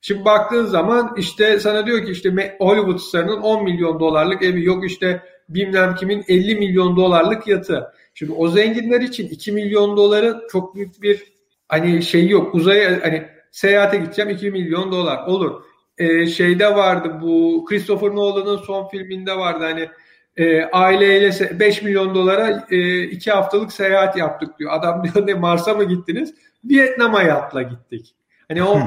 Şimdi 0.00 0.24
baktığın 0.24 0.64
zaman 0.64 1.14
işte 1.16 1.60
sana 1.60 1.86
diyor 1.86 2.04
ki 2.04 2.12
işte 2.12 2.56
Hollywood 2.58 2.98
starının 2.98 3.40
10 3.40 3.64
milyon 3.64 4.00
dolarlık 4.00 4.42
evi 4.42 4.64
yok 4.64 4.86
işte 4.86 5.22
bilmem 5.48 5.94
kimin 5.94 6.24
50 6.28 6.56
milyon 6.56 6.96
dolarlık 6.96 7.46
yatı. 7.46 7.92
Şimdi 8.14 8.32
o 8.32 8.48
zenginler 8.48 9.00
için 9.00 9.28
2 9.28 9.52
milyon 9.52 9.96
doları 9.96 10.46
çok 10.52 10.74
büyük 10.74 11.02
bir 11.02 11.37
hani 11.68 12.02
şey 12.02 12.28
yok 12.28 12.54
uzaya 12.54 13.00
hani 13.02 13.24
seyahate 13.50 13.96
gideceğim 13.96 14.30
2 14.30 14.50
milyon 14.50 14.92
dolar 14.92 15.26
olur. 15.26 15.62
Ee, 15.98 16.26
şeyde 16.26 16.74
vardı 16.74 17.18
bu 17.22 17.64
Christopher 17.68 18.08
Nolan'ın 18.08 18.56
son 18.56 18.88
filminde 18.88 19.36
vardı 19.36 19.64
hani 19.64 19.88
e, 20.36 20.64
aileyle 20.64 21.60
5 21.60 21.82
milyon 21.82 22.14
dolara 22.14 22.66
e, 22.70 23.02
iki 23.02 23.30
haftalık 23.30 23.72
seyahat 23.72 24.16
yaptık 24.16 24.58
diyor. 24.58 24.72
Adam 24.72 25.04
diyor 25.14 25.26
ne 25.26 25.34
Mars'a 25.34 25.74
mı 25.74 25.84
gittiniz? 25.84 26.34
Vietnam'a 26.64 27.22
yatla 27.22 27.62
gittik. 27.62 28.14
Hani 28.48 28.62
o 28.62 28.80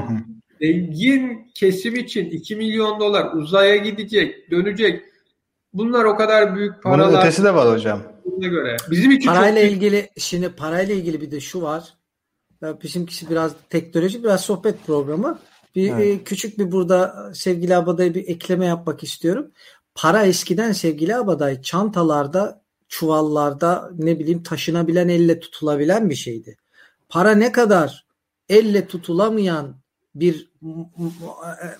zengin 0.60 1.50
kesim 1.54 1.96
için 1.96 2.30
2 2.30 2.56
milyon 2.56 3.00
dolar 3.00 3.32
uzaya 3.32 3.76
gidecek, 3.76 4.50
dönecek. 4.50 5.02
Bunlar 5.72 6.04
o 6.04 6.16
kadar 6.16 6.56
büyük 6.56 6.82
paralar. 6.82 7.08
Bunun 7.08 7.20
ötesi 7.20 7.44
de 7.44 7.54
var 7.54 7.74
hocam. 7.74 8.02
Buna 8.24 8.46
göre. 8.46 8.76
Bizim 8.90 9.10
için 9.10 9.28
parayla 9.28 9.62
çok 9.62 9.70
ilgili 9.70 10.08
şimdi 10.18 10.48
parayla 10.48 10.94
ilgili 10.94 11.20
bir 11.20 11.30
de 11.30 11.40
şu 11.40 11.62
var. 11.62 11.94
Bizimkisi 12.62 13.30
biraz 13.30 13.52
teknoloji, 13.70 14.24
biraz 14.24 14.40
sohbet 14.40 14.86
programı. 14.86 15.38
Bir 15.74 15.90
evet. 15.90 16.20
E, 16.20 16.24
küçük 16.24 16.58
bir 16.58 16.72
burada 16.72 17.30
sevgili 17.34 17.76
Abaday'a 17.76 18.14
bir 18.14 18.28
ekleme 18.28 18.66
yapmak 18.66 19.02
istiyorum. 19.02 19.50
Para 19.94 20.22
eskiden 20.22 20.72
sevgili 20.72 21.16
Abaday 21.16 21.62
çantalarda, 21.62 22.62
çuvallarda 22.88 23.90
ne 23.98 24.18
bileyim 24.18 24.42
taşınabilen, 24.42 25.08
elle 25.08 25.40
tutulabilen 25.40 26.10
bir 26.10 26.14
şeydi. 26.14 26.56
Para 27.08 27.34
ne 27.34 27.52
kadar 27.52 28.06
elle 28.48 28.86
tutulamayan 28.86 29.76
bir 30.14 30.50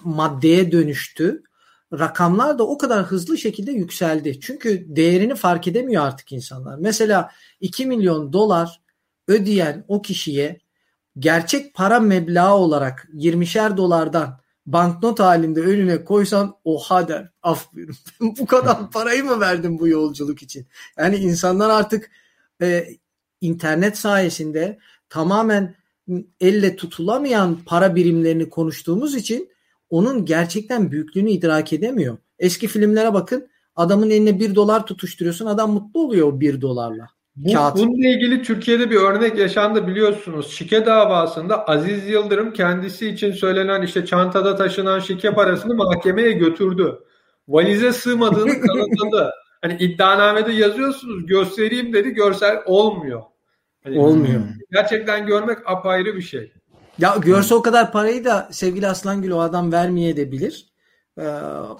maddeye 0.05 0.73
dönüştü. 0.73 1.42
Rakamlar 1.92 2.59
da 2.59 2.66
o 2.66 2.79
kadar 2.79 3.05
hızlı 3.05 3.38
şekilde 3.38 3.73
yükseldi. 3.73 4.40
Çünkü 4.40 4.97
değerini 4.97 5.35
fark 5.35 5.68
edemiyor 5.68 6.05
artık 6.05 6.33
insanlar. 6.33 6.79
Mesela 6.79 7.31
2 7.61 7.87
milyon 7.87 8.33
dolar 8.33 8.81
ödeyen 9.29 9.85
o 9.88 10.03
kişiye 10.03 10.59
gerçek 11.18 11.75
para 11.75 12.01
meblağı 12.01 12.55
olarak 12.55 13.09
20'şer 13.14 13.77
dolardan 13.77 14.42
banknot 14.66 15.20
halinde 15.20 15.61
önüne 15.61 16.05
koysan 16.05 16.55
oha 16.64 17.09
der. 17.09 17.29
Af 17.42 17.75
buyurun. 17.75 17.96
bu 18.20 18.46
kadar 18.46 18.90
parayı 18.92 19.25
mı 19.25 19.40
verdim 19.40 19.79
bu 19.79 19.88
yolculuk 19.88 20.42
için? 20.42 20.66
Yani 20.98 21.16
insanlar 21.16 21.70
artık 21.70 22.11
e, 22.62 22.87
internet 23.40 23.98
sayesinde 23.98 24.79
tamamen 25.09 25.75
elle 26.40 26.77
tutulamayan 26.77 27.59
para 27.66 27.96
birimlerini 27.96 28.48
konuştuğumuz 28.48 29.14
için 29.14 29.53
onun 29.90 30.25
gerçekten 30.25 30.90
büyüklüğünü 30.90 31.31
idrak 31.31 31.72
edemiyor. 31.72 32.18
Eski 32.38 32.68
filmlere 32.68 33.14
bakın 33.14 33.48
adamın 33.77 34.11
eline 34.11 34.40
bir 34.40 34.55
dolar 34.55 34.87
tutuşturuyorsun 34.87 35.46
adam 35.46 35.72
mutlu 35.72 36.01
oluyor 36.01 36.29
o 36.29 36.40
bir 36.40 36.61
dolarla. 36.61 37.09
Bu, 37.37 37.53
Kağıt. 37.53 37.77
Bununla 37.77 38.09
ilgili 38.09 38.42
Türkiye'de 38.42 38.90
bir 38.90 38.97
örnek 38.97 39.38
yaşandı 39.38 39.87
biliyorsunuz. 39.87 40.51
Şike 40.51 40.87
davasında 40.87 41.68
Aziz 41.68 42.09
Yıldırım 42.09 42.53
kendisi 42.53 43.09
için 43.09 43.33
söylenen 43.33 43.83
işte 43.83 44.07
çantada 44.07 44.57
taşınan 44.57 45.01
şike 45.01 45.35
parasını 45.35 45.74
mahkemeye 45.74 46.33
götürdü. 46.33 46.99
Valize 47.49 47.93
sığmadığını 47.93 48.61
kanıtladı. 48.61 49.30
hani 49.62 49.76
iddianamede 49.80 50.53
yazıyorsunuz 50.53 51.26
göstereyim 51.26 51.93
dedi 51.93 52.11
görsel 52.11 52.62
olmuyor. 52.66 53.22
Hani 53.85 53.99
olmuyor. 53.99 54.41
Gerçekten 54.72 55.26
görmek 55.26 55.59
apayrı 55.66 56.16
bir 56.16 56.22
şey. 56.22 56.53
Ya 56.99 57.16
görse 57.20 57.55
o 57.55 57.62
kadar 57.62 57.93
parayı 57.93 58.24
da 58.24 58.49
sevgili 58.51 58.87
Aslangül 58.87 59.30
o 59.30 59.41
adam 59.41 59.72
vermeye 59.72 60.16
de 60.16 60.33
bilir. 60.33 60.66
Ee, 61.18 61.22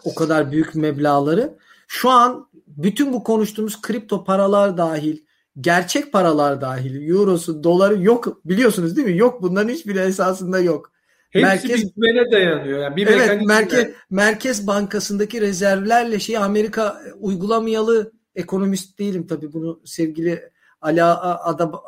o 0.05 0.15
kadar 0.15 0.53
büyük 0.53 0.75
meblaları. 0.75 1.59
Şu 1.89 2.11
an 2.11 2.49
bütün 2.67 3.13
bu 3.13 3.25
konuştuğumuz 3.25 3.83
kripto 3.83 4.25
paralar 4.25 4.77
dahil 4.77 5.19
gerçek 5.61 6.13
paralar 6.13 6.61
dahil 6.61 7.09
eurosu, 7.09 7.65
doları 7.65 8.03
yok 8.03 8.41
biliyorsunuz 8.45 8.97
değil 8.97 9.09
mi? 9.09 9.19
Yok 9.19 9.43
bunların 9.43 9.69
hiçbir 9.69 9.97
esasında 9.97 10.61
yok. 10.61 10.93
Hepsi 11.31 11.47
merkez, 11.47 11.85
bitmene 11.85 12.31
dayanıyor. 12.31 12.79
Yani 12.79 12.97
bir 12.97 13.07
evet, 13.07 13.43
merkez, 13.47 13.87
merkez 14.11 14.67
Bankası'ndaki 14.67 15.41
rezervlerle 15.41 16.21
şey 16.21 16.37
Amerika 16.37 17.03
uygulamayalı 17.21 18.13
ekonomist 18.35 18.99
değilim 18.99 19.27
tabii 19.27 19.53
bunu 19.53 19.81
sevgili 19.85 20.51
Ala 20.81 21.41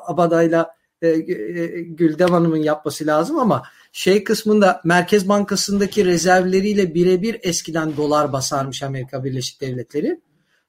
Abaday'la 0.07 0.75
e, 1.03 1.09
e, 1.09 1.81
Güldem 1.83 2.29
Hanım'ın 2.29 2.57
yapması 2.57 3.07
lazım 3.07 3.39
ama 3.39 3.63
şey 3.93 4.25
kısmında 4.25 4.81
Merkez 4.85 5.29
Bankası'ndaki 5.29 6.05
rezervleriyle 6.05 6.95
birebir 6.95 7.41
eskiden 7.43 7.97
dolar 7.97 8.33
basarmış 8.33 8.83
Amerika 8.83 9.25
Birleşik 9.25 9.61
Devletleri. 9.61 10.21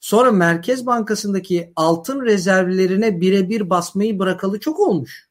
Sonra 0.06 0.32
Merkez 0.32 0.86
Bankası'ndaki 0.86 1.74
altın 1.76 2.22
rezervlerine 2.22 3.22
birebir 3.22 3.70
basmayı 3.70 4.20
bırakalı 4.20 4.60
çok 4.60 4.80
olmuş. 4.80 5.30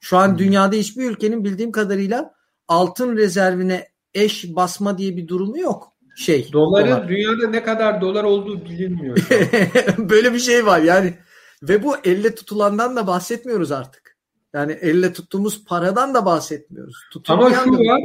Şu 0.00 0.16
an 0.16 0.38
dünyada 0.38 0.76
hiçbir 0.76 1.10
ülkenin 1.10 1.44
bildiğim 1.44 1.72
kadarıyla 1.72 2.34
altın 2.68 3.16
rezervine 3.16 3.88
eş 4.14 4.56
basma 4.56 4.98
diye 4.98 5.16
bir 5.16 5.28
durumu 5.28 5.58
yok. 5.58 5.92
Şey. 6.16 6.52
Doların 6.52 6.90
dolar. 6.90 7.08
dünyada 7.08 7.50
ne 7.50 7.62
kadar 7.62 8.00
dolar 8.00 8.24
olduğu 8.24 8.64
bilinmiyor. 8.64 9.16
Böyle 9.98 10.32
bir 10.32 10.38
şey 10.38 10.66
var 10.66 10.80
yani. 10.80 11.14
Ve 11.62 11.82
bu 11.82 11.96
elle 12.04 12.34
tutulandan 12.34 12.96
da 12.96 13.06
bahsetmiyoruz 13.06 13.72
artık. 13.72 14.16
Yani 14.52 14.72
elle 14.72 15.12
tuttuğumuz 15.12 15.64
paradan 15.64 16.14
da 16.14 16.26
bahsetmiyoruz. 16.26 16.96
Ama 17.28 17.50
şu 17.50 17.70
var. 17.70 18.00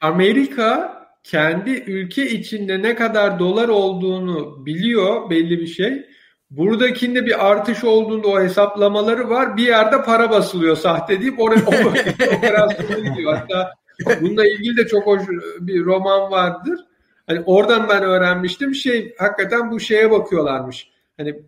Amerika 0.00 0.99
kendi 1.24 1.70
ülke 1.70 2.30
içinde 2.30 2.82
ne 2.82 2.94
kadar 2.94 3.38
dolar 3.38 3.68
olduğunu 3.68 4.66
biliyor 4.66 5.30
belli 5.30 5.60
bir 5.60 5.66
şey. 5.66 6.06
Buradakinde 6.50 7.26
bir 7.26 7.50
artış 7.50 7.84
olduğunda 7.84 8.28
o 8.28 8.40
hesaplamaları 8.40 9.30
var. 9.30 9.56
Bir 9.56 9.66
yerde 9.66 10.02
para 10.02 10.30
basılıyor 10.30 10.76
sahte 10.76 11.20
deyip 11.20 11.40
oraya 11.40 11.60
operasyona 12.36 13.08
gidiyor. 13.08 13.34
Hatta 13.36 13.72
bununla 14.20 14.46
ilgili 14.46 14.76
de 14.76 14.86
çok 14.86 15.06
hoş 15.06 15.22
bir 15.60 15.84
roman 15.84 16.30
vardır. 16.30 16.80
Hani 17.26 17.40
oradan 17.40 17.88
ben 17.88 18.02
öğrenmiştim. 18.02 18.74
Şey 18.74 19.14
hakikaten 19.18 19.70
bu 19.70 19.80
şeye 19.80 20.10
bakıyorlarmış. 20.10 20.90
Hani 21.16 21.42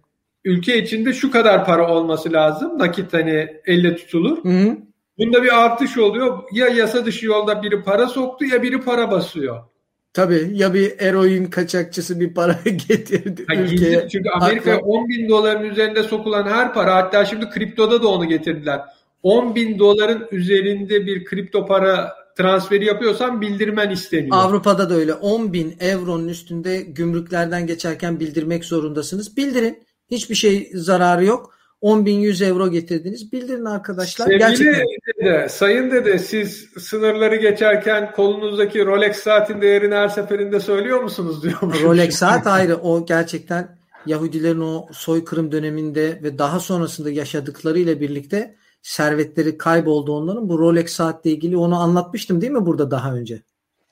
ülke 0.45 0.83
içinde 0.83 1.13
şu 1.13 1.31
kadar 1.31 1.65
para 1.65 1.95
olması 1.95 2.33
lazım. 2.33 2.79
Nakit 2.79 3.13
hani 3.13 3.61
elle 3.67 3.97
tutulur. 3.97 4.45
Hı 4.45 4.49
hı. 4.49 4.77
Bunda 5.19 5.43
bir 5.43 5.65
artış 5.65 5.99
oluyor. 5.99 6.43
Ya 6.53 6.69
yasa 6.69 7.07
dışı 7.07 7.27
yolda 7.27 7.63
biri 7.63 7.83
para 7.83 8.07
soktu 8.07 8.45
ya 8.45 8.63
biri 8.63 8.81
para 8.81 9.11
basıyor. 9.11 9.65
Tabii 10.13 10.51
ya 10.53 10.75
bir 10.75 10.93
eroin 10.99 11.45
kaçakçısı 11.45 12.21
bir 12.21 12.35
para 12.35 12.53
getirdi 12.89 13.45
ha, 13.49 13.55
ülkeye. 13.55 14.09
Çünkü 14.09 14.31
Amerika 14.31 14.79
10 14.79 15.09
bin 15.09 15.29
doların 15.29 15.65
üzerinde 15.65 16.03
sokulan 16.03 16.47
her 16.47 16.75
para 16.75 16.95
hatta 16.95 17.25
şimdi 17.25 17.51
kriptoda 17.51 18.03
da 18.03 18.09
onu 18.09 18.29
getirdiler. 18.29 18.81
10 19.23 19.55
bin 19.55 19.79
doların 19.79 20.29
üzerinde 20.33 21.07
bir 21.07 21.25
kripto 21.25 21.67
para 21.67 22.15
transferi 22.37 22.85
yapıyorsan 22.85 23.41
bildirmen 23.41 23.91
isteniyor. 23.91 24.37
Avrupa'da 24.37 24.91
da 24.91 24.95
öyle 24.95 25.15
10 25.15 25.53
bin 25.53 25.77
euronun 25.81 26.29
üstünde 26.29 26.81
gümrüklerden 26.81 27.67
geçerken 27.67 28.21
bildirmek 28.21 28.65
zorundasınız. 28.65 29.37
Bildirin. 29.37 29.83
Hiçbir 30.11 30.35
şey 30.35 30.71
zararı 30.75 31.25
yok. 31.25 31.55
10.100 31.83 32.49
euro 32.49 32.71
getirdiniz. 32.71 33.33
Bildirin 33.33 33.65
arkadaşlar. 33.65 34.27
Sevgili 34.27 34.39
Gerçekten... 34.39 34.87
dede, 35.21 35.49
sayın 35.49 35.91
dede 35.91 36.19
siz 36.19 36.69
sınırları 36.79 37.37
geçerken 37.37 38.13
kolunuzdaki 38.13 38.87
Rolex 38.87 39.17
saatin 39.17 39.63
değerini 39.63 39.95
her 39.95 40.09
seferinde 40.09 40.61
söylüyor 40.61 41.03
musunuz 41.03 41.43
diyormuş. 41.43 41.83
Rolex 41.83 42.15
saat 42.19 42.47
ayrı. 42.47 42.77
O 42.77 43.07
gerçekten 43.07 43.77
Yahudilerin 44.07 44.61
o 44.61 44.87
soykırım 44.93 45.53
döneminde 45.53 46.21
ve 46.23 46.39
daha 46.39 46.61
sonrasında 46.61 47.11
yaşadıkları 47.11 47.79
ile 47.79 48.01
birlikte 48.01 48.55
servetleri 48.83 49.59
kayboldu 49.59 50.13
onların. 50.13 50.49
Bu 50.49 50.59
Rolex 50.59 50.93
saatle 50.93 51.31
ilgili 51.31 51.57
onu 51.57 51.81
anlatmıştım 51.81 52.41
değil 52.41 52.53
mi 52.53 52.67
burada 52.67 52.91
daha 52.91 53.15
önce? 53.15 53.43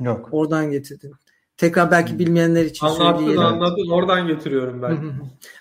Yok. 0.00 0.28
Oradan 0.32 0.70
getirdim. 0.70 1.12
Tekrar 1.56 1.90
belki 1.90 2.18
bilmeyenler 2.18 2.64
için 2.64 2.86
Anlattın, 2.86 3.16
söyleyelim. 3.16 3.42
Anlattın 3.42 3.90
oradan 3.90 4.26
getiriyorum 4.26 4.82
ben. 4.82 4.98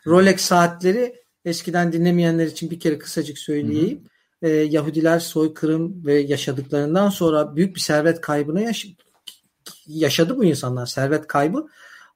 Rolex 0.08 0.42
saatleri 0.42 1.19
eskiden 1.46 1.94
dinlemeyenler 1.94 2.46
için 2.46 2.72
bir 2.72 2.80
kere 2.80 2.98
kısacık 2.98 3.38
söyleyeyim. 3.38 4.04
Ee, 4.42 4.50
Yahudiler 4.50 5.20
soykırım 5.20 6.06
ve 6.06 6.14
yaşadıklarından 6.20 7.10
sonra 7.10 7.56
büyük 7.56 7.76
bir 7.76 7.80
servet 7.80 8.22
kaybına 8.22 8.62
yaş 8.62 8.88
yaşadı 9.88 10.38
bu 10.38 10.46
insanlar 10.46 10.86
servet 10.86 11.28
kaybı. 11.28 11.68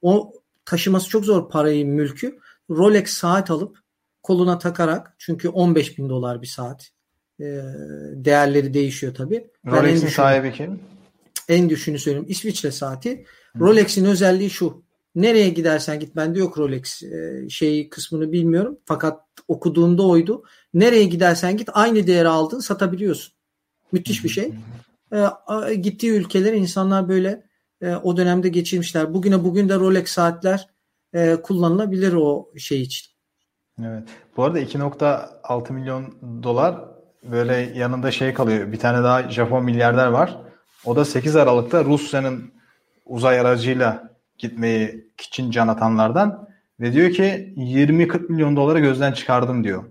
O 0.01 0.33
taşıması 0.65 1.09
çok 1.09 1.25
zor 1.25 1.49
parayı, 1.49 1.85
mülkü. 1.85 2.39
Rolex 2.69 3.09
saat 3.09 3.51
alıp 3.51 3.77
koluna 4.23 4.59
takarak 4.59 5.15
çünkü 5.17 5.49
15 5.49 5.97
bin 5.97 6.09
dolar 6.09 6.41
bir 6.41 6.47
saat. 6.47 6.89
Ee, 7.39 7.43
değerleri 8.13 8.73
değişiyor 8.73 9.13
tabii. 9.15 9.47
Rolex'in 9.65 10.07
sahibi 10.07 10.51
kim? 10.51 10.79
En 11.49 11.69
düşünü 11.69 11.99
söyleyeyim. 11.99 12.25
İsviçre 12.29 12.71
saati. 12.71 13.25
Rolex'in 13.59 14.05
özelliği 14.05 14.49
şu. 14.49 14.82
Nereye 15.15 15.49
gidersen 15.49 15.99
git. 15.99 16.15
Bende 16.15 16.39
yok 16.39 16.57
Rolex 16.57 17.03
e, 17.03 17.49
şey 17.49 17.89
kısmını 17.89 18.31
bilmiyorum. 18.31 18.77
Fakat 18.85 19.19
okuduğumda 19.47 20.07
oydu. 20.07 20.43
Nereye 20.73 21.03
gidersen 21.03 21.57
git 21.57 21.69
aynı 21.73 22.07
değeri 22.07 22.27
aldın 22.27 22.59
satabiliyorsun. 22.59 23.33
Müthiş 23.91 24.23
bir 24.23 24.29
şey. 24.29 24.51
E, 25.11 25.75
gittiği 25.75 26.11
ülkeler 26.11 26.53
insanlar 26.53 27.09
böyle 27.09 27.43
e, 27.81 27.95
o 27.95 28.17
dönemde 28.17 28.49
geçirmişler. 28.49 29.13
Bugüne 29.13 29.43
bugün 29.43 29.69
de 29.69 29.75
Rolex 29.75 30.11
saatler 30.11 30.67
e, 31.13 31.35
kullanılabilir 31.35 32.13
o 32.13 32.49
şey 32.57 32.81
için. 32.81 33.13
Evet. 33.83 34.03
Bu 34.37 34.43
arada 34.43 34.59
2.6 34.59 35.73
milyon 35.73 36.15
dolar 36.43 36.75
böyle 37.23 37.55
yanında 37.55 38.11
şey 38.11 38.33
kalıyor. 38.33 38.71
Bir 38.71 38.79
tane 38.79 39.03
daha 39.03 39.29
Japon 39.29 39.63
milyarder 39.65 40.07
var. 40.07 40.37
O 40.85 40.95
da 40.95 41.05
8 41.05 41.35
Aralık'ta 41.35 41.85
Rusya'nın 41.85 42.53
uzay 43.05 43.39
aracıyla 43.39 44.12
gitmeyi 44.37 45.07
için 45.19 45.51
can 45.51 45.67
atanlardan 45.67 46.49
ve 46.79 46.93
diyor 46.93 47.11
ki 47.11 47.53
20-40 47.57 48.31
milyon 48.31 48.55
dolara 48.55 48.79
gözden 48.79 49.11
çıkardım 49.11 49.63
diyor. 49.63 49.83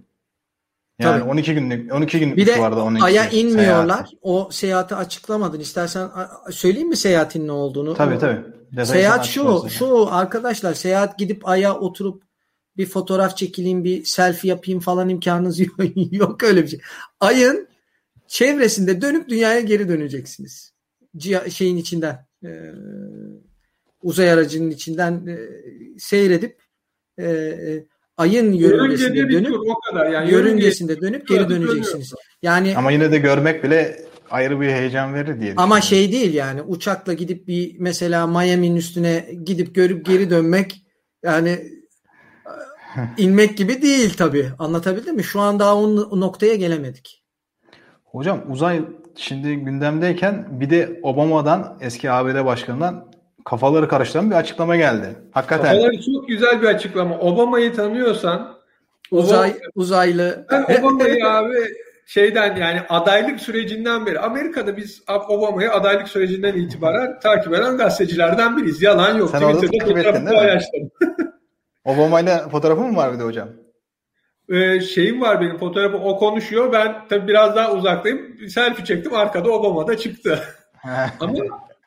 Yani 0.99 1.21
Tabii. 1.21 1.31
12 1.31 1.55
günlük 1.55 1.95
12 1.95 2.19
gün 2.19 2.37
bir 2.37 2.47
de 2.47 2.61
vardı 2.61 2.81
onun 2.81 3.01
aya 3.01 3.31
inmiyorlar. 3.31 3.87
Seyahati. 3.87 4.17
O 4.23 4.49
seyahati 4.53 4.95
açıklamadın. 4.95 5.61
İstersen 5.61 6.11
söyleyeyim 6.51 6.89
mi 6.89 6.97
seyahatin 6.97 7.47
ne 7.47 7.53
olduğunu? 7.53 7.95
Tabii 7.95 8.19
tabii. 8.19 8.41
Detayı 8.71 8.87
seyahat 8.87 9.25
şu, 9.25 9.67
şu 9.71 10.09
arkadaşlar 10.11 10.75
seyahat 10.75 11.19
gidip 11.19 11.49
aya 11.49 11.75
oturup 11.75 12.23
bir 12.77 12.87
fotoğraf 12.87 13.37
çekileyim, 13.37 13.85
bir 13.85 14.05
selfie 14.05 14.49
yapayım 14.51 14.81
falan 14.81 15.09
imkanınız 15.09 15.61
yok. 15.61 15.77
yok 16.11 16.43
öyle 16.43 16.63
bir 16.63 16.69
şey. 16.69 16.81
Ayın 17.21 17.69
çevresinde 18.27 19.01
dönüp 19.01 19.29
dünyaya 19.29 19.61
geri 19.61 19.89
döneceksiniz. 19.89 20.73
Şeyin 21.51 21.77
içinden 21.77 22.27
e, 22.45 22.51
uzay 24.03 24.31
aracının 24.31 24.71
içinden 24.71 25.27
e, 25.27 25.39
seyredip 25.99 26.63
e, 27.19 27.25
e 27.25 27.85
ayın 28.17 28.53
yörüngesinde 28.53 29.31
dönüp 29.31 29.61
o 29.69 29.81
kadar. 29.81 30.11
Yani 30.11 30.31
yörüngesinde 30.31 31.01
dönüp 31.01 31.29
geri 31.29 31.49
döneceksiniz. 31.49 32.13
Yani 32.43 32.75
ama 32.77 32.91
yine 32.91 33.13
de 33.13 33.19
görmek 33.19 33.65
bile 33.65 34.05
ayrı 34.31 34.61
bir 34.61 34.69
heyecan 34.69 35.15
verir 35.15 35.41
diye. 35.41 35.55
Ama 35.57 35.81
şey 35.81 36.13
değil 36.13 36.35
yani 36.35 36.63
uçakla 36.63 37.13
gidip 37.13 37.49
bir 37.49 37.77
mesela 37.79 38.27
Miami'nin 38.27 38.77
üstüne 38.77 39.27
gidip 39.45 39.75
görüp 39.75 40.07
geri 40.07 40.31
dönmek 40.31 40.83
yani 41.23 41.59
inmek 43.19 43.57
gibi 43.57 43.83
değil 43.83 44.15
tabii. 44.17 44.49
Anlatabildim 44.59 45.17
mi? 45.17 45.25
Şu 45.25 45.41
an 45.41 45.59
daha 45.59 45.77
o 45.77 46.21
noktaya 46.21 46.55
gelemedik. 46.55 47.23
Hocam 48.05 48.45
uzay 48.49 48.83
şimdi 49.17 49.57
gündemdeyken 49.57 50.61
bir 50.61 50.71
de 50.71 51.01
Obama'dan 51.03 51.79
eski 51.81 52.11
ABD 52.11 52.45
başkanından 52.45 53.13
kafaları 53.45 53.89
karıştıran 53.89 54.31
bir 54.31 54.37
açıklama 54.37 54.77
geldi. 54.77 55.07
Hakikaten. 55.31 55.73
Kafaları 55.75 56.03
çok 56.03 56.29
güzel 56.29 56.63
bir 56.63 56.67
açıklama. 56.67 57.19
Obama'yı 57.19 57.75
tanıyorsan 57.75 58.59
uzay 59.11 59.51
Obama, 59.51 59.61
uzaylı. 59.75 60.47
Ben 60.51 60.81
Obama'yı 60.81 61.29
abi 61.29 61.57
şeyden 62.07 62.57
yani 62.57 62.81
adaylık 62.89 63.41
sürecinden 63.41 64.07
beri 64.07 64.21
Amerika'da 64.21 64.77
biz 64.77 65.03
Obama'yı 65.29 65.73
adaylık 65.73 66.09
sürecinden 66.09 66.55
itibaren 66.55 67.21
takip 67.21 67.55
eden 67.55 67.77
gazetecilerden 67.77 68.57
biriyiz. 68.57 68.83
Yalan 68.83 69.19
yok. 69.19 69.31
Sen 69.31 69.55
Twitter'da 69.55 69.95
fotoğrafı 69.95 70.25
paylaştım. 70.25 70.91
Obama'yla 71.85 72.49
fotoğrafı 72.49 72.81
mı 72.81 72.97
var 72.97 73.13
bir 73.15 73.19
de 73.19 73.23
hocam? 73.23 73.49
Ee, 74.49 74.81
şeyim 74.81 75.21
var 75.21 75.41
benim 75.41 75.59
fotoğrafı 75.59 75.97
o 75.97 76.19
konuşuyor. 76.19 76.73
Ben 76.73 77.09
tabii 77.09 77.29
biraz 77.29 77.57
daha 77.57 77.73
uzaktayım. 77.73 78.49
Selfie 78.49 78.85
çektim 78.85 79.15
arkada 79.15 79.51
Obama 79.51 79.87
da 79.87 79.97
çıktı. 79.97 80.39
Ama 81.21 81.33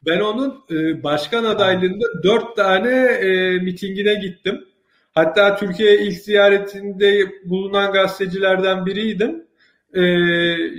ben 0.05 0.19
onun 0.19 0.63
e, 0.71 1.03
başkan 1.03 1.43
adaylığında 1.43 2.23
dört 2.23 2.55
tane 2.55 2.89
e, 3.05 3.59
mitingine 3.59 4.13
gittim. 4.13 4.65
Hatta 5.13 5.55
Türkiye 5.55 5.99
ilk 5.99 6.17
ziyaretinde 6.17 7.31
bulunan 7.45 7.91
gazetecilerden 7.91 8.85
biriydim. 8.85 9.45
E, 9.93 10.03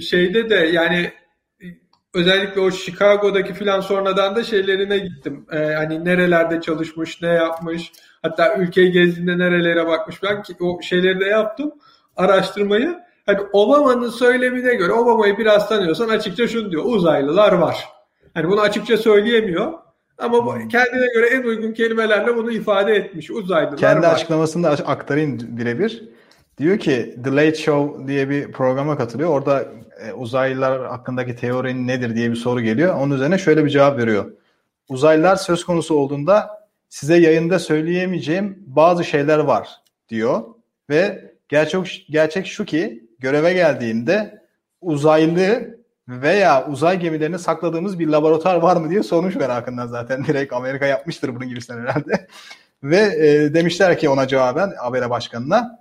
şeyde 0.00 0.50
de 0.50 0.54
yani 0.54 1.12
özellikle 2.14 2.60
o 2.60 2.70
Chicago'daki 2.70 3.54
filan 3.54 3.80
sonradan 3.80 4.36
da 4.36 4.44
şeylerine 4.44 4.98
gittim. 4.98 5.46
E, 5.52 5.58
hani 5.58 6.04
nerelerde 6.04 6.60
çalışmış, 6.60 7.22
ne 7.22 7.28
yapmış. 7.28 7.92
Hatta 8.22 8.56
ülkeyi 8.56 8.92
gezdiğinde 8.92 9.38
nerelere 9.38 9.86
bakmış 9.86 10.22
ben 10.22 10.42
ki 10.42 10.56
o 10.60 10.82
şeyleri 10.82 11.20
de 11.20 11.24
yaptım. 11.24 11.72
Araştırmayı. 12.16 12.98
Hani 13.26 13.38
Obama'nın 13.52 14.10
söylemine 14.10 14.74
göre 14.74 14.92
Obama'yı 14.92 15.38
biraz 15.38 15.68
tanıyorsan 15.68 16.08
açıkça 16.08 16.48
şunu 16.48 16.70
diyor. 16.70 16.84
Uzaylılar 16.84 17.52
var. 17.52 17.95
Hani 18.36 18.48
bunu 18.48 18.60
açıkça 18.60 18.96
söyleyemiyor. 18.96 19.72
Ama 20.18 20.46
bu 20.46 20.54
hmm. 20.54 20.68
kendine 20.68 21.06
göre 21.14 21.26
en 21.26 21.42
uygun 21.42 21.72
kelimelerle 21.72 22.36
bunu 22.36 22.52
ifade 22.52 22.94
etmiş. 22.94 23.30
Uzaylılar 23.30 23.76
Kendi 23.76 24.06
var. 24.06 24.14
açıklamasını 24.14 24.62
da 24.62 24.70
aktarayım 24.70 25.38
birebir. 25.40 26.08
Diyor 26.58 26.78
ki 26.78 27.16
The 27.24 27.30
Late 27.30 27.54
Show 27.54 28.08
diye 28.08 28.30
bir 28.30 28.52
programa 28.52 28.96
katılıyor. 28.96 29.30
Orada 29.30 29.66
e, 30.06 30.12
uzaylılar 30.12 30.86
hakkındaki 30.86 31.36
teorinin 31.36 31.86
nedir 31.86 32.14
diye 32.14 32.30
bir 32.30 32.36
soru 32.36 32.60
geliyor. 32.60 32.94
Onun 32.94 33.14
üzerine 33.14 33.38
şöyle 33.38 33.64
bir 33.64 33.70
cevap 33.70 33.98
veriyor. 33.98 34.32
Uzaylılar 34.88 35.36
söz 35.36 35.64
konusu 35.64 35.94
olduğunda 35.94 36.68
size 36.88 37.16
yayında 37.16 37.58
söyleyemeyeceğim 37.58 38.58
bazı 38.66 39.04
şeyler 39.04 39.38
var 39.38 39.68
diyor 40.08 40.42
ve 40.90 41.32
gerçek 41.48 42.06
gerçek 42.10 42.46
şu 42.46 42.64
ki 42.64 43.04
göreve 43.18 43.52
geldiğinde 43.52 44.42
uzaylı 44.80 45.75
veya 46.08 46.66
uzay 46.66 47.00
gemilerini 47.00 47.38
sakladığımız 47.38 47.98
bir 47.98 48.08
laboratuvar 48.08 48.56
var 48.56 48.76
mı 48.76 48.90
diye 48.90 49.02
sormuş 49.02 49.36
merakından 49.36 49.86
zaten. 49.86 50.24
Direkt 50.26 50.52
Amerika 50.52 50.86
yapmıştır 50.86 51.34
bunun 51.34 51.48
gibisinden 51.48 51.80
herhalde. 51.80 52.26
ve 52.82 52.96
e, 52.96 53.54
demişler 53.54 53.98
ki 53.98 54.08
ona 54.08 54.28
cevaben 54.28 54.72
Habere 54.82 55.10
Başkanı'na 55.10 55.78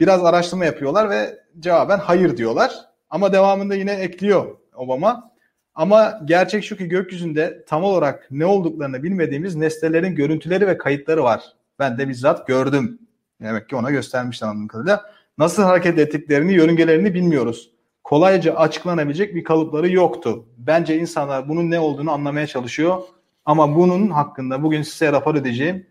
biraz 0.00 0.24
araştırma 0.24 0.64
yapıyorlar 0.64 1.10
ve 1.10 1.38
cevaben 1.60 1.98
hayır 1.98 2.36
diyorlar. 2.36 2.74
Ama 3.10 3.32
devamında 3.32 3.74
yine 3.74 3.92
ekliyor 3.92 4.56
Obama. 4.74 5.30
Ama 5.74 6.20
gerçek 6.24 6.64
şu 6.64 6.76
ki 6.76 6.88
gökyüzünde 6.88 7.64
tam 7.66 7.84
olarak 7.84 8.28
ne 8.30 8.46
olduklarını 8.46 9.02
bilmediğimiz 9.02 9.56
nesnelerin 9.56 10.14
görüntüleri 10.14 10.66
ve 10.66 10.78
kayıtları 10.78 11.24
var. 11.24 11.42
Ben 11.78 11.98
de 11.98 12.08
bizzat 12.08 12.46
gördüm. 12.46 12.98
Demek 13.42 13.68
ki 13.68 13.76
ona 13.76 13.90
göstermişler 13.90 14.48
anladığım 14.48 14.68
kadarıyla. 14.68 15.04
Nasıl 15.38 15.62
hareket 15.62 15.98
ettiklerini, 15.98 16.52
yörüngelerini 16.52 17.14
bilmiyoruz. 17.14 17.73
Kolayca 18.14 18.54
açıklanabilecek 18.54 19.34
bir 19.34 19.44
kalıpları 19.44 19.90
yoktu. 19.90 20.44
Bence 20.58 20.96
insanlar 20.96 21.48
bunun 21.48 21.70
ne 21.70 21.80
olduğunu 21.80 22.12
anlamaya 22.12 22.46
çalışıyor. 22.46 23.02
Ama 23.44 23.76
bunun 23.76 24.10
hakkında 24.10 24.62
bugün 24.62 24.82
size 24.82 25.12
rapor 25.12 25.34
edeceğim 25.34 25.86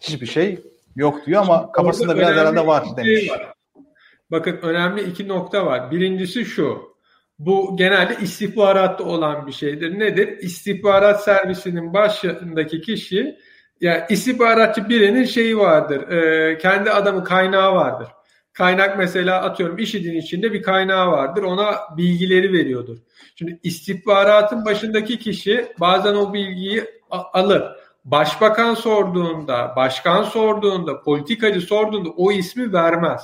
hiçbir 0.00 0.26
şey 0.26 0.60
yok 0.96 1.26
diyor 1.26 1.42
ama 1.42 1.72
kafasında 1.72 2.16
biraz 2.16 2.30
herhalde 2.30 2.66
var 2.66 2.84
şey 2.84 2.96
demiş. 2.96 3.20
Şey 3.20 3.30
var. 3.30 3.52
Bakın 4.30 4.58
önemli 4.62 5.02
iki 5.02 5.28
nokta 5.28 5.66
var. 5.66 5.90
Birincisi 5.90 6.44
şu. 6.44 6.82
Bu 7.38 7.76
genelde 7.76 8.16
istihbaratta 8.22 9.04
olan 9.04 9.46
bir 9.46 9.52
şeydir. 9.52 9.98
Nedir? 9.98 10.38
İstihbarat 10.38 11.24
servisinin 11.24 11.94
başındaki 11.94 12.80
kişi 12.80 13.38
yani 13.80 14.02
istihbaratçı 14.08 14.88
birinin 14.88 15.24
şeyi 15.24 15.58
vardır. 15.58 16.08
E, 16.08 16.58
kendi 16.58 16.90
adamı 16.90 17.24
kaynağı 17.24 17.74
vardır. 17.74 18.08
Kaynak 18.56 18.98
mesela 18.98 19.42
atıyorum 19.42 19.78
IŞİD'in 19.78 20.16
içinde 20.16 20.52
bir 20.52 20.62
kaynağı 20.62 21.10
vardır. 21.10 21.42
Ona 21.42 21.76
bilgileri 21.96 22.52
veriyordur. 22.52 22.96
Şimdi 23.34 23.60
istihbaratın 23.62 24.64
başındaki 24.64 25.18
kişi 25.18 25.72
bazen 25.80 26.14
o 26.14 26.32
bilgiyi 26.32 26.84
alır. 27.10 27.62
Başbakan 28.04 28.74
sorduğunda, 28.74 29.72
başkan 29.76 30.22
sorduğunda, 30.22 31.02
politikacı 31.02 31.60
sorduğunda 31.60 32.10
o 32.10 32.32
ismi 32.32 32.72
vermez. 32.72 33.22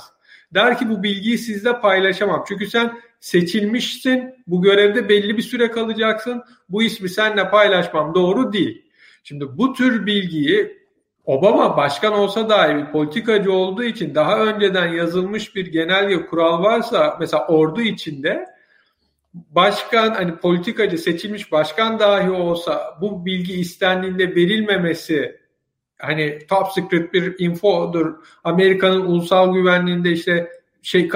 Der 0.53 0.77
ki 0.77 0.89
bu 0.89 1.03
bilgiyi 1.03 1.37
sizle 1.37 1.79
paylaşamam. 1.79 2.43
Çünkü 2.47 2.67
sen 2.67 3.01
seçilmişsin. 3.19 4.35
Bu 4.47 4.61
görevde 4.61 5.09
belli 5.09 5.37
bir 5.37 5.41
süre 5.41 5.71
kalacaksın. 5.71 6.43
Bu 6.69 6.83
ismi 6.83 7.09
seninle 7.09 7.49
paylaşmam 7.49 8.15
doğru 8.15 8.53
değil. 8.53 8.85
Şimdi 9.23 9.57
bu 9.57 9.73
tür 9.73 10.05
bilgiyi 10.05 10.82
Obama 11.25 11.77
başkan 11.77 12.13
olsa 12.13 12.49
dahi 12.49 12.91
politikacı 12.91 13.51
olduğu 13.51 13.83
için 13.83 14.15
daha 14.15 14.39
önceden 14.39 14.87
yazılmış 14.87 15.55
bir 15.55 15.71
genelge 15.71 16.25
kural 16.25 16.63
varsa 16.63 17.17
mesela 17.19 17.47
ordu 17.47 17.81
içinde 17.81 18.45
başkan 19.33 20.13
hani 20.13 20.35
politikacı 20.35 20.97
seçilmiş 20.97 21.51
başkan 21.51 21.99
dahi 21.99 22.29
olsa 22.29 22.97
bu 23.01 23.25
bilgi 23.25 23.53
istendiğinde 23.53 24.35
verilmemesi 24.35 25.39
hani 25.99 26.39
top 26.49 26.67
secret 26.75 27.13
bir 27.13 27.35
infodur. 27.39 28.13
Amerika'nın 28.43 29.05
ulusal 29.05 29.53
güvenliğinde 29.53 30.11
işte 30.11 30.49
şey 30.81 31.09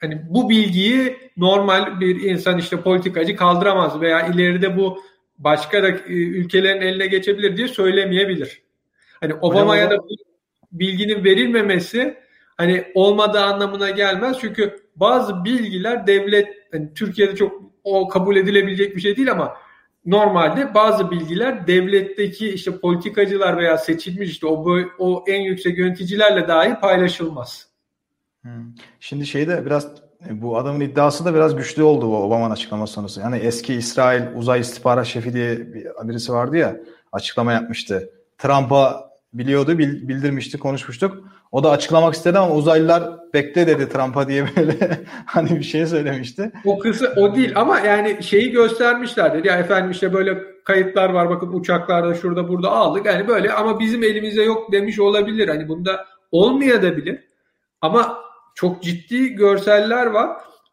hani 0.00 0.22
bu 0.28 0.50
bilgiyi 0.50 1.16
normal 1.36 2.00
bir 2.00 2.20
insan 2.20 2.58
işte 2.58 2.80
politikacı 2.80 3.36
kaldıramaz 3.36 4.00
veya 4.00 4.26
ileride 4.26 4.76
bu 4.76 5.02
başka 5.38 5.78
ülkelerin 6.06 6.80
eline 6.80 7.06
geçebilir 7.06 7.56
diye 7.56 7.68
söylemeyebilir. 7.68 8.62
Hani 9.22 9.34
Obama'ya 9.34 9.90
da 9.90 9.96
bilginin 10.72 11.24
verilmemesi 11.24 12.18
hani 12.56 12.84
olmadığı 12.94 13.40
anlamına 13.40 13.90
gelmez. 13.90 14.36
Çünkü 14.40 14.76
bazı 14.96 15.44
bilgiler 15.44 16.06
devlet 16.06 16.48
hani 16.72 16.94
Türkiye'de 16.94 17.36
çok 17.36 17.62
o 17.84 18.08
kabul 18.08 18.36
edilebilecek 18.36 18.96
bir 18.96 19.00
şey 19.00 19.16
değil 19.16 19.32
ama 19.32 19.56
normalde 20.06 20.74
bazı 20.74 21.10
bilgiler 21.10 21.66
devletteki 21.66 22.48
işte 22.48 22.78
politikacılar 22.78 23.56
veya 23.56 23.78
seçilmiş 23.78 24.30
işte 24.30 24.46
o 24.46 24.78
o 24.98 25.24
en 25.26 25.40
yüksek 25.40 25.78
yöneticilerle 25.78 26.48
dahi 26.48 26.80
paylaşılmaz. 26.80 27.68
Şimdi 29.00 29.26
şeyde 29.26 29.66
biraz 29.66 29.88
bu 30.30 30.58
adamın 30.58 30.80
iddiası 30.80 31.24
da 31.24 31.34
biraz 31.34 31.56
güçlü 31.56 31.82
oldu 31.82 32.08
bu 32.08 32.16
Obama'nın 32.16 32.54
açıklaması 32.54 32.92
sonrası. 32.92 33.20
Yani 33.20 33.36
eski 33.36 33.74
İsrail 33.74 34.22
uzay 34.36 34.60
istihbarat 34.60 35.06
şefi 35.06 35.32
diye 35.32 35.58
birisi 36.02 36.32
vardı 36.32 36.56
ya 36.56 36.76
açıklama 37.12 37.52
yapmıştı. 37.52 38.10
Trump'a 38.38 39.11
biliyordu, 39.34 39.78
bildirmişti, 39.78 40.58
konuşmuştuk. 40.58 41.24
O 41.52 41.64
da 41.64 41.70
açıklamak 41.70 42.14
istedi 42.14 42.38
ama 42.38 42.54
uzaylılar 42.54 43.02
bekle 43.34 43.66
dedi 43.66 43.88
Trump'a 43.88 44.28
diye 44.28 44.46
böyle 44.56 45.00
hani 45.26 45.58
bir 45.58 45.64
şey 45.64 45.86
söylemişti. 45.86 46.52
O 46.64 46.78
kısa 46.78 47.14
o 47.16 47.34
değil 47.34 47.52
ama 47.54 47.80
yani 47.80 48.22
şeyi 48.22 48.50
göstermişler 48.50 49.34
dedi. 49.34 49.48
Ya 49.48 49.56
efendim 49.58 49.90
işte 49.90 50.12
böyle 50.12 50.38
kayıtlar 50.64 51.10
var 51.10 51.30
bakın 51.30 51.52
uçaklarda 51.52 52.14
şurada 52.14 52.48
burada 52.48 52.70
aldık. 52.70 53.06
Yani 53.06 53.28
böyle 53.28 53.52
ama 53.52 53.80
bizim 53.80 54.02
elimizde 54.02 54.42
yok 54.42 54.72
demiş 54.72 54.98
olabilir. 54.98 55.48
Hani 55.48 55.68
bunda 55.68 56.06
olmayabilir. 56.32 57.24
Ama 57.80 58.18
çok 58.54 58.82
ciddi 58.82 59.28
görseller 59.28 60.06
var. 60.06 60.30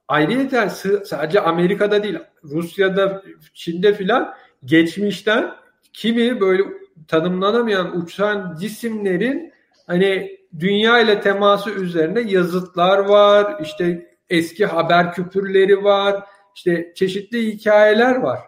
Ayrıca 0.08 0.70
sadece 1.06 1.42
Amerika'da 1.42 2.04
değil 2.04 2.20
Rusya'da, 2.44 3.24
Çin'de 3.54 3.94
filan 3.94 4.34
geçmişten 4.66 5.52
kimi 5.94 6.42
böyle 6.42 6.64
tanımlanamayan 7.08 8.02
uçan 8.02 8.58
cisimlerin 8.60 9.54
hani 9.88 10.40
dünya 10.60 11.00
ile 11.00 11.22
teması 11.22 11.70
üzerine 11.70 12.22
yazıtlar 12.22 12.98
var. 12.98 13.62
İşte 13.62 14.16
eski 14.30 14.66
haber 14.66 15.14
küpürleri 15.14 15.84
var. 15.84 16.24
İşte 16.56 16.94
çeşitli 16.96 17.48
hikayeler 17.48 18.16
var. 18.16 18.40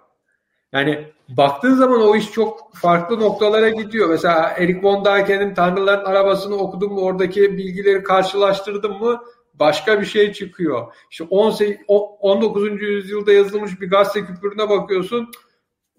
Yani 0.73 1.05
baktığın 1.29 1.75
zaman 1.75 2.01
o 2.01 2.15
iş 2.15 2.31
çok 2.31 2.75
farklı 2.75 3.19
noktalara 3.19 3.69
gidiyor. 3.69 4.09
Mesela 4.09 4.53
Erik 4.57 4.83
von 4.83 5.05
Daken'in 5.05 5.53
Tanrıların 5.53 6.05
Arabasını 6.05 6.55
okudum 6.55 6.93
mu 6.93 7.01
oradaki 7.01 7.57
bilgileri 7.57 8.03
karşılaştırdım 8.03 8.99
mı 8.99 9.21
başka 9.53 10.01
bir 10.01 10.05
şey 10.05 10.33
çıkıyor. 10.33 10.93
İşte 11.11 11.23
18, 11.29 11.77
19. 11.87 12.81
yüzyılda 12.81 13.33
yazılmış 13.33 13.81
bir 13.81 13.89
gazete 13.89 14.25
küpürüne 14.25 14.69
bakıyorsun 14.69 15.31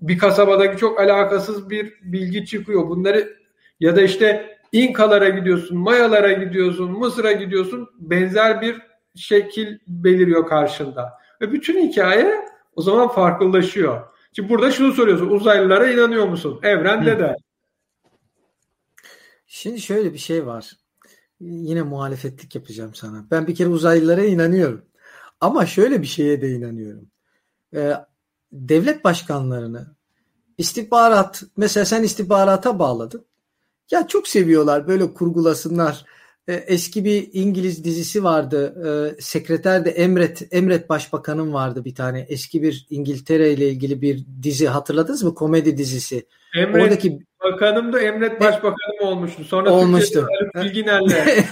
bir 0.03 0.19
kasabadaki 0.19 0.77
çok 0.77 1.01
alakasız 1.01 1.71
bir 1.71 1.95
bilgi 2.03 2.47
çıkıyor. 2.47 2.89
Bunları 2.89 3.37
ya 3.81 3.97
da 3.97 4.03
işte 4.03 4.59
İnkalara 4.73 5.29
gidiyorsun, 5.29 5.79
Mayalara 5.79 6.33
gidiyorsun, 6.33 6.91
Mısır'a 6.91 7.33
gidiyorsun 7.33 7.89
benzer 7.99 8.61
bir 8.61 8.83
şekil 9.15 9.79
beliriyor 9.87 10.47
karşında. 10.47 11.13
Ve 11.41 11.53
bütün 11.53 11.89
hikaye 11.89 12.49
o 12.77 12.83
zaman 12.83 13.09
farklılaşıyor. 13.09 14.01
Şimdi 14.33 14.49
burada 14.49 14.71
şunu 14.71 14.93
soruyorsun. 14.93 15.29
Uzaylılara 15.31 15.91
inanıyor 15.91 16.29
musun? 16.29 16.61
Evren 16.63 17.07
ne 17.07 17.19
der? 17.19 17.37
Şimdi 19.47 19.81
şöyle 19.81 20.13
bir 20.13 20.19
şey 20.19 20.47
var. 20.47 20.73
Yine 21.41 21.83
muhalefetlik 21.83 22.55
yapacağım 22.55 22.95
sana. 22.95 23.27
Ben 23.31 23.47
bir 23.47 23.55
kere 23.55 23.69
uzaylılara 23.69 24.25
inanıyorum. 24.25 24.85
Ama 25.41 25.67
şöyle 25.67 26.03
bir 26.03 26.07
şeye 26.07 26.41
de 26.41 26.51
inanıyorum. 26.51 27.11
Ee, 27.75 27.93
devlet 28.53 29.05
başkanlarını 29.05 29.87
istihbarat 30.59 31.43
mesela 31.57 31.85
sen 31.85 32.03
istihbarata 32.03 32.79
bağladın. 32.79 33.25
Ya 33.91 34.07
çok 34.07 34.29
seviyorlar 34.29 34.89
böyle 34.89 35.15
kurgulasınlar. 35.15 36.05
Ee, 36.49 36.55
eski 36.55 37.05
bir 37.05 37.29
İngiliz 37.33 37.85
dizisi 37.85 38.25
vardı. 38.25 38.75
Ee, 38.87 39.23
sekreter 39.23 39.85
de 39.85 39.91
Emret 39.91 40.49
Emret 40.51 40.89
Başbakan'ın 40.89 41.53
vardı 41.53 41.85
bir 41.85 41.95
tane. 41.95 42.27
Eski 42.29 42.63
bir 42.63 42.87
İngiltere 42.91 43.53
ile 43.53 43.69
ilgili 43.69 44.03
bir 44.03 44.25
dizi 44.43 44.69
hatırladınız 44.69 45.23
mı? 45.23 45.35
Komedi 45.35 45.77
dizisi. 45.77 46.27
Emret 46.57 46.83
Oradaki 46.83 47.19
Bakanım 47.45 47.93
da 47.93 48.01
Emret 48.01 48.41
Başbakanım 48.41 48.99
olmuştu. 49.01 49.45
Sonra 49.45 49.71
olmuştu. 49.71 50.27
Bilginer'le. 50.55 51.45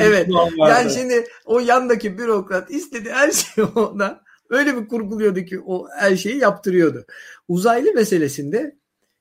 evet. 0.00 0.28
Yani 0.58 0.90
şimdi 0.90 1.24
o 1.44 1.60
yandaki 1.60 2.18
bürokrat 2.18 2.70
istedi 2.70 3.10
her 3.12 3.30
şeyi 3.32 3.66
ona 3.66 4.25
öyle 4.50 4.76
bir 4.76 4.88
kurguluyordu 4.88 5.40
ki 5.40 5.60
o 5.60 5.88
her 5.98 6.16
şeyi 6.16 6.38
yaptırıyordu. 6.38 7.04
Uzaylı 7.48 7.92
meselesinde 7.94 8.76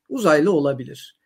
uzaylı 0.10 0.52
olabilir. 0.52 1.18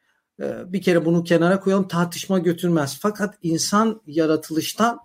Ee, 0.42 0.74
bir 0.74 0.82
kere 0.82 1.06
bunu 1.06 1.24
kenara 1.24 1.60
koyalım 1.60 1.88
tartışma 1.88 2.40
götürmez. 2.40 2.98
Fakat 3.02 3.36
insan 3.44 4.02
yaratılıştan 4.08 5.00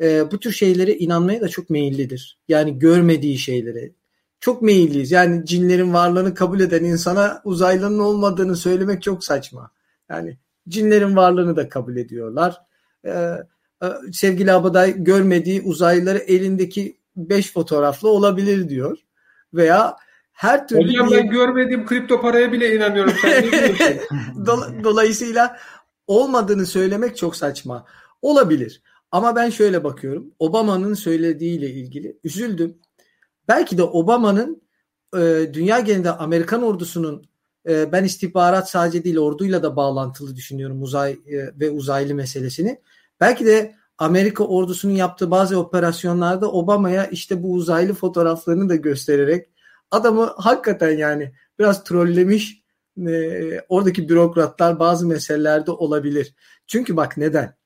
e, 0.00 0.30
bu 0.30 0.40
tür 0.40 0.52
şeylere 0.52 0.94
inanmaya 0.94 1.40
da 1.40 1.48
çok 1.48 1.70
meyillidir. 1.70 2.38
Yani 2.48 2.78
görmediği 2.78 3.38
şeylere 3.38 3.92
çok 4.40 4.62
meyilliyiz. 4.62 5.10
Yani 5.10 5.46
cinlerin 5.46 5.92
varlığını 5.92 6.34
kabul 6.34 6.60
eden 6.60 6.84
insana 6.84 7.40
uzaylının 7.44 7.98
olmadığını 7.98 8.56
söylemek 8.56 9.02
çok 9.02 9.24
saçma. 9.24 9.70
Yani 10.08 10.38
cinlerin 10.68 11.16
varlığını 11.16 11.56
da 11.56 11.68
kabul 11.68 11.96
ediyorlar. 11.96 12.60
Ee, 13.04 13.10
e, 13.82 13.86
sevgili 14.12 14.52
Abaday 14.52 15.04
görmediği 15.04 15.62
uzaylıları 15.62 16.18
elindeki 16.18 16.99
5 17.16 17.52
fotoğraflı 17.52 18.08
olabilir 18.08 18.68
diyor. 18.68 18.98
Veya 19.54 19.96
her 20.32 20.68
türlü 20.68 20.88
Hocam 20.88 21.10
ben 21.10 21.30
görmediğim 21.30 21.86
kripto 21.86 22.20
paraya 22.20 22.52
bile 22.52 22.74
inanıyorum. 22.76 23.12
Sen 23.22 23.44
Dolayısıyla 24.84 25.56
olmadığını 26.06 26.66
söylemek 26.66 27.16
çok 27.16 27.36
saçma. 27.36 27.86
Olabilir. 28.22 28.82
Ama 29.12 29.36
ben 29.36 29.50
şöyle 29.50 29.84
bakıyorum. 29.84 30.30
Obama'nın 30.38 30.94
söylediğiyle 30.94 31.70
ilgili 31.70 32.18
üzüldüm. 32.24 32.78
Belki 33.48 33.78
de 33.78 33.82
Obama'nın 33.82 34.62
e, 35.16 35.50
dünya 35.52 35.80
genelinde 35.80 36.10
Amerikan 36.10 36.62
ordusunun 36.62 37.30
e, 37.68 37.92
ben 37.92 38.04
istihbarat 38.04 38.70
sadece 38.70 39.04
değil 39.04 39.18
orduyla 39.18 39.62
da 39.62 39.76
bağlantılı 39.76 40.36
düşünüyorum 40.36 40.82
uzay 40.82 41.12
e, 41.12 41.60
ve 41.60 41.70
uzaylı 41.70 42.14
meselesini. 42.14 42.80
Belki 43.20 43.46
de 43.46 43.74
Amerika 44.00 44.44
ordusunun 44.44 44.92
yaptığı 44.92 45.30
bazı 45.30 45.58
operasyonlarda 45.58 46.52
Obama'ya 46.52 47.06
işte 47.06 47.42
bu 47.42 47.52
uzaylı 47.52 47.94
fotoğraflarını 47.94 48.68
da 48.68 48.76
göstererek 48.76 49.48
adamı 49.90 50.34
hakikaten 50.36 50.98
yani 50.98 51.32
biraz 51.58 51.84
trollemiş 51.84 52.62
e, 53.06 53.60
oradaki 53.68 54.08
bürokratlar 54.08 54.78
bazı 54.78 55.06
meselelerde 55.06 55.70
olabilir. 55.70 56.34
Çünkü 56.66 56.96
bak 56.96 57.16
neden? 57.16 57.56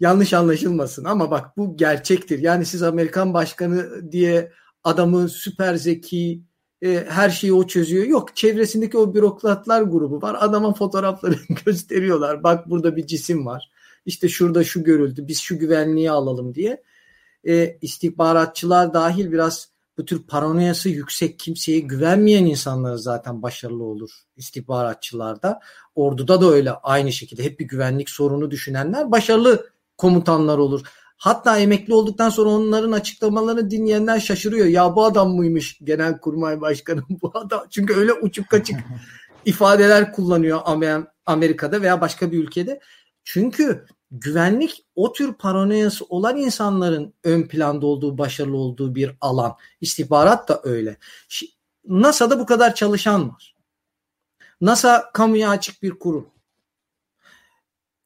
Yanlış 0.00 0.34
anlaşılmasın 0.34 1.04
ama 1.04 1.30
bak 1.30 1.56
bu 1.56 1.76
gerçektir. 1.76 2.38
Yani 2.38 2.66
siz 2.66 2.82
Amerikan 2.82 3.34
başkanı 3.34 4.12
diye 4.12 4.52
adamı 4.84 5.28
süper 5.28 5.74
zeki, 5.74 6.42
e, 6.82 7.04
her 7.08 7.30
şeyi 7.30 7.52
o 7.52 7.66
çözüyor. 7.66 8.04
Yok 8.04 8.36
çevresindeki 8.36 8.98
o 8.98 9.14
bürokratlar 9.14 9.82
grubu 9.82 10.22
var. 10.22 10.36
Adama 10.40 10.74
fotoğraflarını 10.74 11.38
gösteriyorlar. 11.64 12.42
Bak 12.42 12.70
burada 12.70 12.96
bir 12.96 13.06
cisim 13.06 13.46
var. 13.46 13.70
İşte 14.08 14.28
şurada 14.28 14.64
şu 14.64 14.84
görüldü. 14.84 15.28
Biz 15.28 15.40
şu 15.40 15.58
güvenliği 15.58 16.10
alalım 16.10 16.54
diye. 16.54 16.82
E, 17.48 17.78
istihbaratçılar 17.82 18.94
dahil 18.94 19.32
biraz 19.32 19.68
bu 19.98 20.04
tür 20.04 20.22
paranoyası 20.22 20.88
yüksek 20.88 21.38
kimseye 21.38 21.80
güvenmeyen 21.80 22.44
insanlar 22.44 22.96
zaten 22.96 23.42
başarılı 23.42 23.84
olur 23.84 24.10
istihbaratçılarda. 24.36 25.60
Orduda 25.94 26.40
da 26.40 26.50
öyle 26.50 26.70
aynı 26.70 27.12
şekilde 27.12 27.44
hep 27.44 27.60
bir 27.60 27.68
güvenlik 27.68 28.10
sorunu 28.10 28.50
düşünenler 28.50 29.10
başarılı 29.10 29.70
komutanlar 29.98 30.58
olur. 30.58 30.80
Hatta 31.16 31.58
emekli 31.58 31.94
olduktan 31.94 32.30
sonra 32.30 32.48
onların 32.50 32.92
açıklamalarını 32.92 33.70
dinleyenler 33.70 34.20
şaşırıyor. 34.20 34.66
Ya 34.66 34.96
bu 34.96 35.04
adam 35.04 35.34
mıymış 35.34 35.78
genel 35.84 36.18
kurmay 36.18 36.60
başkanı 36.60 37.02
bu 37.22 37.32
adam? 37.34 37.66
Çünkü 37.70 37.94
öyle 37.94 38.12
uçuk 38.12 38.48
kaçık 38.48 38.76
ifadeler 39.44 40.12
kullanıyor 40.12 40.60
Amerika'da 41.26 41.82
veya 41.82 42.00
başka 42.00 42.32
bir 42.32 42.38
ülkede. 42.38 42.80
Çünkü 43.24 43.84
güvenlik 44.10 44.86
o 44.94 45.12
tür 45.12 45.34
paranoyası 45.34 46.04
olan 46.04 46.36
insanların 46.36 47.14
ön 47.24 47.48
planda 47.48 47.86
olduğu, 47.86 48.18
başarılı 48.18 48.56
olduğu 48.56 48.94
bir 48.94 49.10
alan. 49.20 49.56
İstihbarat 49.80 50.48
da 50.48 50.60
öyle. 50.64 50.96
NASA'da 51.84 52.40
bu 52.40 52.46
kadar 52.46 52.74
çalışan 52.74 53.28
var. 53.28 53.56
NASA 54.60 55.10
kamuya 55.12 55.50
açık 55.50 55.82
bir 55.82 55.90
kurum. 55.90 56.30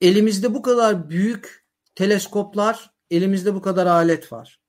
Elimizde 0.00 0.54
bu 0.54 0.62
kadar 0.62 1.10
büyük 1.10 1.64
teleskoplar, 1.94 2.90
elimizde 3.10 3.54
bu 3.54 3.62
kadar 3.62 3.86
alet 3.86 4.32
var. 4.32 4.60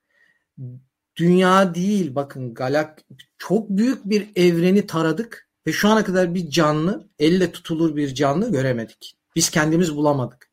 Dünya 1.16 1.76
değil 1.76 2.16
bakın 2.16 2.54
galak 2.54 3.04
çok 3.38 3.70
büyük 3.70 4.06
bir 4.06 4.30
evreni 4.36 4.88
taradık 4.88 5.50
ve 5.68 5.72
şu 5.72 5.90
ana 5.90 6.04
kadar 6.04 6.36
bir 6.36 6.50
canlı, 6.50 7.10
elle 7.20 7.52
tutulur 7.52 7.96
bir 7.96 8.16
canlı 8.16 8.52
göremedik. 8.52 9.16
Biz 9.36 9.50
kendimiz 9.50 9.96
bulamadık. 9.96 10.53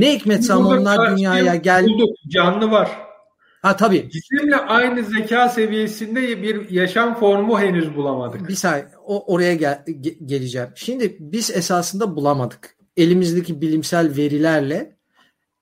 Ne 0.00 0.14
hikmetse 0.14 0.52
ama 0.52 0.68
onlar 0.68 1.10
dünyaya 1.10 1.54
gel. 1.54 1.84
Bulduk, 1.84 2.16
canlı 2.28 2.70
var. 2.70 2.90
Ha 3.62 3.76
tabii. 3.76 4.10
Cisimle 4.10 4.56
aynı 4.56 5.04
zeka 5.04 5.48
seviyesinde 5.48 6.42
bir 6.42 6.70
yaşam 6.70 7.20
formu 7.20 7.60
henüz 7.60 7.96
bulamadık. 7.96 8.48
Bir 8.48 8.54
saniye 8.54 8.88
o, 9.06 9.34
oraya 9.34 9.54
gel, 9.54 9.84
ge, 10.00 10.10
geleceğim. 10.24 10.68
Şimdi 10.74 11.16
biz 11.20 11.50
esasında 11.50 12.16
bulamadık. 12.16 12.76
Elimizdeki 12.96 13.60
bilimsel 13.60 14.16
verilerle 14.16 14.96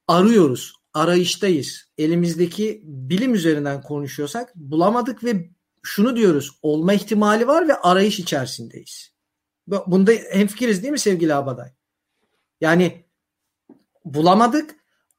arıyoruz. 0.08 0.74
Arayıştayız. 0.94 1.84
Elimizdeki 1.98 2.82
bilim 2.84 3.34
üzerinden 3.34 3.82
konuşuyorsak 3.82 4.52
bulamadık 4.54 5.24
ve 5.24 5.50
şunu 5.82 6.16
diyoruz. 6.16 6.58
Olma 6.62 6.94
ihtimali 6.94 7.46
var 7.46 7.68
ve 7.68 7.74
arayış 7.74 8.18
içerisindeyiz. 8.18 9.12
Bunda 9.66 10.12
hemfikiriz 10.12 10.82
değil 10.82 10.92
mi 10.92 10.98
sevgili 10.98 11.34
Abaday? 11.34 11.68
Yani 12.60 13.04
bulamadık. 14.04 14.70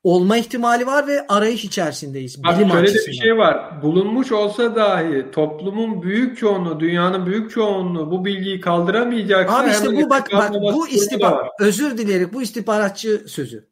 Olma 0.04 0.38
ihtimali 0.38 0.88
var 0.88 1.08
ve 1.08 1.28
arayış 1.28 1.66
içerisindeyiz. 1.66 2.44
Bak, 2.44 2.56
şöyle 2.56 2.74
açısından. 2.74 3.04
de 3.04 3.08
bir 3.08 3.14
şey 3.14 3.38
var. 3.38 3.82
Bulunmuş 3.82 4.32
olsa 4.32 4.76
dahi 4.76 5.32
toplumun 5.32 6.02
büyük 6.02 6.38
çoğunluğu, 6.38 6.80
dünyanın 6.80 7.26
büyük 7.26 7.52
çoğunluğu 7.52 8.12
bu 8.12 8.26
bilgiyi 8.26 8.62
kaldıramayacaksa 8.62 9.60
Abi 9.60 9.70
işte 9.70 9.88
bu 9.88 10.10
bak 10.10 10.30
bak 10.34 10.52
bu 10.54 10.88
istihbarat 10.88 11.50
özür 11.60 11.98
dileyerek 11.98 12.34
bu 12.34 12.42
istihbaratçı 12.42 13.24
sözü. 13.28 13.68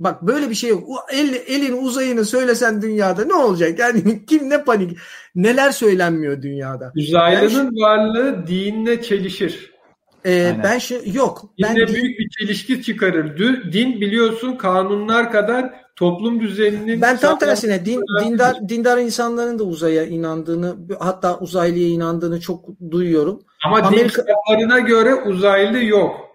Bak 0.00 0.22
böyle 0.22 0.50
bir 0.50 0.54
şey 0.54 0.70
yok. 0.70 0.82
El, 1.12 1.34
elin 1.46 1.76
uzayını 1.82 2.24
söylesen 2.24 2.82
dünyada 2.82 3.24
ne 3.24 3.34
olacak? 3.34 3.78
Yani 3.78 4.24
kim 4.26 4.50
ne 4.50 4.64
panik? 4.64 4.98
Neler 5.34 5.70
söylenmiyor 5.70 6.42
dünyada? 6.42 6.92
Uzaylının 6.96 7.64
yani, 7.64 7.80
varlığı 7.80 8.46
dinle 8.46 9.02
çelişir. 9.02 9.77
Ee, 10.26 10.56
ben 10.64 10.78
şu 10.78 10.94
yok. 11.04 11.44
Dinle 11.58 11.68
ben 11.68 11.94
büyük 11.94 12.18
bir 12.18 12.28
çelişki 12.38 12.82
çıkarır. 12.82 13.38
Din 13.72 14.00
biliyorsun 14.00 14.56
kanunlar 14.56 15.32
kadar 15.32 15.70
toplum 15.96 16.40
düzeninin 16.40 17.02
Ben 17.02 17.16
tam 17.16 17.38
tersine 17.38 17.84
din, 17.84 18.02
dindar 18.24 18.68
dindar 18.68 18.98
insanların 18.98 19.58
da 19.58 19.64
uzaya 19.64 20.04
inandığını 20.04 20.76
hatta 20.98 21.38
uzaylıya 21.38 21.88
inandığını 21.88 22.40
çok 22.40 22.64
duyuyorum. 22.90 23.40
Ama 23.64 23.78
Amerika... 23.78 24.22
din 24.22 24.86
göre 24.86 25.14
uzaylı 25.14 25.84
yok. 25.84 26.28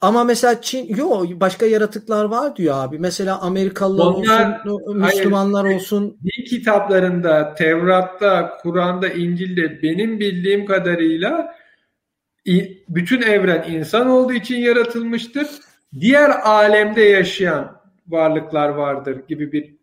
Ama 0.00 0.24
mesela 0.24 0.60
Çin 0.60 0.96
yok 0.96 1.26
başka 1.40 1.66
yaratıklar 1.66 2.24
var 2.24 2.56
diyor 2.56 2.74
abi. 2.76 2.98
Mesela 2.98 3.40
Amerikalılar 3.40 4.06
Onlar, 4.06 4.64
olsun, 4.66 4.98
Müslümanlar 4.98 5.64
hayır, 5.66 5.76
olsun. 5.76 6.16
Din 6.24 6.44
kitaplarında, 6.44 7.54
Tevrat'ta, 7.54 8.58
Kur'an'da, 8.62 9.08
İncil'de 9.08 9.82
benim 9.82 10.20
bildiğim 10.20 10.66
kadarıyla 10.66 11.54
bütün 12.88 13.22
evren 13.22 13.70
insan 13.70 14.06
olduğu 14.06 14.32
için 14.32 14.56
yaratılmıştır. 14.56 15.48
Diğer 16.00 16.30
alemde 16.30 17.00
yaşayan 17.00 17.80
varlıklar 18.08 18.68
vardır 18.68 19.18
gibi 19.28 19.52
bir 19.52 19.74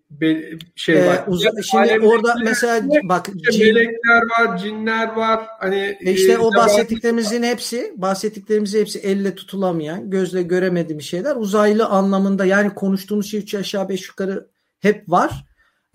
şey 0.75 0.95
var. 0.95 1.15
Ee, 1.15 1.23
uz- 1.27 1.45
şimdi 1.63 1.99
orada 1.99 2.35
mesela 2.43 2.81
bak 3.03 3.29
cin, 3.51 3.63
melekler 3.63 4.21
var, 4.21 4.57
cinler 4.57 5.07
var. 5.07 5.45
Hani 5.59 5.97
e 6.01 6.11
işte 6.11 6.31
e, 6.31 6.37
o 6.37 6.55
bahsettiklerimizin 6.55 7.43
hepsi, 7.43 7.93
bahsettiklerimizin 7.97 8.79
hepsi 8.79 8.99
elle 8.99 9.35
tutulamayan, 9.35 10.09
gözle 10.09 10.41
göremediğim 10.41 11.01
şeyler. 11.01 11.35
Uzaylı 11.35 11.85
anlamında 11.85 12.45
yani 12.45 12.73
konuştuğumuz 12.73 13.31
şey 13.31 13.39
üç 13.39 13.55
aşağı 13.55 13.89
beş 13.89 14.07
yukarı 14.07 14.47
hep 14.79 15.09
var. 15.09 15.45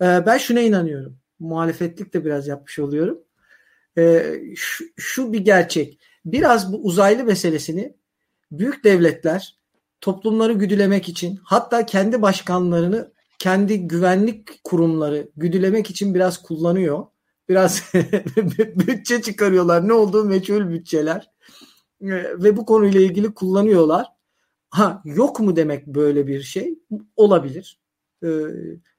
Ee, 0.01 0.05
ben 0.25 0.37
şuna 0.37 0.59
inanıyorum. 0.59 1.17
Muhalefetlik 1.39 2.13
de 2.13 2.25
biraz 2.25 2.47
yapmış 2.47 2.79
oluyorum. 2.79 3.19
Ee, 3.97 4.23
şu, 4.55 4.85
şu 4.97 5.33
bir 5.33 5.39
gerçek 5.39 5.99
biraz 6.25 6.73
bu 6.73 6.77
uzaylı 6.77 7.23
meselesini 7.23 7.95
büyük 8.51 8.83
devletler 8.83 9.59
toplumları 10.01 10.53
güdülemek 10.53 11.09
için 11.09 11.39
hatta 11.43 11.85
kendi 11.85 12.21
başkanlarını 12.21 13.11
kendi 13.39 13.87
güvenlik 13.87 14.63
kurumları 14.63 15.29
güdülemek 15.37 15.89
için 15.89 16.15
biraz 16.15 16.41
kullanıyor. 16.41 17.05
Biraz 17.49 17.83
bütçe 18.75 19.21
çıkarıyorlar. 19.21 19.87
Ne 19.87 19.93
olduğu 19.93 20.25
meçhul 20.25 20.69
bütçeler. 20.69 21.31
Ee, 22.01 22.07
ve 22.43 22.57
bu 22.57 22.65
konuyla 22.65 23.01
ilgili 23.01 23.33
kullanıyorlar. 23.33 24.07
Ha 24.69 25.01
yok 25.05 25.39
mu 25.39 25.55
demek 25.55 25.87
böyle 25.87 26.27
bir 26.27 26.41
şey? 26.41 26.79
Olabilir. 27.15 27.79
Ee, 28.23 28.27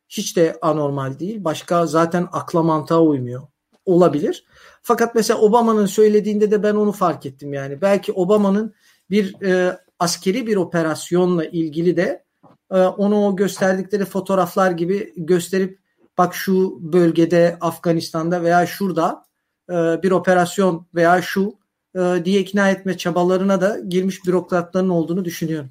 hiç 0.09 0.37
de 0.37 0.59
anormal 0.62 1.18
değil. 1.18 1.45
Başka 1.45 1.87
zaten 1.87 2.29
akla 2.33 2.62
mantığa 2.62 3.03
uymuyor. 3.03 3.43
Olabilir. 3.85 4.47
Fakat 4.87 5.14
mesela 5.14 5.41
Obama'nın 5.41 5.87
söylediğinde 5.87 6.51
de 6.51 6.62
ben 6.62 6.74
onu 6.74 6.93
fark 6.93 7.26
ettim 7.26 7.53
yani. 7.53 7.80
Belki 7.80 8.12
Obama'nın 8.12 8.74
bir 9.11 9.43
e, 9.43 9.78
askeri 9.99 10.47
bir 10.47 10.57
operasyonla 10.57 11.45
ilgili 11.45 11.97
de 11.97 12.24
e, 12.70 12.78
onu 12.78 13.26
o 13.26 13.37
gösterdikleri 13.37 14.05
fotoğraflar 14.05 14.70
gibi 14.70 15.12
gösterip 15.16 15.78
bak 16.18 16.34
şu 16.34 16.78
bölgede 16.93 17.57
Afganistan'da 17.61 18.43
veya 18.43 18.66
şurada 18.66 19.24
e, 19.70 19.74
bir 19.74 20.11
operasyon 20.11 20.87
veya 20.95 21.22
şu 21.22 21.55
e, 21.95 22.24
diye 22.24 22.41
ikna 22.41 22.70
etme 22.70 22.97
çabalarına 22.97 23.61
da 23.61 23.78
girmiş 23.89 24.26
bürokratların 24.26 24.89
olduğunu 24.89 25.24
düşünüyorum. 25.24 25.70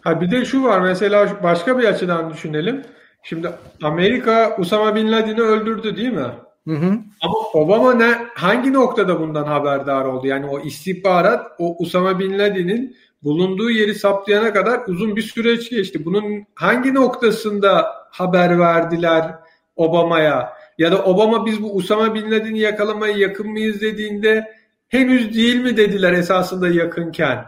Ha 0.00 0.20
bir 0.20 0.30
de 0.30 0.44
şu 0.44 0.64
var 0.64 0.80
mesela 0.80 1.42
başka 1.42 1.78
bir 1.78 1.84
açıdan 1.84 2.30
düşünelim. 2.32 2.82
Şimdi 3.22 3.50
Amerika 3.82 4.56
Usama 4.58 4.94
Bin 4.94 5.12
Laden'i 5.12 5.40
öldürdü 5.40 5.96
değil 5.96 6.12
mi? 6.12 6.30
Hı 6.68 6.74
hı. 6.74 6.98
Ama 7.20 7.34
Obama 7.52 7.94
ne 7.94 8.18
hangi 8.34 8.72
noktada 8.72 9.20
bundan 9.20 9.44
haberdar 9.44 10.04
oldu? 10.04 10.26
Yani 10.26 10.46
o 10.46 10.60
istihbarat 10.60 11.52
o 11.58 11.76
Usama 11.78 12.18
Bin 12.18 12.38
Laden'in 12.38 12.96
bulunduğu 13.22 13.70
yeri 13.70 13.94
saptayana 13.94 14.52
kadar 14.52 14.80
uzun 14.86 15.16
bir 15.16 15.22
süreç 15.22 15.70
geçti. 15.70 16.04
Bunun 16.04 16.46
hangi 16.54 16.94
noktasında 16.94 17.86
haber 18.10 18.58
verdiler 18.58 19.34
Obama'ya? 19.76 20.52
Ya 20.78 20.92
da 20.92 21.04
Obama 21.04 21.46
biz 21.46 21.62
bu 21.62 21.76
Usama 21.76 22.14
Bin 22.14 22.30
Laden'i 22.30 22.58
yakalamaya 22.58 23.16
yakın 23.16 23.50
mıyız 23.50 23.80
dediğinde 23.80 24.54
henüz 24.88 25.34
değil 25.34 25.56
mi 25.56 25.76
dediler 25.76 26.12
esasında 26.12 26.68
yakınken? 26.68 27.44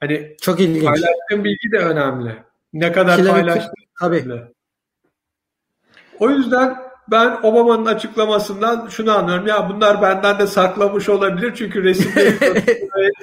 Hani 0.00 0.36
çok 0.40 0.60
ilginç. 0.60 0.84
Paylaştığın 0.84 1.44
bilgi 1.44 1.72
de 1.72 1.78
önemli. 1.78 2.36
Ne 2.72 2.92
kadar 2.92 3.24
paylaştığın 3.24 3.74
Tabii. 4.00 4.16
önemli. 4.16 4.42
O 6.18 6.30
yüzden 6.30 6.91
ben 7.10 7.38
Obama'nın 7.42 7.86
açıklamasından 7.86 8.88
şunu 8.88 9.12
anlıyorum. 9.12 9.46
Ya 9.46 9.70
bunlar 9.70 10.02
benden 10.02 10.38
de 10.38 10.46
saklamış 10.46 11.08
olabilir 11.08 11.52
çünkü 11.54 11.84
resimleri 11.84 12.36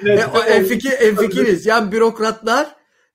en, 0.48 0.64
fikir, 0.64 0.92
en 1.00 1.16
fikiriz. 1.16 1.66
Yani 1.66 1.92
bürokratlar 1.92 2.66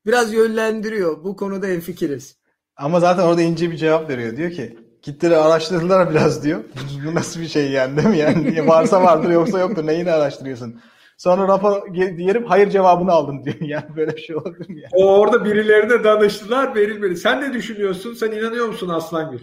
biraz 0.06 0.34
yönlendiriyor. 0.34 1.24
Bu 1.24 1.36
konuda 1.36 1.68
en 1.68 1.80
fikiriz. 1.80 2.38
Ama 2.78 3.00
zaten 3.00 3.24
orada 3.24 3.42
ince 3.42 3.72
bir 3.72 3.78
cevap 3.78 4.10
veriyor. 4.10 4.38
Diyor 4.38 4.52
ki 4.52 4.78
gittiler 5.02 5.38
araştırdılar 5.38 6.10
biraz 6.10 6.44
diyor. 6.44 6.64
Bu 7.06 7.16
nasıl 7.16 7.42
bir 7.42 7.48
şey 7.48 7.72
yani 7.72 7.98
değil 7.98 8.10
mi? 8.10 8.18
Yani 8.18 8.68
varsa 8.68 9.04
vardır 9.04 9.30
yoksa 9.30 9.60
yoktur. 9.60 9.88
Neyini 9.88 10.12
araştırıyorsun? 10.12 10.82
Sonra 11.18 11.48
rapor 11.48 11.94
diyelim 11.94 12.46
hayır 12.46 12.70
cevabını 12.70 13.12
aldım 13.12 13.46
diyor. 13.46 13.56
Yani 13.62 13.96
böyle 13.96 14.16
bir 14.16 14.22
şey 14.22 14.36
olabilir 14.36 14.70
mi? 14.70 14.82
Yani? 14.82 14.92
O 14.94 15.20
orada 15.20 15.46
birilerine 15.46 16.04
danıştılar 16.04 16.76
verilmedi. 16.76 17.18
Sen 17.18 17.42
ne 17.42 17.54
düşünüyorsun? 17.54 18.14
Sen 18.14 18.32
inanıyor 18.32 18.68
musun 18.68 18.90
Aslangül? 18.90 19.40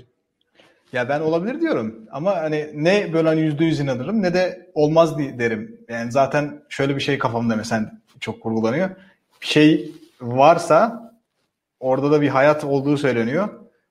Ya 0.92 1.08
ben 1.08 1.20
olabilir 1.20 1.60
diyorum 1.60 2.08
ama 2.10 2.36
hani 2.36 2.70
ne 2.74 3.12
böyle 3.12 3.28
hani 3.28 3.40
yüzde 3.40 3.64
yüz 3.64 3.80
inanırım 3.80 4.22
ne 4.22 4.34
de 4.34 4.70
olmaz 4.74 5.18
derim. 5.18 5.80
Yani 5.88 6.12
zaten 6.12 6.62
şöyle 6.68 6.96
bir 6.96 7.00
şey 7.00 7.18
kafamda 7.18 7.56
mesela 7.56 7.92
çok 8.20 8.40
kurgulanıyor. 8.40 8.90
Bir 9.40 9.46
şey 9.46 9.90
varsa 10.20 11.02
orada 11.80 12.10
da 12.10 12.20
bir 12.20 12.28
hayat 12.28 12.64
olduğu 12.64 12.96
söyleniyor. 12.96 13.48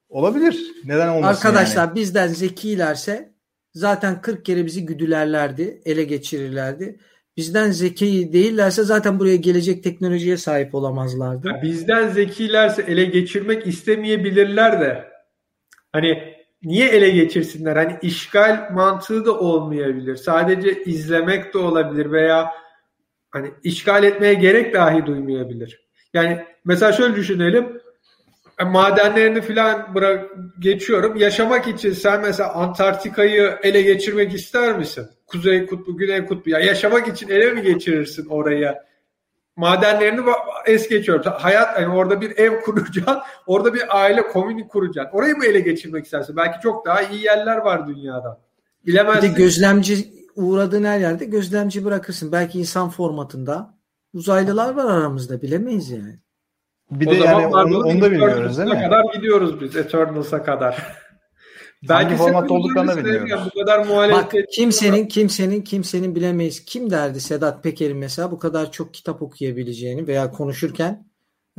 Olabilir. 0.09 0.71
Neden 0.85 1.07
olmasın 1.07 1.47
Arkadaşlar 1.47 1.87
yani? 1.87 1.95
bizden 1.95 2.27
zekilerse 2.27 3.31
zaten 3.73 4.21
40 4.21 4.45
kere 4.45 4.65
bizi 4.65 4.85
güdülerlerdi, 4.85 5.81
ele 5.85 6.03
geçirirlerdi. 6.03 6.99
Bizden 7.37 7.71
zeki 7.71 8.33
değillerse 8.33 8.83
zaten 8.83 9.19
buraya 9.19 9.35
gelecek 9.35 9.83
teknolojiye 9.83 10.37
sahip 10.37 10.75
olamazlardı. 10.75 11.49
Bizden 11.63 12.07
zekilerse 12.07 12.81
ele 12.81 13.05
geçirmek 13.05 13.67
istemeyebilirler 13.67 14.81
de. 14.81 15.11
Hani 15.91 16.40
niye 16.63 16.89
ele 16.89 17.09
geçirsinler? 17.09 17.75
Hani 17.75 17.97
işgal 18.01 18.69
mantığı 18.71 19.25
da 19.25 19.39
olmayabilir. 19.39 20.15
Sadece 20.15 20.83
izlemek 20.83 21.53
de 21.53 21.57
olabilir 21.57 22.11
veya 22.11 22.51
hani 23.31 23.51
işgal 23.63 24.03
etmeye 24.03 24.33
gerek 24.33 24.73
dahi 24.73 25.05
duymayabilir. 25.05 25.87
Yani 26.13 26.45
mesela 26.65 26.91
şöyle 26.91 27.15
düşünelim. 27.15 27.81
E, 28.59 28.63
madenlerini 28.63 29.41
falan 29.41 29.95
bırak 29.95 30.31
geçiyorum. 30.59 31.17
Yaşamak 31.17 31.67
için 31.67 31.91
sen 31.91 32.21
mesela 32.21 32.53
Antarktika'yı 32.53 33.57
ele 33.63 33.81
geçirmek 33.81 34.33
ister 34.33 34.77
misin? 34.77 35.07
Kuzey 35.27 35.65
kutbu, 35.65 35.97
güney 35.97 36.25
kutbu. 36.25 36.49
Ya 36.49 36.59
yaşamak 36.59 37.07
için 37.07 37.29
ele 37.29 37.51
mi 37.51 37.61
geçirirsin 37.61 38.25
oraya? 38.29 38.90
Madenlerini 39.61 40.21
es 40.65 40.89
geçiyorum. 40.89 41.33
Hayat 41.37 41.79
yani 41.79 41.95
orada 41.95 42.21
bir 42.21 42.37
ev 42.37 42.61
kuracaksın. 42.65 43.17
Orada 43.47 43.73
bir 43.73 43.97
aile 44.01 44.27
komünü 44.27 44.67
kuracaksın. 44.67 45.17
Orayı 45.17 45.35
mı 45.35 45.45
ele 45.45 45.59
geçirmek 45.59 46.05
istersin? 46.05 46.37
Belki 46.37 46.59
çok 46.63 46.85
daha 46.85 47.01
iyi 47.01 47.23
yerler 47.23 47.57
var 47.57 47.87
dünyada. 47.87 48.39
Bilemezsin. 48.85 49.23
Bir 49.23 49.35
de 49.35 49.43
gözlemci 49.43 50.13
uğradığın 50.35 50.83
her 50.83 50.99
yerde 50.99 51.25
gözlemci 51.25 51.85
bırakırsın. 51.85 52.31
Belki 52.31 52.59
insan 52.59 52.89
formatında. 52.89 53.73
Uzaylılar 54.13 54.73
var 54.73 54.85
aramızda 54.85 55.41
bilemeyiz 55.41 55.91
yani. 55.91 56.19
Bir 56.91 57.07
o 57.07 57.11
de 57.11 57.15
yani 57.15 57.47
onu, 57.47 57.77
onu 57.77 58.01
da 58.01 58.11
bilmiyoruz 58.11 58.57
değil 58.57 58.69
mi? 58.69 58.81
kadar 58.81 59.13
gidiyoruz 59.13 59.61
biz 59.61 59.75
Eternals'a 59.75 60.43
kadar. 60.43 60.95
Belki 61.89 62.15
formatta 62.15 62.53
olduklarını 62.53 63.05
bilmiyoruz. 63.05 63.45
Bu 63.55 63.59
kadar 63.59 63.85
muhalefet 63.85 64.33
Bak 64.33 64.43
kimsenin 64.51 65.07
kimsenin 65.07 65.61
kimsenin 65.61 66.15
bilemeyiz. 66.15 66.65
Kim 66.65 66.89
derdi 66.89 67.21
Sedat 67.21 67.63
Peker'in 67.63 67.97
mesela 67.97 68.31
bu 68.31 68.39
kadar 68.39 68.71
çok 68.71 68.93
kitap 68.93 69.21
okuyabileceğini 69.21 70.07
veya 70.07 70.31
konuşurken 70.31 71.05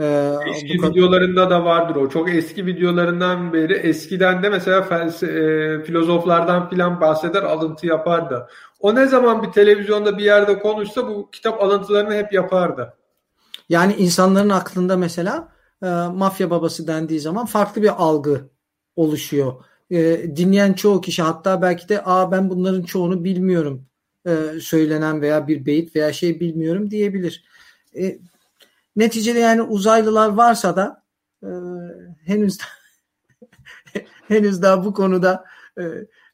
e, 0.01 0.35
eski 0.51 0.83
videolarında 0.83 1.51
da 1.51 1.65
vardır 1.65 1.97
o. 1.97 2.09
Çok 2.09 2.35
eski 2.35 2.67
videolarından 2.67 3.53
beri 3.53 3.73
eskiden 3.73 4.43
de 4.43 4.49
mesela 4.49 4.83
felse, 4.83 5.27
e, 5.27 5.83
filozoflardan 5.85 6.71
filan 6.71 7.01
bahseder 7.01 7.43
alıntı 7.43 7.87
yapardı. 7.87 8.49
O 8.81 8.95
ne 8.95 9.07
zaman 9.07 9.43
bir 9.43 9.53
televizyonda 9.53 10.19
bir 10.19 10.25
yerde 10.25 10.59
konuşsa 10.59 11.09
bu 11.09 11.31
kitap 11.31 11.63
alıntılarını 11.63 12.15
hep 12.15 12.33
yapardı. 12.33 12.95
Yani 13.69 13.95
insanların 13.95 14.51
aklında 14.51 14.97
mesela 14.97 15.49
e, 15.83 15.87
mafya 16.15 16.51
babası 16.51 16.87
dendiği 16.87 17.21
zaman 17.21 17.47
farklı 17.47 17.83
bir 17.83 18.03
algı 18.03 18.51
oluşuyor. 18.97 19.65
E, 19.93 20.37
dinleyen 20.37 20.73
çoğu 20.73 21.01
kişi 21.01 21.23
hatta 21.23 21.63
belki 21.63 21.89
de 21.89 22.03
Aa, 22.05 22.33
ben 22.33 22.51
bunların 22.51 22.83
çoğunu 22.83 23.25
bilmiyorum 23.25 23.87
e, 24.27 24.61
söylenen 24.61 25.23
veya 25.23 25.49
bir 25.49 25.67
beyit 25.67 25.97
veya 25.97 26.13
şey 26.13 26.41
bilmiyorum 26.41 26.91
diyebilir. 26.91 27.45
E, 27.99 28.19
neticede 28.97 29.39
yani 29.39 29.63
uzaylılar 29.63 30.29
varsa 30.29 30.77
da 30.77 31.03
e, 31.43 31.51
henüz 32.25 32.59
henüz 34.29 34.63
daha 34.63 34.85
bu 34.85 34.95
konuda 34.95 35.45
e, 35.79 35.83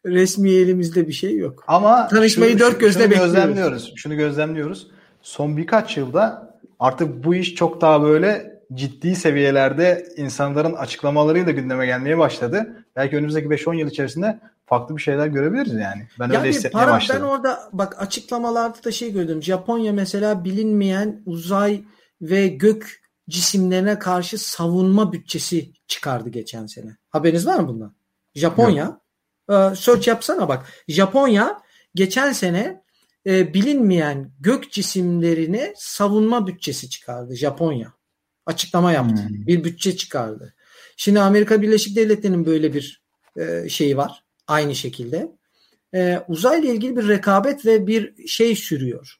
resmi 0.06 0.50
elimizde 0.50 1.08
bir 1.08 1.12
şey 1.12 1.36
yok. 1.36 1.64
Ama 1.68 2.08
tanışmayı 2.08 2.52
şu, 2.52 2.58
dört 2.58 2.80
gözle 2.80 3.00
şunu 3.00 3.10
bekliyoruz. 3.10 3.34
gözlemliyoruz. 3.34 3.92
Şunu 3.96 4.16
gözlemliyoruz. 4.16 4.90
Son 5.22 5.56
birkaç 5.56 5.96
yılda 5.96 6.56
artık 6.80 7.24
bu 7.24 7.34
iş 7.34 7.54
çok 7.54 7.80
daha 7.80 8.02
böyle 8.02 8.58
ciddi 8.74 9.16
seviyelerde 9.16 10.08
insanların 10.16 10.72
açıklamalarıyla 10.72 11.52
gündeme 11.52 11.86
gelmeye 11.86 12.18
başladı. 12.18 12.84
Belki 12.98 13.16
önümüzdeki 13.16 13.48
5-10 13.48 13.76
yıl 13.76 13.88
içerisinde 13.88 14.40
farklı 14.66 14.96
bir 14.96 15.02
şeyler 15.02 15.26
görebiliriz 15.26 15.72
yani. 15.72 16.06
Ben 16.18 16.24
yani 16.24 16.38
öyle 16.38 16.48
hissetmeye 16.48 16.84
para, 16.84 16.92
başladım. 16.92 17.22
Ben 17.22 17.28
orada 17.28 17.68
bak 17.72 18.02
açıklamalarda 18.02 18.84
da 18.84 18.92
şey 18.92 19.12
gördüm. 19.12 19.42
Japonya 19.42 19.92
mesela 19.92 20.44
bilinmeyen 20.44 21.22
uzay 21.26 21.84
ve 22.22 22.48
gök 22.48 23.00
cisimlerine 23.28 23.98
karşı 23.98 24.38
savunma 24.38 25.12
bütçesi 25.12 25.72
çıkardı 25.86 26.28
geçen 26.28 26.66
sene. 26.66 26.96
Haberiniz 27.10 27.46
var 27.46 27.58
mı 27.58 27.68
bundan? 27.68 27.94
Japonya. 28.34 29.00
Yok. 29.48 29.76
search 29.76 30.08
yapsana 30.08 30.48
bak. 30.48 30.66
Japonya 30.88 31.62
geçen 31.94 32.32
sene 32.32 32.82
e, 33.26 33.54
bilinmeyen 33.54 34.32
gök 34.40 34.72
cisimlerine 34.72 35.72
savunma 35.76 36.46
bütçesi 36.46 36.90
çıkardı 36.90 37.34
Japonya. 37.34 37.92
Açıklama 38.46 38.92
yaptı. 38.92 39.22
Hmm. 39.28 39.46
Bir 39.46 39.64
bütçe 39.64 39.96
çıkardı. 39.96 40.54
Şimdi 41.00 41.20
Amerika 41.20 41.62
Birleşik 41.62 41.96
Devletleri'nin 41.96 42.46
böyle 42.46 42.74
bir 42.74 43.02
e, 43.36 43.68
şeyi 43.68 43.96
var. 43.96 44.24
Aynı 44.46 44.74
şekilde. 44.74 45.32
E, 45.94 46.20
uzayla 46.28 46.72
ilgili 46.72 46.96
bir 46.96 47.08
rekabet 47.08 47.66
ve 47.66 47.86
bir 47.86 48.26
şey 48.26 48.56
sürüyor. 48.56 49.18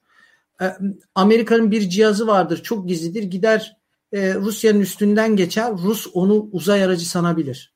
E, 0.63 0.73
Amerika'nın 1.15 1.71
bir 1.71 1.89
cihazı 1.89 2.27
vardır. 2.27 2.63
Çok 2.63 2.89
gizlidir. 2.89 3.23
Gider 3.23 3.77
e, 4.13 4.35
Rusya'nın 4.35 4.81
üstünden 4.81 5.37
geçer. 5.37 5.73
Rus 5.73 6.07
onu 6.13 6.49
uzay 6.53 6.85
aracı 6.85 7.09
sanabilir. 7.09 7.75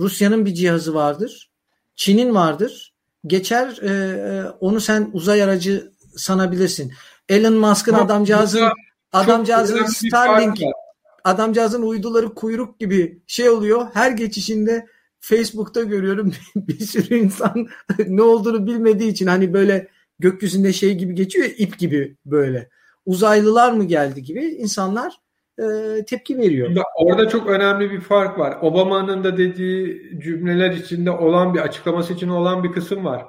Rusya'nın 0.00 0.46
bir 0.46 0.54
cihazı 0.54 0.94
vardır. 0.94 1.50
Çin'in 1.96 2.34
vardır 2.34 2.94
geçer 3.26 3.78
e, 3.82 3.90
e, 3.90 4.50
onu 4.60 4.80
sen 4.80 5.10
uzay 5.12 5.42
aracı 5.42 5.92
sanabilirsin. 6.16 6.92
Elon 7.28 7.54
Musk'ın 7.54 7.94
adamcağızın 7.94 8.68
adamcağızın 9.12 9.84
Starlink 9.84 10.60
adamcağızın 11.24 11.82
uyduları 11.82 12.34
kuyruk 12.34 12.80
gibi 12.80 13.22
şey 13.26 13.50
oluyor. 13.50 13.86
Her 13.94 14.10
geçişinde 14.10 14.86
Facebook'ta 15.20 15.82
görüyorum 15.82 16.32
bir 16.56 16.78
sürü 16.78 17.14
insan 17.14 17.66
ne 18.08 18.22
olduğunu 18.22 18.66
bilmediği 18.66 19.10
için 19.10 19.26
hani 19.26 19.52
böyle 19.52 19.88
gökyüzünde 20.18 20.72
şey 20.72 20.94
gibi 20.94 21.14
geçiyor 21.14 21.46
ip 21.58 21.78
gibi 21.78 22.16
böyle. 22.26 22.68
Uzaylılar 23.06 23.72
mı 23.72 23.84
geldi 23.84 24.22
gibi 24.22 24.40
insanlar 24.44 25.12
e, 25.58 25.64
tepki 26.04 26.38
veriyor. 26.38 26.70
Orada 26.96 27.28
çok 27.28 27.46
önemli 27.48 27.90
bir 27.90 28.00
fark 28.00 28.38
var. 28.38 28.58
Obama'nın 28.62 29.24
da 29.24 29.36
dediği 29.36 30.10
cümleler 30.20 30.70
içinde 30.70 31.10
olan 31.10 31.54
bir 31.54 31.60
açıklaması 31.60 32.12
için 32.12 32.28
olan 32.28 32.64
bir 32.64 32.72
kısım 32.72 33.04
var. 33.04 33.24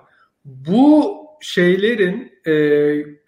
Bu 0.45 1.17
şeylerin 1.41 2.31
e, 2.47 2.53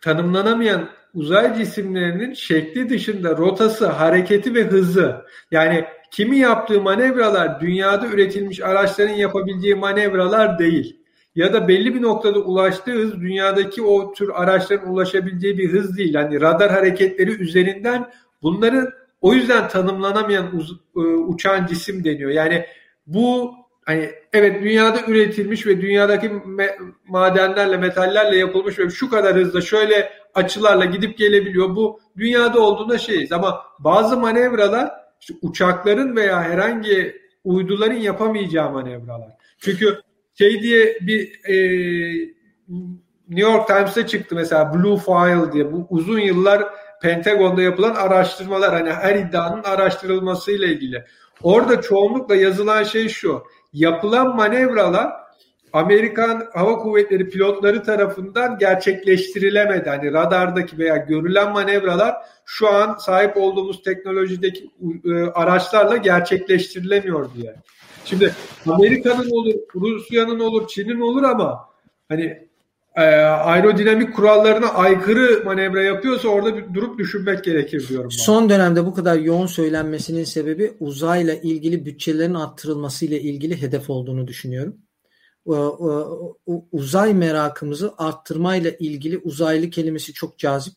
tanımlanamayan 0.01 0.89
uzay 1.17 1.57
cisimlerinin 1.57 2.33
şekli 2.33 2.89
dışında 2.89 3.37
rotası, 3.37 3.87
hareketi 3.87 4.55
ve 4.55 4.63
hızı 4.63 5.25
yani 5.51 5.85
kimi 6.11 6.37
yaptığı 6.37 6.81
manevralar 6.81 7.61
dünyada 7.61 8.07
üretilmiş 8.07 8.61
araçların 8.61 9.13
yapabileceği 9.13 9.75
manevralar 9.75 10.59
değil. 10.59 10.99
Ya 11.35 11.53
da 11.53 11.67
belli 11.67 11.95
bir 11.95 12.01
noktada 12.01 12.39
ulaştığı 12.39 12.91
hız 12.91 13.21
dünyadaki 13.21 13.81
o 13.81 14.13
tür 14.13 14.29
araçların 14.33 14.93
ulaşabileceği 14.93 15.57
bir 15.57 15.73
hız 15.73 15.97
değil. 15.97 16.13
Yani 16.13 16.41
radar 16.41 16.71
hareketleri 16.71 17.31
üzerinden 17.31 18.07
Bunların 18.41 18.89
o 19.21 19.33
yüzden 19.33 19.69
tanımlanamayan 19.69 20.55
uz, 20.55 20.71
e, 20.95 20.99
uçan 20.99 21.65
cisim 21.65 22.03
deniyor. 22.03 22.31
Yani 22.31 22.65
bu 23.07 23.55
hani 23.87 24.11
evet 24.33 24.63
dünyada 24.63 24.99
üretilmiş 25.07 25.67
ve 25.67 25.81
dünyadaki 25.81 26.27
me- 26.27 26.77
madenlerle, 27.07 27.77
metallerle 27.77 28.37
yapılmış 28.37 28.79
ve 28.79 28.89
şu 28.89 29.09
kadar 29.09 29.35
hızla 29.35 29.61
şöyle 29.61 30.09
açılarla 30.35 30.85
gidip 30.85 31.17
gelebiliyor. 31.17 31.75
Bu 31.75 31.99
dünyada 32.17 32.59
olduğunda 32.59 32.97
şeyiz 32.97 33.31
ama 33.31 33.61
bazı 33.79 34.17
manevralar 34.17 34.91
işte 35.21 35.33
uçakların 35.41 36.15
veya 36.15 36.43
herhangi 36.43 37.21
uyduların 37.43 37.95
yapamayacağı 37.95 38.71
manevralar. 38.71 39.31
Çünkü 39.59 40.01
şey 40.37 40.61
diye 40.61 40.97
bir 41.01 41.45
e, 41.45 41.55
New 43.29 43.51
York 43.51 43.67
Times'ta 43.67 44.07
çıktı 44.07 44.35
mesela 44.35 44.73
Blue 44.73 44.97
File 44.97 45.53
diye 45.53 45.71
bu 45.71 45.87
uzun 45.89 46.19
yıllar 46.19 46.63
Pentagon'da 47.01 47.61
yapılan 47.61 47.95
araştırmalar 47.95 48.73
hani 48.73 48.91
her 48.91 49.15
iddianın 49.15 49.63
araştırılmasıyla 49.63 50.67
ilgili. 50.67 51.03
Orada 51.43 51.81
çoğunlukla 51.81 52.35
yazılan 52.35 52.83
şey 52.83 53.09
şu. 53.09 53.43
Yapılan 53.73 54.35
manevralar 54.35 55.13
Amerikan 55.73 56.47
Hava 56.53 56.79
Kuvvetleri 56.79 57.29
pilotları 57.29 57.83
tarafından 57.83 58.57
gerçekleştirilemedi. 58.57 59.89
Hani 59.89 60.13
radardaki 60.13 60.77
veya 60.77 60.97
görülen 60.97 61.51
manevralar 61.51 62.15
şu 62.45 62.69
an 62.69 62.97
sahip 62.97 63.37
olduğumuz 63.37 63.83
teknolojideki 63.83 64.69
e, 65.05 65.13
araçlarla 65.13 65.97
gerçekleştirilemiyor 65.97 67.33
diye. 67.33 67.55
Şimdi 68.05 68.33
Amerika'nın 68.69 69.29
olur, 69.31 69.53
Rusya'nın 69.75 70.39
olur, 70.39 70.67
Çin'in 70.67 70.99
olur 70.99 71.23
ama 71.23 71.69
hani 72.09 72.46
e, 72.97 73.01
aerodinamik 73.01 74.15
kurallarına 74.15 74.67
aykırı 74.67 75.45
manevra 75.45 75.83
yapıyorsa 75.83 76.27
orada 76.27 76.57
bir 76.57 76.73
durup 76.73 76.99
düşünmek 76.99 77.43
gerekir 77.43 77.87
diyorum. 77.87 78.09
Ben. 78.11 78.23
Son 78.23 78.49
dönemde 78.49 78.85
bu 78.85 78.93
kadar 78.93 79.15
yoğun 79.19 79.47
söylenmesinin 79.47 80.23
sebebi 80.23 80.73
uzayla 80.79 81.33
ilgili 81.33 81.85
bütçelerin 81.85 82.33
arttırılması 82.33 83.05
ile 83.05 83.21
ilgili 83.21 83.61
hedef 83.61 83.89
olduğunu 83.89 84.27
düşünüyorum. 84.27 84.77
Uzay 86.71 87.13
merakımızı 87.13 87.93
arttırmayla 87.97 88.71
ilgili 88.79 89.17
uzaylı 89.17 89.69
kelimesi 89.69 90.13
çok 90.13 90.37
cazip. 90.37 90.73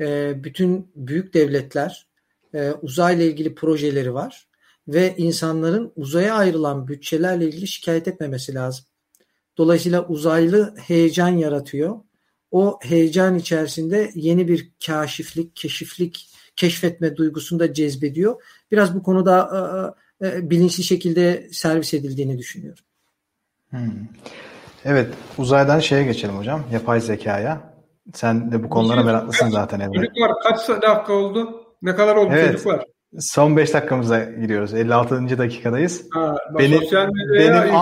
E, 0.00 0.34
bütün 0.44 0.92
büyük 0.96 1.34
devletler 1.34 2.06
e, 2.54 2.72
uzayla 2.82 3.24
ilgili 3.24 3.54
projeleri 3.54 4.14
var 4.14 4.48
ve 4.88 5.14
insanların 5.16 5.92
uzaya 5.96 6.34
ayrılan 6.34 6.88
bütçelerle 6.88 7.44
ilgili 7.48 7.66
şikayet 7.66 8.08
etmemesi 8.08 8.54
lazım. 8.54 8.84
Dolayısıyla 9.58 10.06
uzaylı 10.06 10.74
heyecan 10.76 11.28
yaratıyor. 11.28 11.96
O 12.50 12.78
heyecan 12.82 13.34
içerisinde 13.34 14.10
yeni 14.14 14.48
bir 14.48 14.72
kaşiflik, 14.86 15.56
keşiflik, 15.56 16.28
keşfetme 16.56 17.16
duygusunu 17.16 17.58
da 17.58 17.74
cezbediyor. 17.74 18.42
Biraz 18.70 18.94
bu 18.94 19.02
konuda 19.02 19.94
e, 20.20 20.26
e, 20.26 20.50
bilinçli 20.50 20.84
şekilde 20.84 21.48
servis 21.52 21.94
edildiğini 21.94 22.38
düşünüyorum. 22.38 22.84
Hmm. 23.70 23.90
Evet, 24.84 25.14
uzaydan 25.38 25.80
şeye 25.80 26.04
geçelim 26.04 26.36
hocam, 26.36 26.62
yapay 26.72 27.00
zekaya. 27.00 27.74
Sen 28.14 28.52
de 28.52 28.62
bu 28.62 28.68
konulara 28.68 29.02
meraklısın 29.02 29.50
zaten. 29.50 29.92
Çocuk 29.92 30.16
var, 30.20 30.32
kaç 30.42 30.68
dakika 30.68 31.12
oldu? 31.12 31.64
Ne 31.82 31.96
kadar 31.96 32.16
oldu 32.16 32.30
evet. 32.32 32.52
çocuk 32.52 32.66
var? 32.66 32.84
Son 33.18 33.56
5 33.56 33.74
dakikamıza 33.74 34.24
giriyoruz. 34.24 34.74
56. 34.74 35.38
dakikadayız. 35.38 36.06
Ha, 36.10 36.36
benim 36.58 36.80
benim 37.34 37.76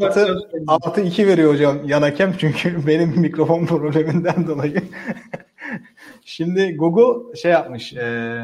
artı, 0.00 0.38
artı 0.66 1.00
2 1.00 1.26
veriyor 1.26 1.52
hocam 1.52 1.78
yan 1.84 2.02
hakem 2.02 2.34
çünkü 2.38 2.86
benim 2.86 3.20
mikrofon 3.20 3.66
probleminden 3.66 4.46
dolayı. 4.48 4.82
Şimdi 6.24 6.76
Google 6.76 7.36
şey 7.36 7.52
yapmış. 7.52 7.92
E, 7.92 8.38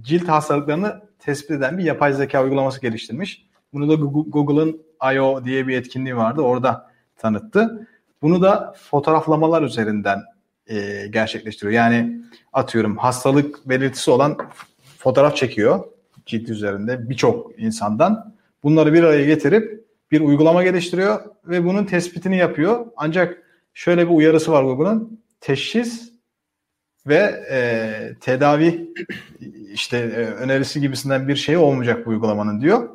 cilt 0.00 0.28
hastalıklarını 0.28 1.02
tespit 1.18 1.50
eden 1.50 1.78
bir 1.78 1.84
yapay 1.84 2.12
zeka 2.12 2.44
uygulaması 2.44 2.80
geliştirmiş. 2.80 3.46
Bunu 3.72 3.88
da 3.88 3.94
Google'ın 4.26 4.82
I.O. 5.14 5.44
diye 5.44 5.68
bir 5.68 5.76
etkinliği 5.76 6.16
vardı. 6.16 6.40
Orada 6.40 6.90
tanıttı. 7.16 7.88
Bunu 8.22 8.42
da 8.42 8.74
fotoğraflamalar 8.90 9.62
üzerinden 9.62 10.18
e, 10.66 11.06
gerçekleştiriyor. 11.10 11.72
Yani 11.72 12.20
atıyorum 12.52 12.96
hastalık 12.96 13.68
belirtisi 13.68 14.10
olan 14.10 14.38
fotoğraf 14.98 15.36
çekiyor 15.36 15.84
cilt 16.26 16.48
üzerinde 16.48 17.10
birçok 17.10 17.58
insandan. 17.58 18.34
Bunları 18.62 18.92
bir 18.92 19.02
araya 19.02 19.24
getirip 19.24 19.84
bir 20.10 20.20
uygulama 20.20 20.62
geliştiriyor 20.62 21.20
ve 21.44 21.64
bunun 21.64 21.84
tespitini 21.84 22.36
yapıyor. 22.36 22.86
Ancak 22.96 23.42
şöyle 23.74 24.06
bir 24.06 24.14
uyarısı 24.14 24.52
var 24.52 24.62
Google'ın. 24.62 25.20
Teşhis 25.40 26.12
ve 27.06 27.44
e, 27.50 27.58
tedavi 28.20 28.92
işte 29.72 29.98
e, 29.98 30.24
önerisi 30.24 30.80
gibisinden 30.80 31.28
bir 31.28 31.36
şey 31.36 31.56
olmayacak 31.56 32.06
bu 32.06 32.10
uygulamanın 32.10 32.60
diyor. 32.60 32.88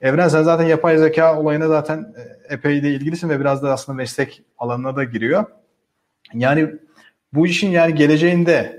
Evren 0.00 0.28
sen 0.28 0.42
zaten 0.42 0.64
yapay 0.64 0.98
zeka 0.98 1.40
olayına 1.40 1.68
zaten 1.68 2.14
e, 2.16 2.54
epey 2.54 2.82
de 2.82 2.90
ilgilisin 2.90 3.28
ve 3.28 3.40
biraz 3.40 3.62
da 3.62 3.72
aslında 3.72 3.96
meslek 3.96 4.42
alanına 4.58 4.96
da 4.96 5.04
giriyor. 5.04 5.44
Yani 6.34 6.74
bu 7.32 7.46
işin 7.46 7.70
yani 7.70 7.94
geleceğinde 7.94 8.77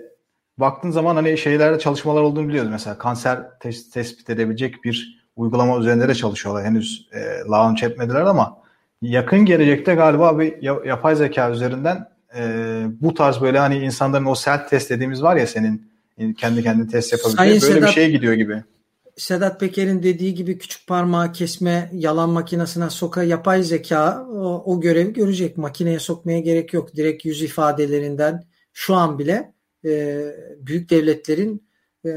baktığın 0.60 0.92
zaman 0.92 1.16
hani 1.16 1.38
şeylerde 1.38 1.80
çalışmalar 1.80 2.22
olduğunu 2.22 2.48
biliyoruz. 2.48 2.72
Mesela 2.72 2.98
kanser 2.98 3.38
tes- 3.38 3.92
tespit 3.92 4.30
edebilecek 4.30 4.84
bir 4.84 5.20
uygulama 5.36 5.80
üzerinde 5.80 6.08
de 6.08 6.16
çalışıyorlar. 6.16 6.66
Henüz 6.66 7.08
e, 7.12 7.50
launch 7.50 7.84
etmediler 7.84 8.22
ama 8.22 8.58
yakın 9.02 9.46
gelecekte 9.46 9.96
galiba 9.96 10.40
bir 10.40 10.86
yapay 10.88 11.16
zeka 11.16 11.52
üzerinden 11.52 12.08
e, 12.38 12.84
bu 13.02 13.14
tarz 13.14 13.42
böyle 13.42 13.60
hani 13.60 13.78
insanların 13.78 14.26
o 14.26 14.36
self 14.36 14.70
test 14.70 14.90
dediğimiz 14.90 15.24
var 15.24 15.36
ya 15.36 15.48
senin 15.48 15.90
kendi 16.38 16.64
kendine 16.64 16.88
test 16.88 17.12
yapabileceği 17.12 17.62
böyle 17.62 17.74
Sedat, 17.74 17.90
bir 17.90 17.94
şeye 17.94 18.10
gidiyor 18.10 18.34
gibi. 18.34 18.64
Sedat 19.18 19.60
Peker'in 19.60 20.04
dediği 20.04 20.34
gibi 20.34 20.58
küçük 20.58 20.88
parmağı 20.88 21.32
kesme 21.32 21.90
yalan 21.94 22.30
makinesine 22.30 22.90
soka 22.90 23.24
yapay 23.24 23.64
zeka 23.64 24.26
o, 24.32 24.64
o 24.66 24.82
görevi 24.82 25.14
görecek. 25.14 25.58
Makineye 25.58 26.00
sokmaya 26.00 26.40
gerek 26.40 26.74
yok. 26.74 26.96
Direkt 26.96 27.26
yüz 27.26 27.42
ifadelerinden 27.42 28.44
şu 28.74 28.96
an 28.96 29.20
bile 29.20 29.54
e, 29.86 30.26
büyük 30.58 30.90
devletlerin 30.90 31.70
e, 32.06 32.10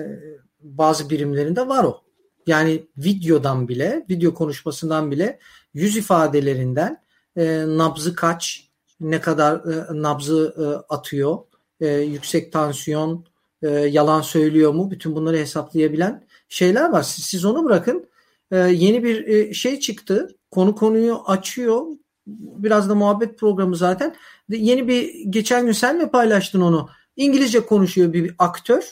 bazı 0.61 1.11
birimlerinde 1.11 1.69
var 1.69 1.85
o. 1.85 2.03
Yani 2.47 2.87
videodan 2.97 3.69
bile, 3.69 4.07
video 4.11 4.35
konuşmasından 4.35 5.11
bile 5.11 5.39
yüz 5.75 5.97
ifadelerinden 5.97 7.03
e, 7.37 7.65
nabzı 7.67 8.15
kaç, 8.15 8.69
ne 9.01 9.21
kadar 9.21 9.55
e, 9.55 10.03
nabzı 10.03 10.55
e, 10.59 10.95
atıyor, 10.95 11.39
e, 11.81 11.89
yüksek 11.89 12.53
tansiyon, 12.53 13.27
e, 13.63 13.69
yalan 13.69 14.21
söylüyor 14.21 14.75
mu? 14.75 14.91
Bütün 14.91 15.17
bunları 15.17 15.37
hesaplayabilen 15.37 16.27
şeyler 16.49 16.91
var. 16.91 17.03
Siz, 17.03 17.25
siz 17.25 17.45
onu 17.45 17.65
bırakın. 17.65 18.07
E, 18.51 18.57
yeni 18.57 19.05
bir 19.05 19.27
e, 19.27 19.55
şey 19.55 19.81
çıktı. 19.81 20.29
Konu 20.51 20.75
konuyu 20.75 21.23
açıyor. 21.27 21.87
Biraz 22.27 22.89
da 22.89 22.95
muhabbet 22.95 23.39
programı 23.39 23.77
zaten. 23.77 24.15
Yeni 24.49 24.89
bir 24.89 25.25
geçen 25.31 25.67
gün 25.67 25.73
sen 25.73 25.99
mi 25.99 26.11
paylaştın 26.11 26.61
onu? 26.61 26.89
İngilizce 27.17 27.67
konuşuyor 27.67 28.13
bir 28.13 28.35
aktör. 28.39 28.83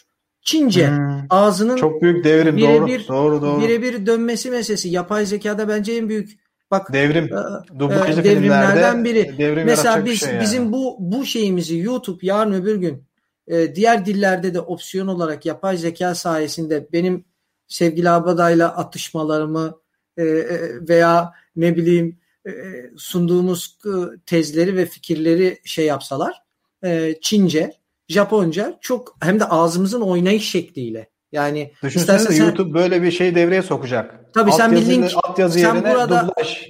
Çince 0.43 0.89
hmm. 0.89 1.27
ağzının 1.31 1.77
çok 1.77 2.03
büyük 2.03 2.25
devrim 2.25 2.57
bire 2.57 2.79
doğru 2.79 2.87
bir, 2.87 3.09
doğru 3.09 3.43
doğru. 3.43 3.63
Birebir 3.63 4.07
dönmesi 4.07 4.51
meselesi. 4.51 4.89
Yapay 4.89 5.27
zekada 5.27 5.69
bence 5.69 5.93
en 5.93 6.09
büyük 6.09 6.41
bak 6.71 6.93
devrim 6.93 7.25
e, 7.25 8.21
e, 8.21 8.25
devrimlerden 8.25 9.05
biri. 9.05 9.39
Devrim 9.39 9.67
Mesela 9.67 10.05
biz 10.05 10.21
şey 10.21 10.29
yani. 10.29 10.41
bizim 10.41 10.73
bu 10.73 10.97
bu 10.99 11.25
şeyimizi 11.25 11.79
YouTube 11.79 12.27
yarın 12.27 12.53
öbür 12.53 12.77
gün 12.77 13.05
e, 13.49 13.75
diğer 13.75 14.07
dillerde 14.07 14.55
de 14.55 14.61
opsiyon 14.61 15.07
olarak 15.07 15.47
yapay 15.47 15.77
zeka 15.77 16.15
sayesinde 16.15 16.89
benim 16.93 17.25
sevgili 17.69 18.11
Abaday'la 18.11 18.77
atışmalarımı 18.77 19.81
e, 20.17 20.23
e 20.23 20.89
veya 20.89 21.33
ne 21.57 21.77
bileyim 21.77 22.19
e, 22.47 22.53
sunduğumuz 22.97 23.79
e, 23.87 23.91
tezleri 24.27 24.77
ve 24.77 24.87
fikirleri 24.87 25.59
şey 25.65 25.87
yapsalar 25.87 26.43
e, 26.85 27.15
Çince 27.21 27.80
Japonca 28.11 28.79
çok 28.81 29.17
hem 29.21 29.41
de 29.41 29.45
ağzımızın 29.45 30.01
oynayış 30.01 30.51
şekliyle. 30.51 31.11
Yani 31.33 31.73
Düşünsene 31.83 32.19
sen, 32.19 32.45
YouTube 32.45 32.75
böyle 32.75 33.03
bir 33.03 33.11
şey 33.11 33.35
devreye 33.35 33.63
sokacak. 33.63 34.35
Tabii 34.35 34.51
alt 34.51 34.57
sen 34.57 34.73
bir 34.73 34.87
link 34.87 35.11
alt 35.25 35.39
yazı 35.39 35.59
sen 35.59 35.85
burada 35.85 36.29
dublaj. 36.29 36.69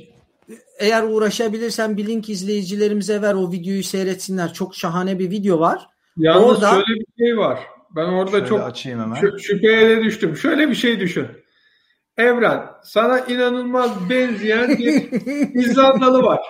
eğer 0.79 1.03
uğraşabilirsen 1.03 1.97
bir 1.97 2.07
link 2.07 2.29
izleyicilerimize 2.29 3.23
ver 3.23 3.35
o 3.35 3.53
videoyu 3.53 3.85
seyretsinler. 3.85 4.53
Çok 4.53 4.75
şahane 4.75 5.19
bir 5.19 5.31
video 5.31 5.61
var. 5.61 5.87
Yalnız 6.17 6.57
orada, 6.57 6.71
şöyle 6.71 7.01
bir 7.01 7.25
şey 7.25 7.37
var. 7.39 7.61
Ben 7.97 8.05
orada 8.05 8.47
çok 8.47 8.61
açayım 8.61 9.01
hemen. 9.01 9.17
Şü- 9.17 9.41
şüpheye 9.41 9.91
de 9.91 10.05
düştüm. 10.05 10.37
Şöyle 10.37 10.69
bir 10.69 10.75
şey 10.75 11.01
düşün. 11.01 11.27
Evren 12.17 12.67
sana 12.85 13.21
inanılmaz 13.21 14.11
benzeyen 14.11 14.79
bir 14.79 15.13
İzlandalı 15.55 16.23
var. 16.23 16.41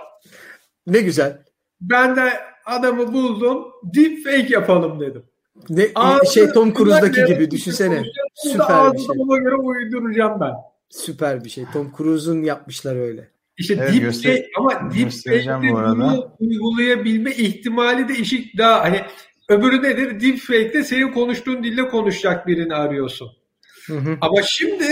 Ne 0.86 1.00
güzel. 1.00 1.42
Ben 1.80 2.16
de 2.16 2.49
adamı 2.66 3.12
buldum. 3.12 3.64
Deep 3.82 4.24
fake 4.24 4.46
yapalım 4.48 5.00
dedim. 5.00 5.22
Ne, 5.70 5.88
Ağzı, 5.94 6.32
şey 6.32 6.48
Tom 6.48 6.74
Cruise'daki 6.74 7.24
gibi 7.24 7.50
düşünsene. 7.50 8.02
Süper 8.34 8.92
bir 8.92 8.98
şey. 8.98 9.08
Ona 9.18 9.38
göre 9.38 9.54
uyduracağım 9.54 10.40
ben. 10.40 10.52
Süper 10.90 11.44
bir 11.44 11.50
şey. 11.50 11.64
Tom 11.72 11.92
Cruise'un 11.98 12.42
yapmışlar 12.42 12.96
öyle. 12.96 13.30
İşte 13.58 13.74
evet, 13.80 13.92
deep 13.92 14.02
göster- 14.02 14.36
fake 14.36 14.48
ama 14.58 14.70
deep 14.70 15.10
fake'de 15.10 15.72
bunu 15.72 16.30
uygulayabilme 16.40 17.30
ihtimali 17.30 18.08
de 18.08 18.14
işi 18.14 18.58
daha 18.58 18.80
hani 18.80 19.00
öbürü 19.48 19.82
nedir? 19.82 20.20
Deep 20.20 20.38
fake'de 20.38 20.84
senin 20.84 21.12
konuştuğun 21.12 21.64
dille 21.64 21.88
konuşacak 21.88 22.46
birini 22.46 22.74
arıyorsun. 22.74 23.30
Hı 23.86 23.96
hı. 23.96 24.18
Ama 24.20 24.42
şimdi 24.42 24.86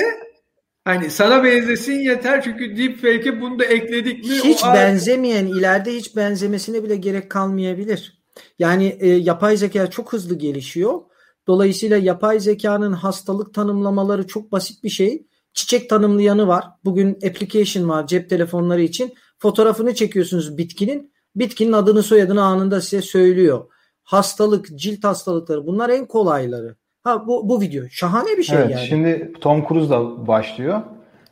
Hani 0.88 1.10
sana 1.10 1.44
benzesin 1.44 1.92
yeter 1.92 2.42
çünkü 2.42 2.76
deepfake'e 2.76 3.40
bunu 3.40 3.58
da 3.58 3.64
ekledik 3.64 4.24
mi? 4.24 4.34
Hiç 4.44 4.64
o 4.64 4.74
benzemeyen 4.74 5.46
ileride 5.46 5.94
hiç 5.94 6.16
benzemesine 6.16 6.84
bile 6.84 6.96
gerek 6.96 7.30
kalmayabilir. 7.30 8.22
Yani 8.58 8.96
e, 9.00 9.08
yapay 9.08 9.56
zeka 9.56 9.90
çok 9.90 10.12
hızlı 10.12 10.34
gelişiyor. 10.34 11.00
Dolayısıyla 11.46 11.96
yapay 11.96 12.40
zekanın 12.40 12.92
hastalık 12.92 13.54
tanımlamaları 13.54 14.26
çok 14.26 14.52
basit 14.52 14.84
bir 14.84 14.88
şey. 14.88 15.26
Çiçek 15.52 15.90
tanımlayanı 15.90 16.46
var. 16.46 16.64
Bugün 16.84 17.14
application 17.14 17.88
var 17.88 18.06
cep 18.06 18.30
telefonları 18.30 18.82
için. 18.82 19.14
Fotoğrafını 19.38 19.94
çekiyorsunuz 19.94 20.58
bitkinin. 20.58 21.12
Bitkinin 21.36 21.72
adını 21.72 22.02
soyadını 22.02 22.42
anında 22.42 22.80
size 22.80 23.02
söylüyor. 23.02 23.64
hastalık, 24.02 24.78
cilt 24.78 25.04
hastalıkları 25.04 25.66
bunlar 25.66 25.90
en 25.90 26.06
kolayları. 26.06 26.76
Ha 27.04 27.26
bu, 27.26 27.48
bu 27.48 27.60
video 27.60 27.84
şahane 27.90 28.38
bir 28.38 28.42
şey 28.42 28.58
evet, 28.58 28.70
yani. 28.70 28.86
Şimdi 28.86 29.32
Tom 29.40 29.68
Cruise 29.68 29.90
da 29.90 30.26
başlıyor. 30.26 30.82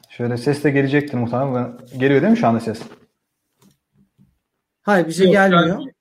Şöyle 0.09 0.37
ses 0.37 0.65
de 0.65 0.71
gelecektir 0.71 1.19
muhtemelen. 1.19 1.73
Geliyor 1.99 2.23
değil 2.23 2.31
mi 2.31 2.39
şu 2.39 2.47
anda 2.47 2.61
ses? 2.61 2.83
Hayır 4.83 5.09
bize 5.09 5.25
Yok, 5.25 5.33
gelmiyor. 5.33 5.67
Yani. 5.67 5.93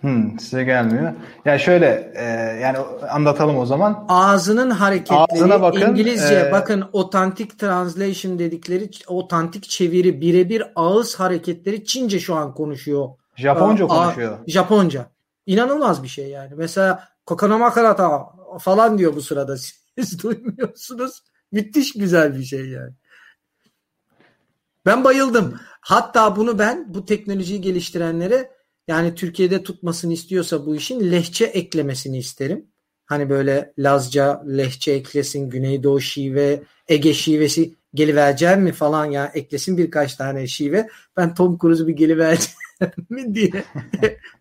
Hmm, 0.00 0.38
size 0.38 0.64
gelmiyor. 0.64 1.12
Ya 1.44 1.58
şöyle 1.58 2.12
e, 2.14 2.24
yani 2.62 2.78
anlatalım 3.10 3.58
o 3.58 3.66
zaman. 3.66 4.04
Ağzının 4.08 4.70
hareketleri 4.70 5.18
Ağzına 5.18 5.62
bakın, 5.62 5.90
İngilizce 5.90 6.34
e, 6.48 6.52
bakın 6.52 6.84
authentic 6.94 7.56
translation 7.58 8.38
dedikleri 8.38 8.90
otantik 9.06 9.68
çeviri 9.68 10.20
birebir 10.20 10.62
ağız 10.76 11.20
hareketleri 11.20 11.84
Çince 11.84 12.20
şu 12.20 12.34
an 12.34 12.54
konuşuyor. 12.54 13.08
Japonca 13.36 13.86
konuşuyor. 13.86 14.38
Japonca. 14.46 15.06
İnanılmaz 15.46 16.02
bir 16.02 16.08
şey 16.08 16.28
yani. 16.28 16.52
Mesela 16.56 17.08
kokonoma 17.26 17.72
karata 17.72 18.26
falan 18.60 18.98
diyor 18.98 19.16
bu 19.16 19.22
sırada. 19.22 19.56
Siz 19.98 20.22
duymuyorsunuz. 20.22 21.22
Müthiş 21.52 21.92
güzel 21.92 22.38
bir 22.38 22.44
şey 22.44 22.68
yani. 22.68 22.92
Ben 24.86 25.04
bayıldım. 25.04 25.60
Hatta 25.80 26.36
bunu 26.36 26.58
ben 26.58 26.94
bu 26.94 27.04
teknolojiyi 27.04 27.60
geliştirenlere 27.60 28.50
yani 28.88 29.14
Türkiye'de 29.14 29.62
tutmasını 29.62 30.12
istiyorsa 30.12 30.66
bu 30.66 30.76
işin 30.76 31.12
lehçe 31.12 31.44
eklemesini 31.44 32.18
isterim. 32.18 32.66
Hani 33.06 33.30
böyle 33.30 33.72
Lazca 33.78 34.42
lehçe 34.46 34.92
eklesin, 34.92 35.50
Güneydoğu 35.50 36.00
şive, 36.00 36.62
Ege 36.88 37.14
şivesi 37.14 37.74
gelivereceğim 37.94 38.60
mi 38.60 38.72
falan 38.72 39.04
ya 39.04 39.32
eklesin 39.34 39.78
birkaç 39.78 40.14
tane 40.14 40.46
şive. 40.46 40.88
Ben 41.16 41.34
Tom 41.34 41.58
Cruise'u 41.58 41.86
bir 41.86 41.96
gelivereceğim 41.96 42.56
mi 43.08 43.34
diye. 43.34 43.64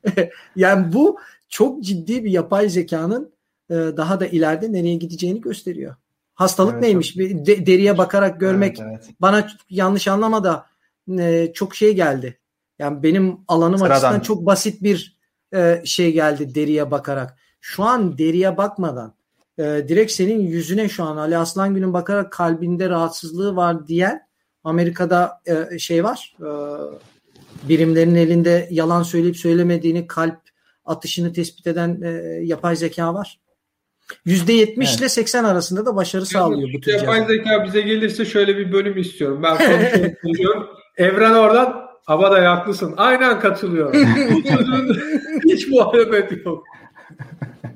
yani 0.56 0.94
bu 0.94 1.20
çok 1.50 1.84
ciddi 1.84 2.24
bir 2.24 2.32
yapay 2.32 2.70
zekanın 2.70 3.37
daha 3.70 4.20
da 4.20 4.28
ileride 4.28 4.74
nereye 4.74 4.96
gideceğini 4.96 5.42
gösteriyor. 5.42 5.96
Hastalık 6.38 6.74
evet, 6.74 6.84
neymiş? 6.84 7.08
Çok... 7.08 7.18
Bir 7.18 7.46
de, 7.46 7.66
deriye 7.66 7.98
bakarak 7.98 8.40
görmek 8.40 8.80
evet, 8.80 9.02
evet. 9.04 9.16
bana 9.22 9.48
yanlış 9.70 10.08
anlama 10.08 10.44
da 10.44 10.66
e, 11.20 11.52
çok 11.54 11.76
şey 11.76 11.96
geldi. 11.96 12.40
Yani 12.80 13.04
benim 13.04 13.38
alanım 13.48 13.78
Sıradan. 13.78 13.94
açısından 13.94 14.20
çok 14.20 14.46
basit 14.46 14.84
bir 14.84 15.18
e, 15.54 15.82
şey 15.86 16.14
geldi 16.14 16.56
deriye 16.56 16.92
bakarak. 16.92 17.38
Şu 17.62 17.84
an 17.84 18.18
deriye 18.18 18.58
bakmadan 18.58 19.14
e, 19.58 19.64
direkt 19.64 20.12
senin 20.12 20.40
yüzüne 20.40 20.90
şu 20.90 21.04
an 21.04 21.18
Ali 21.18 21.38
Aslangül'ün 21.38 21.94
bakarak 21.94 22.32
kalbinde 22.32 22.90
rahatsızlığı 22.90 23.56
var 23.56 23.88
diyen 23.88 24.28
Amerika'da 24.64 25.42
e, 25.46 25.80
şey 25.80 26.04
var. 26.04 26.36
E, 26.40 26.50
birimlerin 27.70 28.16
elinde 28.16 28.68
yalan 28.72 29.04
söyleyip 29.04 29.38
söylemediğini 29.38 30.08
kalp 30.08 30.40
atışını 30.86 31.34
tespit 31.34 31.68
eden 31.68 32.02
e, 32.02 32.10
yapay 32.44 32.76
zeka 32.76 33.14
var. 33.14 33.40
%70 34.26 34.74
evet. 34.78 35.00
ile 35.00 35.10
80 35.10 35.44
arasında 35.44 35.86
da 35.86 35.96
başarı 35.96 36.22
yani, 36.22 36.28
sağlıyor 36.28 36.70
bu 36.74 36.82
tür 36.82 36.94
Yapay 36.94 37.26
zeka 37.26 37.64
bize 37.64 37.82
gelirse 37.82 38.26
şöyle 38.26 38.58
bir 38.58 38.72
bölüm 38.72 38.98
istiyorum. 38.98 39.44
Ben 39.44 39.58
konuşuyorum. 40.22 40.68
Evren 40.98 41.34
oradan 41.34 41.88
ama 42.08 42.32
da 42.32 42.52
haklısın. 42.52 42.94
Aynen 42.98 43.40
katılıyor. 43.40 43.94
Hiç 45.46 45.68
muhalefet 45.68 46.46
yok. 46.46 46.64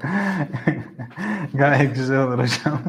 Gayet 1.54 1.96
güzel 1.96 2.24
olur 2.24 2.40
hocam. 2.40 2.82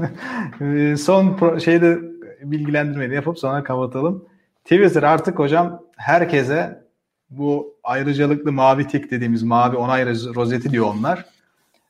Ee, 0.61 0.97
son 0.97 1.27
pro- 1.27 1.61
şeyde 1.61 1.99
bilgilendirmeyi 2.43 3.13
yapıp 3.13 3.39
sonra 3.39 3.65
kapatalım. 3.65 4.25
Twitter 4.65 5.03
artık 5.03 5.39
hocam 5.39 5.83
herkese 5.97 6.83
bu 7.31 7.77
ayrıcalıklı 7.85 8.53
mavi 8.53 8.87
tik 8.87 9.11
dediğimiz 9.11 9.43
mavi 9.43 9.77
onay 9.77 10.07
rozeti 10.07 10.71
diyor 10.71 10.87
onlar. 10.99 11.25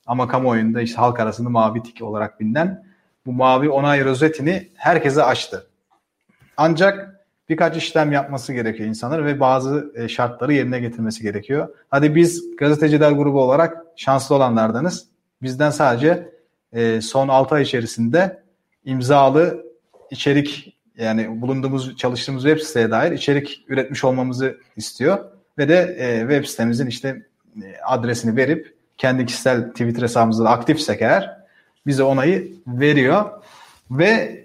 Ama 0.06 0.28
kamuoyunda 0.28 0.80
işte 0.80 0.96
halk 0.96 1.20
arasında 1.20 1.48
mavi 1.48 1.82
tik 1.82 2.02
olarak 2.02 2.40
bilinen 2.40 2.84
bu 3.26 3.32
mavi 3.32 3.70
onay 3.70 4.04
rozetini 4.04 4.68
herkese 4.74 5.22
açtı. 5.22 5.66
Ancak 6.56 7.26
birkaç 7.48 7.76
işlem 7.76 8.12
yapması 8.12 8.52
gerekiyor 8.52 8.88
insanlar 8.88 9.26
ve 9.26 9.40
bazı 9.40 9.92
e, 9.94 10.08
şartları 10.08 10.52
yerine 10.52 10.80
getirmesi 10.80 11.22
gerekiyor. 11.22 11.68
Hadi 11.90 12.14
biz 12.14 12.56
gazeteciler 12.56 13.12
grubu 13.12 13.42
olarak 13.42 13.76
şanslı 13.96 14.34
olanlardanız. 14.34 15.06
Bizden 15.42 15.70
sadece 15.70 16.32
e, 16.72 17.00
son 17.00 17.28
6 17.28 17.54
ay 17.54 17.62
içerisinde 17.62 18.42
imzalı 18.84 19.66
içerik 20.10 20.76
yani 20.96 21.40
bulunduğumuz 21.40 21.96
çalıştığımız 21.96 22.42
web 22.42 22.58
siteye 22.58 22.90
dair 22.90 23.12
içerik 23.12 23.64
üretmiş 23.68 24.04
olmamızı 24.04 24.56
istiyor 24.76 25.18
ve 25.58 25.68
de 25.68 25.96
e, 25.98 26.20
web 26.20 26.44
sitemizin 26.44 26.86
işte 26.86 27.26
adresini 27.86 28.36
verip 28.36 28.81
kendi 29.02 29.26
kişisel 29.26 29.70
Twitter 29.70 30.02
hesabımızda 30.02 30.50
aktifsek 30.50 31.02
eğer 31.02 31.36
bize 31.86 32.02
onayı 32.02 32.52
veriyor 32.66 33.30
ve 33.90 34.44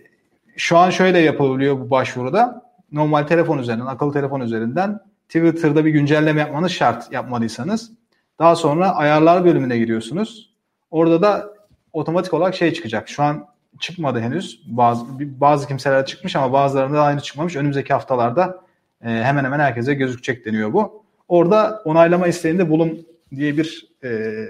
şu 0.56 0.78
an 0.78 0.90
şöyle 0.90 1.20
yapılıyor 1.20 1.80
bu 1.80 1.90
başvuruda 1.90 2.62
normal 2.92 3.24
telefon 3.24 3.58
üzerinden, 3.58 3.86
akıllı 3.86 4.14
telefon 4.14 4.42
üzerinden 4.42 5.00
Twitter'da 5.28 5.86
bir 5.86 5.92
güncelleme 5.92 6.42
yapmanız 6.42 6.72
şart 6.72 7.12
yapmadıysanız. 7.12 7.92
Daha 8.40 8.56
sonra 8.56 8.96
ayarlar 8.96 9.46
bölümüne 9.46 9.78
giriyorsunuz. 9.78 10.54
Orada 10.92 11.22
da 11.22 11.54
otomatik 11.94 12.34
olarak 12.34 12.56
şey 12.56 12.74
çıkacak. 12.74 13.10
Şu 13.10 13.24
an 13.24 13.48
çıkmadı 13.80 14.20
henüz. 14.20 14.62
Bazı 14.68 15.06
bazı 15.20 15.68
kimseler 15.68 16.06
çıkmış 16.06 16.36
ama 16.36 16.54
bazılarında 16.54 17.02
aynı 17.02 17.22
çıkmamış. 17.22 17.56
Önümüzdeki 17.56 17.94
haftalarda 17.94 18.62
e, 19.04 19.10
hemen 19.10 19.44
hemen 19.44 19.60
herkese 19.60 19.94
gözükecek 19.94 20.46
deniyor 20.46 20.74
bu. 20.74 21.04
Orada 21.28 21.82
onaylama 21.86 22.28
isteğinde 22.28 22.70
bulun 22.70 23.08
diye 23.36 23.58
bir 23.58 23.88
e, 24.04 24.46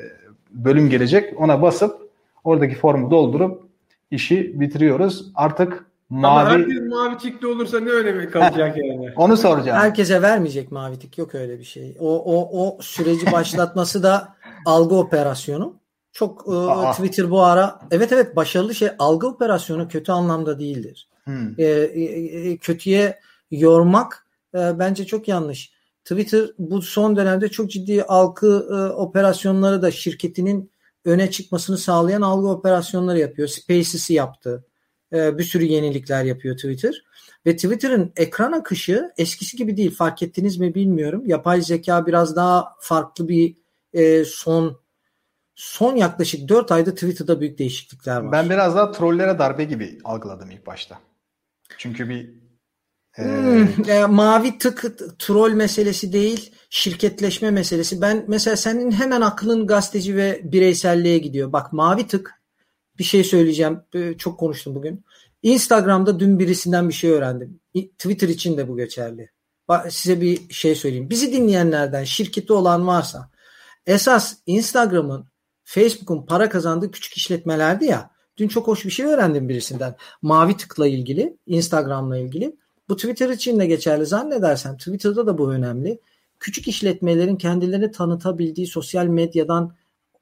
bölüm 0.52 0.90
gelecek. 0.90 1.40
Ona 1.40 1.62
basıp 1.62 2.10
oradaki 2.44 2.76
formu 2.76 3.12
doldurup 3.12 3.64
işi 4.12 4.60
bitiriyoruz. 4.60 5.32
Artık 5.36 5.88
Mavi... 6.10 6.40
Ama 6.40 6.50
herkes 6.50 6.82
mavi 6.90 7.18
tikli 7.18 7.48
olursa 7.48 7.80
ne 7.80 7.90
önemi 7.90 8.30
kalacak 8.30 8.78
yani? 8.78 9.14
Onu 9.16 9.38
soracağım. 9.38 9.80
Herkese 9.80 10.22
vermeyecek 10.22 10.72
mavi 10.72 11.00
tik. 11.00 11.18
Yok 11.18 11.36
öyle 11.36 11.60
bir 11.60 11.64
şey. 11.64 11.98
O, 12.00 12.24
o, 12.24 12.66
o 12.66 12.82
süreci 12.82 13.32
başlatması 13.32 14.04
da 14.04 14.36
algı 14.66 14.96
operasyonu. 14.96 15.76
Çok 16.12 16.46
e, 16.48 16.92
Twitter 16.92 17.30
bu 17.32 17.44
ara 17.44 17.80
evet 17.92 18.12
evet 18.12 18.36
başarılı 18.36 18.76
şey 18.76 18.90
algı 19.00 19.28
operasyonu 19.28 19.88
kötü 19.88 20.12
anlamda 20.12 20.60
değildir. 20.60 21.08
Hmm. 21.24 21.50
E, 21.58 21.64
e, 21.64 22.02
e, 22.50 22.58
kötüye 22.58 23.20
yormak 23.52 24.26
e, 24.56 24.80
bence 24.80 25.06
çok 25.06 25.28
yanlış. 25.28 25.72
Twitter 26.08 26.50
bu 26.58 26.82
son 26.82 27.16
dönemde 27.16 27.50
çok 27.50 27.72
ciddi 27.72 28.04
algı 28.04 28.68
e, 28.72 28.94
operasyonları 28.94 29.82
da 29.82 29.92
şirketinin 29.92 30.72
öne 31.06 31.32
çıkmasını 31.32 31.78
sağlayan 31.78 32.22
algı 32.22 32.48
operasyonları 32.48 33.20
yapıyor. 33.20 33.48
Spaces'i 33.48 34.14
yaptı. 34.14 34.66
E, 35.14 35.38
bir 35.38 35.44
sürü 35.44 35.64
yenilikler 35.64 36.24
yapıyor 36.24 36.56
Twitter. 36.56 37.04
Ve 37.46 37.56
Twitter'ın 37.56 38.14
ekran 38.16 38.52
akışı 38.52 39.12
eskisi 39.18 39.58
gibi 39.58 39.78
değil. 39.78 39.96
Fark 39.96 40.24
ettiniz 40.24 40.58
mi 40.58 40.76
bilmiyorum. 40.76 41.24
Yapay 41.26 41.62
zeka 41.62 42.06
biraz 42.06 42.36
daha 42.36 42.76
farklı 42.80 43.28
bir 43.30 43.56
e, 43.94 44.26
son 44.26 44.80
son 45.56 45.96
yaklaşık 45.96 46.50
4 46.50 46.72
ayda 46.72 46.94
Twitter'da 46.94 47.42
büyük 47.42 47.60
değişiklikler 47.60 48.18
var. 48.18 48.32
Ben 48.32 48.50
biraz 48.50 48.76
daha 48.76 48.92
trollere 48.92 49.40
darbe 49.40 49.64
gibi 49.64 49.98
algıladım 50.04 50.52
ilk 50.52 50.68
başta. 50.68 51.00
Çünkü 51.78 52.10
bir. 52.10 52.47
Hmm, 53.18 53.90
e, 53.90 54.06
mavi 54.06 54.58
tık 54.58 55.00
troll 55.20 55.52
meselesi 55.52 56.14
değil, 56.14 56.52
şirketleşme 56.70 57.52
meselesi. 57.52 58.02
Ben 58.02 58.26
mesela 58.28 58.56
senin 58.58 58.92
hemen 58.92 59.22
aklın 59.22 59.68
gazeteci 59.68 60.16
ve 60.16 60.42
bireyselliğe 60.44 61.18
gidiyor. 61.18 61.54
Bak 61.54 61.74
mavi 61.74 62.08
tık 62.08 62.34
bir 63.00 63.04
şey 63.04 63.24
söyleyeceğim. 63.24 63.82
Ee, 63.94 64.14
çok 64.18 64.40
konuştum 64.40 64.76
bugün. 64.76 65.06
Instagram'da 65.44 66.20
dün 66.20 66.40
birisinden 66.40 66.90
bir 66.90 66.94
şey 66.94 67.12
öğrendim. 67.12 67.60
Twitter 67.74 68.28
için 68.28 68.58
de 68.58 68.68
bu 68.68 68.78
geçerli. 68.78 69.30
Size 69.90 70.22
bir 70.22 70.54
şey 70.54 70.76
söyleyeyim. 70.76 71.10
Bizi 71.10 71.34
dinleyenlerden 71.34 72.04
şirketi 72.04 72.54
olan 72.54 72.88
varsa 72.88 73.30
esas 73.86 74.38
Instagram'ın 74.46 75.26
Facebook'un 75.64 76.26
para 76.26 76.50
kazandığı 76.50 76.92
küçük 76.92 77.14
işletmelerdi 77.14 77.86
ya. 77.86 78.12
Dün 78.38 78.48
çok 78.48 78.68
hoş 78.68 78.86
bir 78.86 78.92
şey 78.92 79.06
öğrendim 79.06 79.50
birisinden. 79.50 79.96
Mavi 80.22 80.58
tıkla 80.58 80.88
ilgili, 80.88 81.38
Instagram'la 81.46 82.18
ilgili. 82.18 82.56
Bu 82.90 82.96
Twitter 82.96 83.30
için 83.30 83.60
de 83.60 83.66
geçerli 83.66 84.06
zannedersem. 84.06 84.78
Twitter'da 84.78 85.28
da 85.28 85.38
bu 85.38 85.52
önemli. 85.54 86.00
Küçük 86.40 86.68
işletmelerin 86.68 87.36
kendilerini 87.36 87.92
tanıtabildiği 87.92 88.68
sosyal 88.68 89.06
medyadan 89.06 89.76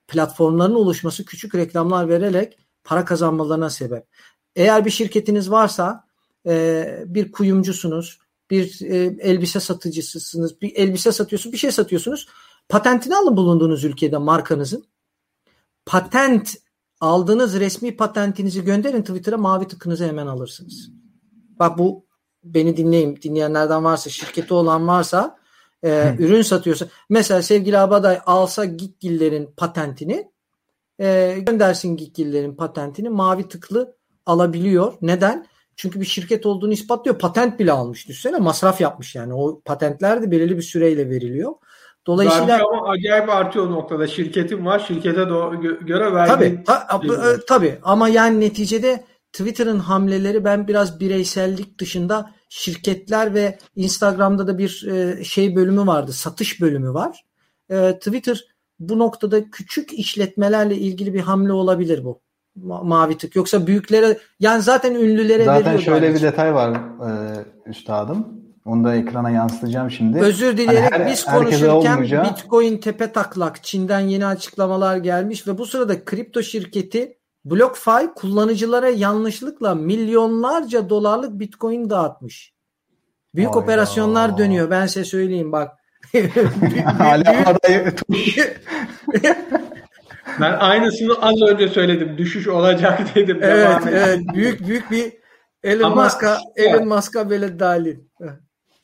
platformların 0.07 0.75
oluşması 0.75 1.25
küçük 1.25 1.55
reklamlar 1.55 2.09
vererek 2.09 2.57
para 2.83 3.05
kazanmalarına 3.05 3.69
sebep. 3.69 4.07
Eğer 4.55 4.85
bir 4.85 4.89
şirketiniz 4.89 5.51
varsa 5.51 6.05
e, 6.47 7.03
bir 7.05 7.31
kuyumcusunuz, 7.31 8.19
bir 8.49 8.81
e, 8.81 8.95
elbise 9.19 9.59
satıcısısınız, 9.59 10.61
bir 10.61 10.75
elbise 10.75 11.11
satıyorsunuz, 11.11 11.53
bir 11.53 11.57
şey 11.57 11.71
satıyorsunuz. 11.71 12.27
Patentini 12.69 13.15
alın 13.15 13.37
bulunduğunuz 13.37 13.83
ülkede 13.83 14.17
markanızın. 14.17 14.85
Patent 15.85 16.55
aldığınız 17.01 17.59
resmi 17.59 17.97
patentinizi 17.97 18.63
gönderin 18.63 19.01
Twitter'a 19.01 19.37
mavi 19.37 19.67
tıkınızı 19.67 20.05
hemen 20.05 20.27
alırsınız. 20.27 20.91
Bak 21.59 21.77
bu 21.77 22.05
beni 22.45 22.77
dinleyin 22.77 23.19
dinleyenlerden 23.21 23.83
varsa 23.83 24.09
şirketi 24.09 24.53
olan 24.53 24.87
varsa 24.87 25.37
e, 25.83 26.15
ürün 26.19 26.41
satıyorsa 26.41 26.85
mesela 27.09 27.41
sevgili 27.41 27.77
Abaday 27.77 28.19
alsa 28.25 28.65
Gitgiller'in 28.65 29.49
patentini 29.57 30.31
e, 30.99 31.37
göndersin 31.39 31.97
Gitgiller'in 31.97 32.55
patentini 32.55 33.09
mavi 33.09 33.47
tıklı 33.47 33.95
alabiliyor. 34.25 34.93
Neden? 35.01 35.45
Çünkü 35.75 35.99
bir 35.99 36.05
şirket 36.05 36.45
olduğunu 36.45 36.73
ispatlıyor. 36.73 37.19
Patent 37.19 37.59
bile 37.59 37.71
almış 37.71 38.07
düşünsene. 38.07 38.37
Masraf 38.37 38.81
yapmış 38.81 39.15
yani. 39.15 39.33
O 39.33 39.61
patentler 39.65 40.21
de 40.21 40.31
belirli 40.31 40.57
bir 40.57 40.61
süreyle 40.61 41.09
veriliyor. 41.09 41.53
Dolayısıyla 42.07 42.47
vergi 42.47 42.63
ama 42.63 42.89
acayip 42.89 43.29
artıyor 43.29 43.67
o 43.67 43.71
noktada. 43.71 44.07
Şirketin 44.07 44.65
var. 44.65 44.79
Şirkete 44.87 45.21
do- 45.21 45.85
göre 45.85 46.13
vergi. 46.13 46.31
Tabii. 46.31 46.63
Ta- 46.63 47.01
e, 47.03 47.45
tabii. 47.47 47.79
Ama 47.83 48.09
yani 48.09 48.39
neticede 48.39 49.03
Twitter'ın 49.37 49.79
hamleleri 49.79 50.45
ben 50.45 50.67
biraz 50.67 50.99
bireysellik 50.99 51.79
dışında 51.79 52.31
şirketler 52.49 53.33
ve 53.33 53.57
Instagram'da 53.75 54.47
da 54.47 54.57
bir 54.57 54.87
e, 54.87 55.23
şey 55.23 55.55
bölümü 55.55 55.87
vardı. 55.87 56.13
Satış 56.13 56.61
bölümü 56.61 56.93
var. 56.93 57.25
E, 57.69 57.99
Twitter 57.99 58.45
bu 58.79 58.99
noktada 58.99 59.49
küçük 59.49 59.93
işletmelerle 59.93 60.75
ilgili 60.75 61.13
bir 61.13 61.19
hamle 61.19 61.53
olabilir 61.53 62.03
bu. 62.03 62.21
Ma- 62.59 62.87
mavi 62.87 63.17
tık. 63.17 63.35
Yoksa 63.35 63.67
büyüklere 63.67 64.17
yani 64.39 64.61
zaten 64.61 64.95
ünlülere 64.95 65.45
zaten 65.45 65.77
şöyle 65.77 66.13
bir 66.13 66.21
detay 66.21 66.53
var 66.53 66.71
e, 66.71 67.09
üstadım. 67.69 68.27
Onu 68.65 68.83
da 68.83 68.95
ekrana 68.95 69.29
yansıtacağım 69.29 69.91
şimdi. 69.91 70.19
Özür 70.19 70.57
dileyerek 70.57 70.93
hani 70.93 71.03
her, 71.03 71.11
biz 71.11 71.25
konuşurken 71.25 71.69
olmayacağı... 71.69 72.25
Bitcoin 72.25 72.77
tepe 72.77 73.11
taklak 73.11 73.63
Çin'den 73.63 73.99
yeni 73.99 74.25
açıklamalar 74.25 74.97
gelmiş 74.97 75.47
ve 75.47 75.57
bu 75.57 75.65
sırada 75.65 76.05
kripto 76.05 76.43
şirketi 76.43 77.17
BlockFi 77.45 78.13
kullanıcılara 78.15 78.89
yanlışlıkla 78.89 79.75
milyonlarca 79.75 80.89
dolarlık 80.89 81.39
Bitcoin 81.39 81.89
dağıtmış. 81.89 82.53
Büyük 83.35 83.49
Hayda. 83.49 83.59
operasyonlar 83.59 84.37
dönüyor. 84.37 84.69
Ben 84.69 84.87
size 84.87 85.05
söyleyeyim 85.05 85.51
bak. 85.51 85.71
Hala 86.85 87.55
ben 90.41 90.53
aynısını 90.53 91.21
az 91.21 91.41
önce 91.41 91.67
söyledim. 91.67 92.17
Düşüş 92.17 92.47
olacak 92.47 92.99
dedim. 93.15 93.39
Evet, 93.41 93.77
evet. 93.89 94.19
büyük 94.33 94.67
büyük 94.67 94.91
bir 94.91 95.13
Elon 95.63 95.95
Musk'a 95.95 96.37
Elon 96.55 96.87
Musk'a 96.87 97.29
böyle 97.29 97.59
dahil. 97.59 97.95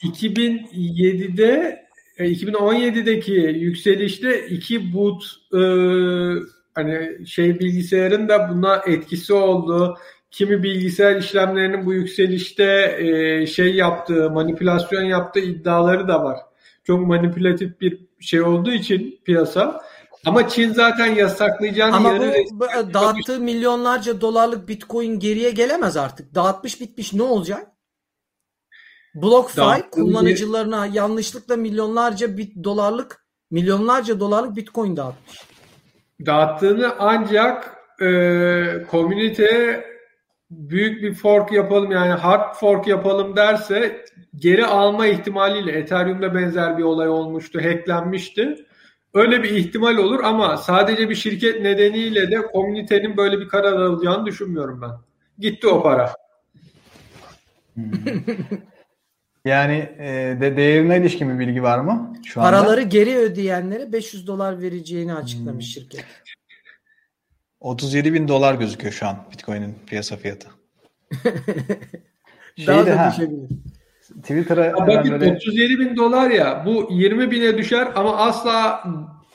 2007'de 0.03 1.81
2017'deki 2.19 3.35
e, 3.35 3.49
yükselişte 3.49 4.47
iki 4.47 4.93
boot 4.93 5.23
e, 5.53 5.61
hani 6.75 7.27
şey 7.27 7.59
bilgisayarın 7.59 8.29
da 8.29 8.49
buna 8.49 8.75
etkisi 8.75 9.33
oldu. 9.33 9.97
Kimi 10.31 10.63
bilgisayar 10.63 11.15
işlemlerinin 11.15 11.85
bu 11.85 11.93
yükselişte 11.93 12.97
e, 12.99 13.47
şey 13.47 13.75
yaptığı, 13.75 14.29
manipülasyon 14.29 15.03
yaptığı 15.03 15.39
iddiaları 15.39 16.07
da 16.07 16.23
var. 16.23 16.37
Çok 16.83 17.07
manipülatif 17.07 17.81
bir 17.81 17.99
şey 18.19 18.41
olduğu 18.41 18.71
için 18.71 19.19
piyasa. 19.25 19.81
Ama 20.25 20.49
Çin 20.49 20.73
zaten 20.73 21.15
yasaklayacağını 21.15 21.95
Ama 21.95 22.19
bu 22.51 22.93
dağıttığı 22.93 23.39
milyonlarca 23.39 24.21
dolarlık 24.21 24.67
bitcoin 24.67 25.19
geriye 25.19 25.51
gelemez 25.51 25.97
artık. 25.97 26.35
Dağıtmış 26.35 26.81
bitmiş 26.81 27.13
ne 27.13 27.23
olacak? 27.23 27.67
BlockFi 29.15 29.89
kullanıcılarına 29.91 30.85
yanlışlıkla 30.85 31.55
milyonlarca 31.55 32.37
bit 32.37 32.63
dolarlık 32.63 33.25
milyonlarca 33.51 34.19
dolarlık 34.19 34.55
bitcoin 34.55 34.97
dağıtmış. 34.97 35.37
Dağıttığını 36.25 36.95
ancak 36.99 37.77
e, 38.01 38.83
komüniteye 38.91 39.91
büyük 40.51 41.03
bir 41.03 41.13
fork 41.13 41.51
yapalım 41.51 41.91
yani 41.91 42.11
hard 42.11 42.55
fork 42.55 42.87
yapalım 42.87 43.35
derse 43.35 44.05
geri 44.35 44.65
alma 44.65 45.07
ihtimaliyle 45.07 45.71
Ethereum'da 45.71 46.35
benzer 46.35 46.77
bir 46.77 46.83
olay 46.83 47.09
olmuştu, 47.09 47.59
hacklenmişti. 47.63 48.65
Öyle 49.13 49.43
bir 49.43 49.49
ihtimal 49.49 49.97
olur 49.97 50.19
ama 50.23 50.57
sadece 50.57 51.09
bir 51.09 51.15
şirket 51.15 51.61
nedeniyle 51.61 52.31
de 52.31 52.41
komünitenin 52.41 53.17
böyle 53.17 53.39
bir 53.39 53.47
karar 53.47 53.73
alacağını 53.73 54.25
düşünmüyorum 54.25 54.81
ben. 54.81 54.91
Gitti 55.39 55.67
o 55.67 55.83
para. 55.83 56.13
Yani 59.45 59.89
e, 59.99 60.37
de 60.41 60.57
değerine 60.57 60.97
ilişkin 60.97 61.29
bir 61.29 61.47
bilgi 61.47 61.63
var 61.63 61.79
mı 61.79 62.13
şu 62.25 62.41
anda? 62.41 62.51
Paraları 62.51 62.81
geri 62.81 63.17
ödeyenlere 63.17 63.91
500 63.91 64.27
dolar 64.27 64.61
vereceğini 64.61 65.13
açıklamış 65.13 65.65
hmm. 65.65 65.83
şirket. 65.83 66.05
37 67.59 68.13
bin 68.13 68.27
dolar 68.27 68.55
gözüküyor 68.55 68.93
şu 68.93 69.07
an 69.07 69.25
Bitcoin'in 69.31 69.75
piyasa 69.87 70.17
fiyatı. 70.17 70.47
Daha 72.67 72.85
da 72.85 72.99
ha, 72.99 73.11
düşebilir. 73.11 73.49
Twitter'a 74.21 74.87
bakın 74.87 75.11
böyle... 75.11 75.31
37 75.31 75.79
bin 75.79 75.95
dolar 75.95 76.29
ya 76.29 76.63
bu 76.65 76.87
20 76.91 77.31
bine 77.31 77.57
düşer 77.57 77.87
ama 77.95 78.17
asla 78.17 78.83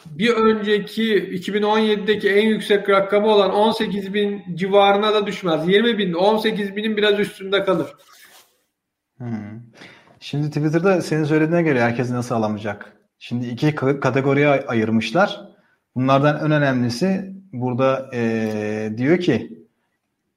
bir 0.07 0.31
önceki 0.31 1.15
2017'deki 1.15 2.31
en 2.31 2.49
yüksek 2.49 2.89
rakamı 2.89 3.27
olan 3.27 3.55
18 3.55 4.15
bin 4.15 4.57
civarına 4.57 5.15
da 5.15 5.27
düşmez. 5.27 5.69
20 5.69 5.99
bin 5.99 6.13
18 6.13 6.77
binin 6.77 6.97
biraz 6.97 7.21
üstünde 7.21 7.65
kalır. 7.65 7.87
Hmm. 9.19 9.61
Şimdi 10.27 10.49
Twitter'da 10.49 11.03
senin 11.03 11.25
söylediğine 11.25 11.63
göre 11.63 11.83
herkes 11.83 12.11
nasıl 12.11 12.35
alamayacak? 12.35 12.93
Şimdi 13.19 13.47
iki 13.47 13.75
kategoriye 13.75 14.49
ayırmışlar. 14.49 15.41
Bunlardan 15.97 16.45
en 16.45 16.51
önemlisi 16.51 17.33
burada 17.53 18.11
ee, 18.13 18.93
diyor 18.97 19.19
ki 19.19 19.65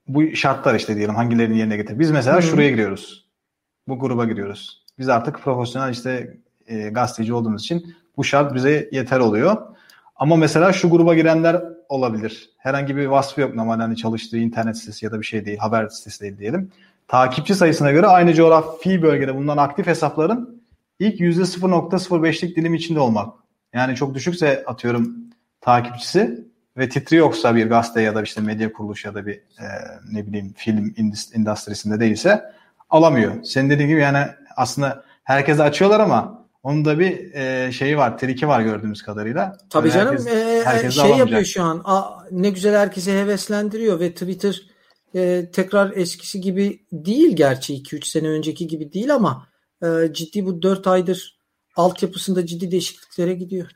bu 0.08 0.36
şartlar 0.36 0.76
işte 0.76 0.96
diyelim 0.96 1.16
hangilerini 1.16 1.58
yerine 1.58 1.78
getir. 1.78 2.00
Biz 2.00 2.12
mesela 2.12 2.38
Hı-hı. 2.38 2.46
şuraya 2.46 2.70
giriyoruz. 2.70 3.30
Bu 3.88 4.00
gruba 4.00 4.26
giriyoruz. 4.26 4.84
Biz 5.00 5.10
artık 5.10 5.40
profesyonel 5.40 5.92
işte 5.92 6.38
e, 6.68 6.90
gazeteci 6.90 7.34
olduğumuz 7.34 7.62
için 7.62 7.96
bu 8.18 8.24
şart 8.24 8.56
bize 8.56 8.90
yeter 8.92 9.20
oluyor. 9.20 9.58
Ama 10.16 10.36
mesela 10.36 10.74
şu 10.74 10.90
gruba 10.90 11.16
girenler 11.16 11.64
olabilir. 11.90 12.50
Herhangi 12.58 12.98
bir 12.98 13.06
vasfı 13.06 13.42
yok 13.42 13.56
normalde 13.56 13.82
hani 13.82 13.96
çalıştığı 13.96 14.38
internet 14.38 14.78
sitesi 14.78 15.06
ya 15.06 15.12
da 15.12 15.20
bir 15.20 15.26
şey 15.26 15.46
değil, 15.46 15.58
haber 15.58 15.88
sitesi 15.88 16.22
değil 16.22 16.38
diyelim 16.38 16.72
takipçi 17.10 17.55
sayısına 17.55 17.91
göre 17.91 18.07
aynı 18.07 18.34
coğrafi 18.34 19.01
bölgede 19.01 19.36
bulunan 19.36 19.57
aktif 19.57 19.88
hesapların 19.88 20.64
ilk 20.99 21.20
%0.05'lik 21.20 22.55
dilim 22.55 22.74
içinde 22.74 22.99
olmak. 22.99 23.34
Yani 23.74 23.95
çok 23.95 24.14
düşükse 24.14 24.64
atıyorum 24.68 25.16
takipçisi 25.62 26.47
ve 26.78 26.89
titri 26.89 27.16
yoksa 27.16 27.55
bir 27.55 27.70
gazete 27.70 28.01
ya 28.01 28.16
da 28.16 28.22
işte 28.22 28.41
medya 28.41 28.74
kuruluşu 28.74 29.07
ya 29.07 29.16
da 29.16 29.26
bir 29.26 29.34
e, 29.34 29.66
ne 30.12 30.28
bileyim 30.28 30.53
film 30.57 30.93
endüstrisinde 31.36 31.99
değilse 31.99 32.43
alamıyor. 32.89 33.43
Senin 33.43 33.70
dediğin 33.70 33.89
gibi 33.89 33.99
yani 33.99 34.26
aslında 34.55 35.03
herkese 35.24 35.64
açıyorlar 35.64 35.99
ama 35.99 36.45
onun 36.64 36.86
da 36.86 36.99
bir 36.99 37.34
e, 37.34 37.72
şeyi 37.72 37.98
var, 37.98 38.18
triki 38.18 38.48
var 38.48 38.61
gördüğümüz 38.61 39.02
kadarıyla. 39.02 39.57
Tabii 39.69 39.90
yani 39.90 39.94
canım 39.95 40.26
herkes, 40.65 40.86
e, 40.86 40.91
şey 40.91 41.03
alamayacak. 41.03 41.19
yapıyor 41.19 41.44
şu 41.44 41.64
an. 41.64 41.81
A, 41.86 42.03
ne 42.31 42.49
güzel 42.49 42.77
herkesi 42.77 43.11
heveslendiriyor 43.11 43.99
ve 43.99 44.11
Twitter 44.11 44.69
e, 45.15 45.52
tekrar 45.53 45.91
eskisi 45.98 46.41
gibi 46.41 46.86
değil 46.91 47.36
gerçi 47.36 47.73
2-3 47.73 48.06
sene 48.06 48.27
önceki 48.27 48.68
gibi 48.68 48.94
değil 48.94 49.15
ama 49.15 49.48
e, 49.84 50.14
ciddi 50.14 50.45
bu 50.45 50.61
4 50.61 50.88
aydır 50.88 51.40
altyapısında 51.76 52.45
ciddi 52.45 52.72
değişikliklere 52.72 53.34
gidiyor. 53.34 53.72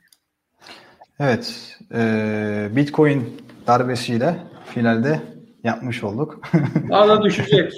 Evet. 1.20 1.78
E, 1.94 2.70
Bitcoin 2.72 3.42
darbesiyle 3.68 4.44
finalde 4.74 5.22
yapmış 5.64 6.04
olduk. 6.04 6.42
Daha 6.90 7.08
da 7.08 7.24
düşecek. 7.24 7.74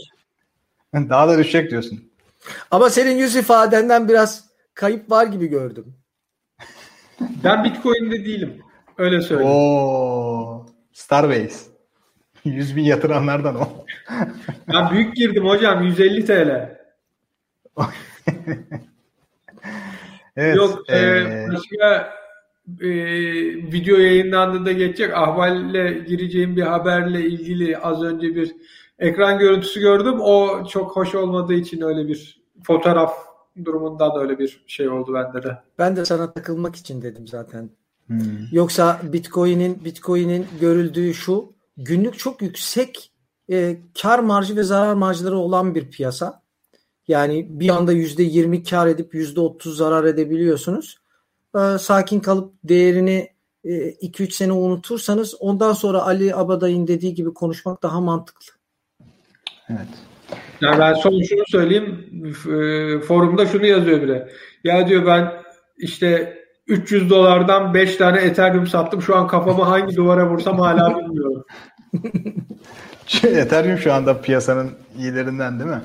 Daha 0.93 1.27
da 1.27 1.37
düşecek 1.37 1.71
diyorsun. 1.71 2.11
Ama 2.71 2.89
senin 2.89 3.17
yüz 3.17 3.35
ifadenden 3.35 4.09
biraz 4.09 4.45
kayıp 4.73 5.11
var 5.11 5.27
gibi 5.27 5.47
gördüm. 5.47 5.95
Ben 7.43 7.63
Bitcoin'de 7.63 8.25
değilim. 8.25 8.61
Öyle 8.97 9.21
söyleyeyim. 9.21 9.51
Oo, 9.51 10.65
Starbase. 10.93 11.74
100 12.45 12.75
bin 12.75 12.83
yatıranlardan 12.83 13.55
o. 13.55 13.67
ben 14.73 14.91
büyük 14.91 15.15
girdim 15.15 15.45
hocam 15.45 15.83
150 15.83 16.25
TL. 16.25 16.77
evet, 20.35 20.55
Yok 20.55 20.83
e, 20.89 20.97
ee... 20.97 21.47
başka 21.53 22.13
e, 22.81 22.89
video 23.71 23.97
yayınlandığında 23.97 24.71
geçecek. 24.71 25.13
Ahval'le 25.13 26.05
gireceğim 26.07 26.55
bir 26.55 26.61
haberle 26.61 27.25
ilgili 27.25 27.77
az 27.77 28.03
önce 28.03 28.35
bir 28.35 28.55
ekran 28.99 29.39
görüntüsü 29.39 29.79
gördüm. 29.79 30.15
O 30.19 30.65
çok 30.67 30.95
hoş 30.95 31.15
olmadığı 31.15 31.53
için 31.53 31.81
öyle 31.81 32.07
bir 32.07 32.41
fotoğraf 32.63 33.13
durumunda 33.65 34.15
da 34.15 34.19
öyle 34.19 34.39
bir 34.39 34.63
şey 34.67 34.89
oldu 34.89 35.13
bende 35.13 35.43
de. 35.43 35.57
Ben 35.79 35.95
de 35.95 36.05
sana 36.05 36.33
takılmak 36.33 36.75
için 36.75 37.01
dedim 37.01 37.27
zaten. 37.27 37.69
Hmm. 38.07 38.19
Yoksa 38.51 38.99
Bitcoin'in 39.03 39.85
Bitcoin'in 39.85 40.47
görüldüğü 40.61 41.13
şu 41.13 41.54
günlük 41.77 42.19
çok 42.19 42.41
yüksek 42.41 43.11
e, 43.51 43.77
kar 44.01 44.19
marjı 44.19 44.55
ve 44.55 44.63
zarar 44.63 44.93
marjları 44.93 45.37
olan 45.37 45.75
bir 45.75 45.91
piyasa. 45.91 46.41
Yani 47.07 47.47
bir 47.49 47.69
anda 47.69 47.91
yüzde 47.91 48.23
yirmi 48.23 48.63
kar 48.63 48.87
edip 48.87 49.13
yüzde 49.13 49.39
otuz 49.39 49.77
zarar 49.77 50.03
edebiliyorsunuz. 50.03 50.97
E, 51.55 51.77
sakin 51.77 52.19
kalıp 52.19 52.53
değerini 52.63 53.35
2-3 53.65 54.23
e, 54.23 54.31
sene 54.31 54.51
unutursanız 54.51 55.35
ondan 55.39 55.73
sonra 55.73 56.01
Ali 56.01 56.35
Abaday'ın 56.35 56.87
dediği 56.87 57.13
gibi 57.13 57.33
konuşmak 57.33 57.83
daha 57.83 58.01
mantıklı. 58.01 58.53
Evet. 59.69 59.87
Yani 60.61 60.79
ben 60.79 60.93
son 60.93 61.21
şunu 61.21 61.43
söyleyeyim. 61.47 62.05
E, 62.25 62.99
forumda 62.99 63.45
şunu 63.45 63.65
yazıyor 63.65 64.01
bile. 64.01 64.29
Ya 64.63 64.87
diyor 64.87 65.05
ben 65.05 65.31
işte 65.77 66.37
300 66.67 67.09
dolardan 67.09 67.73
5 67.73 67.95
tane 67.95 68.17
Ethereum 68.17 68.67
sattım. 68.67 69.01
Şu 69.01 69.15
an 69.15 69.27
kafamı 69.27 69.63
hangi 69.63 69.95
duvara 69.95 70.29
vursam 70.29 70.59
hala 70.59 70.97
bilmiyorum. 70.97 71.45
Ethereum 73.23 73.77
şu 73.77 73.93
anda 73.93 74.21
piyasanın 74.21 74.71
iyilerinden 74.97 75.59
değil 75.59 75.69
mi? 75.69 75.81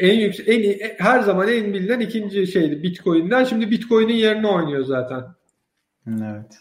En 0.00 0.14
yüksek, 0.14 0.48
en 0.48 0.58
iyi, 0.58 0.96
her 0.98 1.20
zaman 1.20 1.48
en 1.48 1.74
bilinen 1.74 2.00
ikinci 2.00 2.46
şeydi 2.46 2.82
Bitcoin'den. 2.82 3.44
Şimdi 3.44 3.70
Bitcoin'in 3.70 4.14
yerine 4.14 4.46
oynuyor 4.46 4.84
zaten. 4.84 5.24
Evet. 6.08 6.58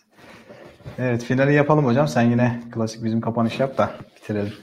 Evet 0.99 1.23
finali 1.23 1.53
yapalım 1.53 1.85
hocam. 1.85 2.07
Sen 2.07 2.21
yine 2.21 2.59
klasik 2.71 3.03
bizim 3.03 3.21
kapanış 3.21 3.59
yap 3.59 3.77
da 3.77 3.91
bitirelim. 4.15 4.53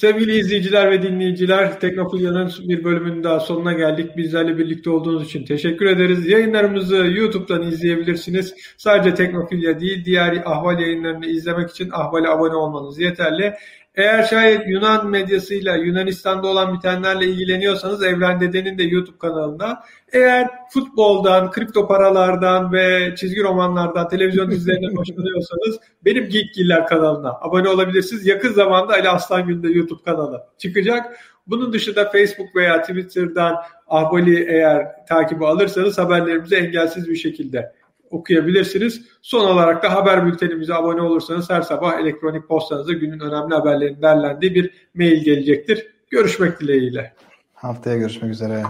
Sevgili 0.00 0.38
izleyiciler 0.38 0.90
ve 0.90 1.02
dinleyiciler, 1.02 1.80
Teknofilya'nın 1.80 2.52
bir 2.60 2.84
bölümünün 2.84 3.24
daha 3.24 3.40
sonuna 3.40 3.72
geldik. 3.72 4.16
Bizlerle 4.16 4.58
birlikte 4.58 4.90
olduğunuz 4.90 5.26
için 5.26 5.44
teşekkür 5.44 5.86
ederiz. 5.86 6.26
Yayınlarımızı 6.26 6.96
YouTube'dan 6.96 7.62
izleyebilirsiniz. 7.62 8.54
Sadece 8.76 9.14
Teknofilya 9.14 9.80
değil, 9.80 10.04
diğer 10.04 10.42
ahval 10.44 10.80
yayınlarını 10.80 11.26
izlemek 11.26 11.70
için 11.70 11.90
ahvale 11.92 12.28
abone 12.28 12.54
olmanız 12.54 13.00
yeterli. 13.00 13.54
Eğer 14.00 14.22
şayet 14.22 14.68
Yunan 14.68 15.06
medyasıyla 15.06 15.76
Yunanistan'da 15.76 16.46
olan 16.46 16.74
bitenlerle 16.74 17.26
ilgileniyorsanız 17.26 18.02
Evren 18.02 18.40
Dede'nin 18.40 18.78
de 18.78 18.82
YouTube 18.82 19.18
kanalında. 19.18 19.84
Eğer 20.12 20.48
futboldan, 20.72 21.50
kripto 21.50 21.88
paralardan 21.88 22.72
ve 22.72 23.14
çizgi 23.16 23.42
romanlardan, 23.42 24.08
televizyon 24.08 24.50
dizilerinden 24.50 24.96
hoşlanıyorsanız 24.96 25.78
benim 26.04 26.28
Geekgiller 26.28 26.86
kanalına 26.86 27.32
abone 27.40 27.68
olabilirsiniz. 27.68 28.26
Yakın 28.26 28.52
zamanda 28.52 28.92
Ali 28.92 29.08
Aslan 29.08 29.46
Gün'de 29.46 29.68
YouTube 29.68 30.02
kanalı 30.04 30.42
çıkacak. 30.58 31.16
Bunun 31.46 31.72
dışında 31.72 32.10
Facebook 32.10 32.56
veya 32.56 32.82
Twitter'dan 32.82 33.56
Ahvali 33.88 34.44
eğer 34.48 35.06
takibi 35.08 35.46
alırsanız 35.46 35.98
haberlerimizi 35.98 36.56
engelsiz 36.56 37.08
bir 37.08 37.16
şekilde 37.16 37.72
okuyabilirsiniz. 38.10 39.02
Son 39.22 39.44
olarak 39.44 39.82
da 39.82 39.94
haber 39.94 40.26
bültenimize 40.26 40.74
abone 40.74 41.02
olursanız 41.02 41.50
her 41.50 41.62
sabah 41.62 42.00
elektronik 42.00 42.48
postanıza 42.48 42.92
günün 42.92 43.20
önemli 43.20 43.54
haberlerinin 43.54 44.02
derlendiği 44.02 44.54
bir 44.54 44.88
mail 44.94 45.24
gelecektir. 45.24 45.86
Görüşmek 46.10 46.60
dileğiyle. 46.60 47.14
Haftaya 47.54 47.96
görüşmek 47.96 48.30
üzere. 48.32 48.64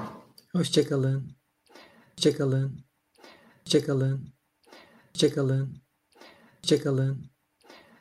Hoşçakalın. 0.52 1.32
Hoşçakalın. 2.16 2.80
Hoşçakalın. 3.64 4.28
Hoşçakalın. 5.12 5.70
Hoşçakalın. 6.62 7.30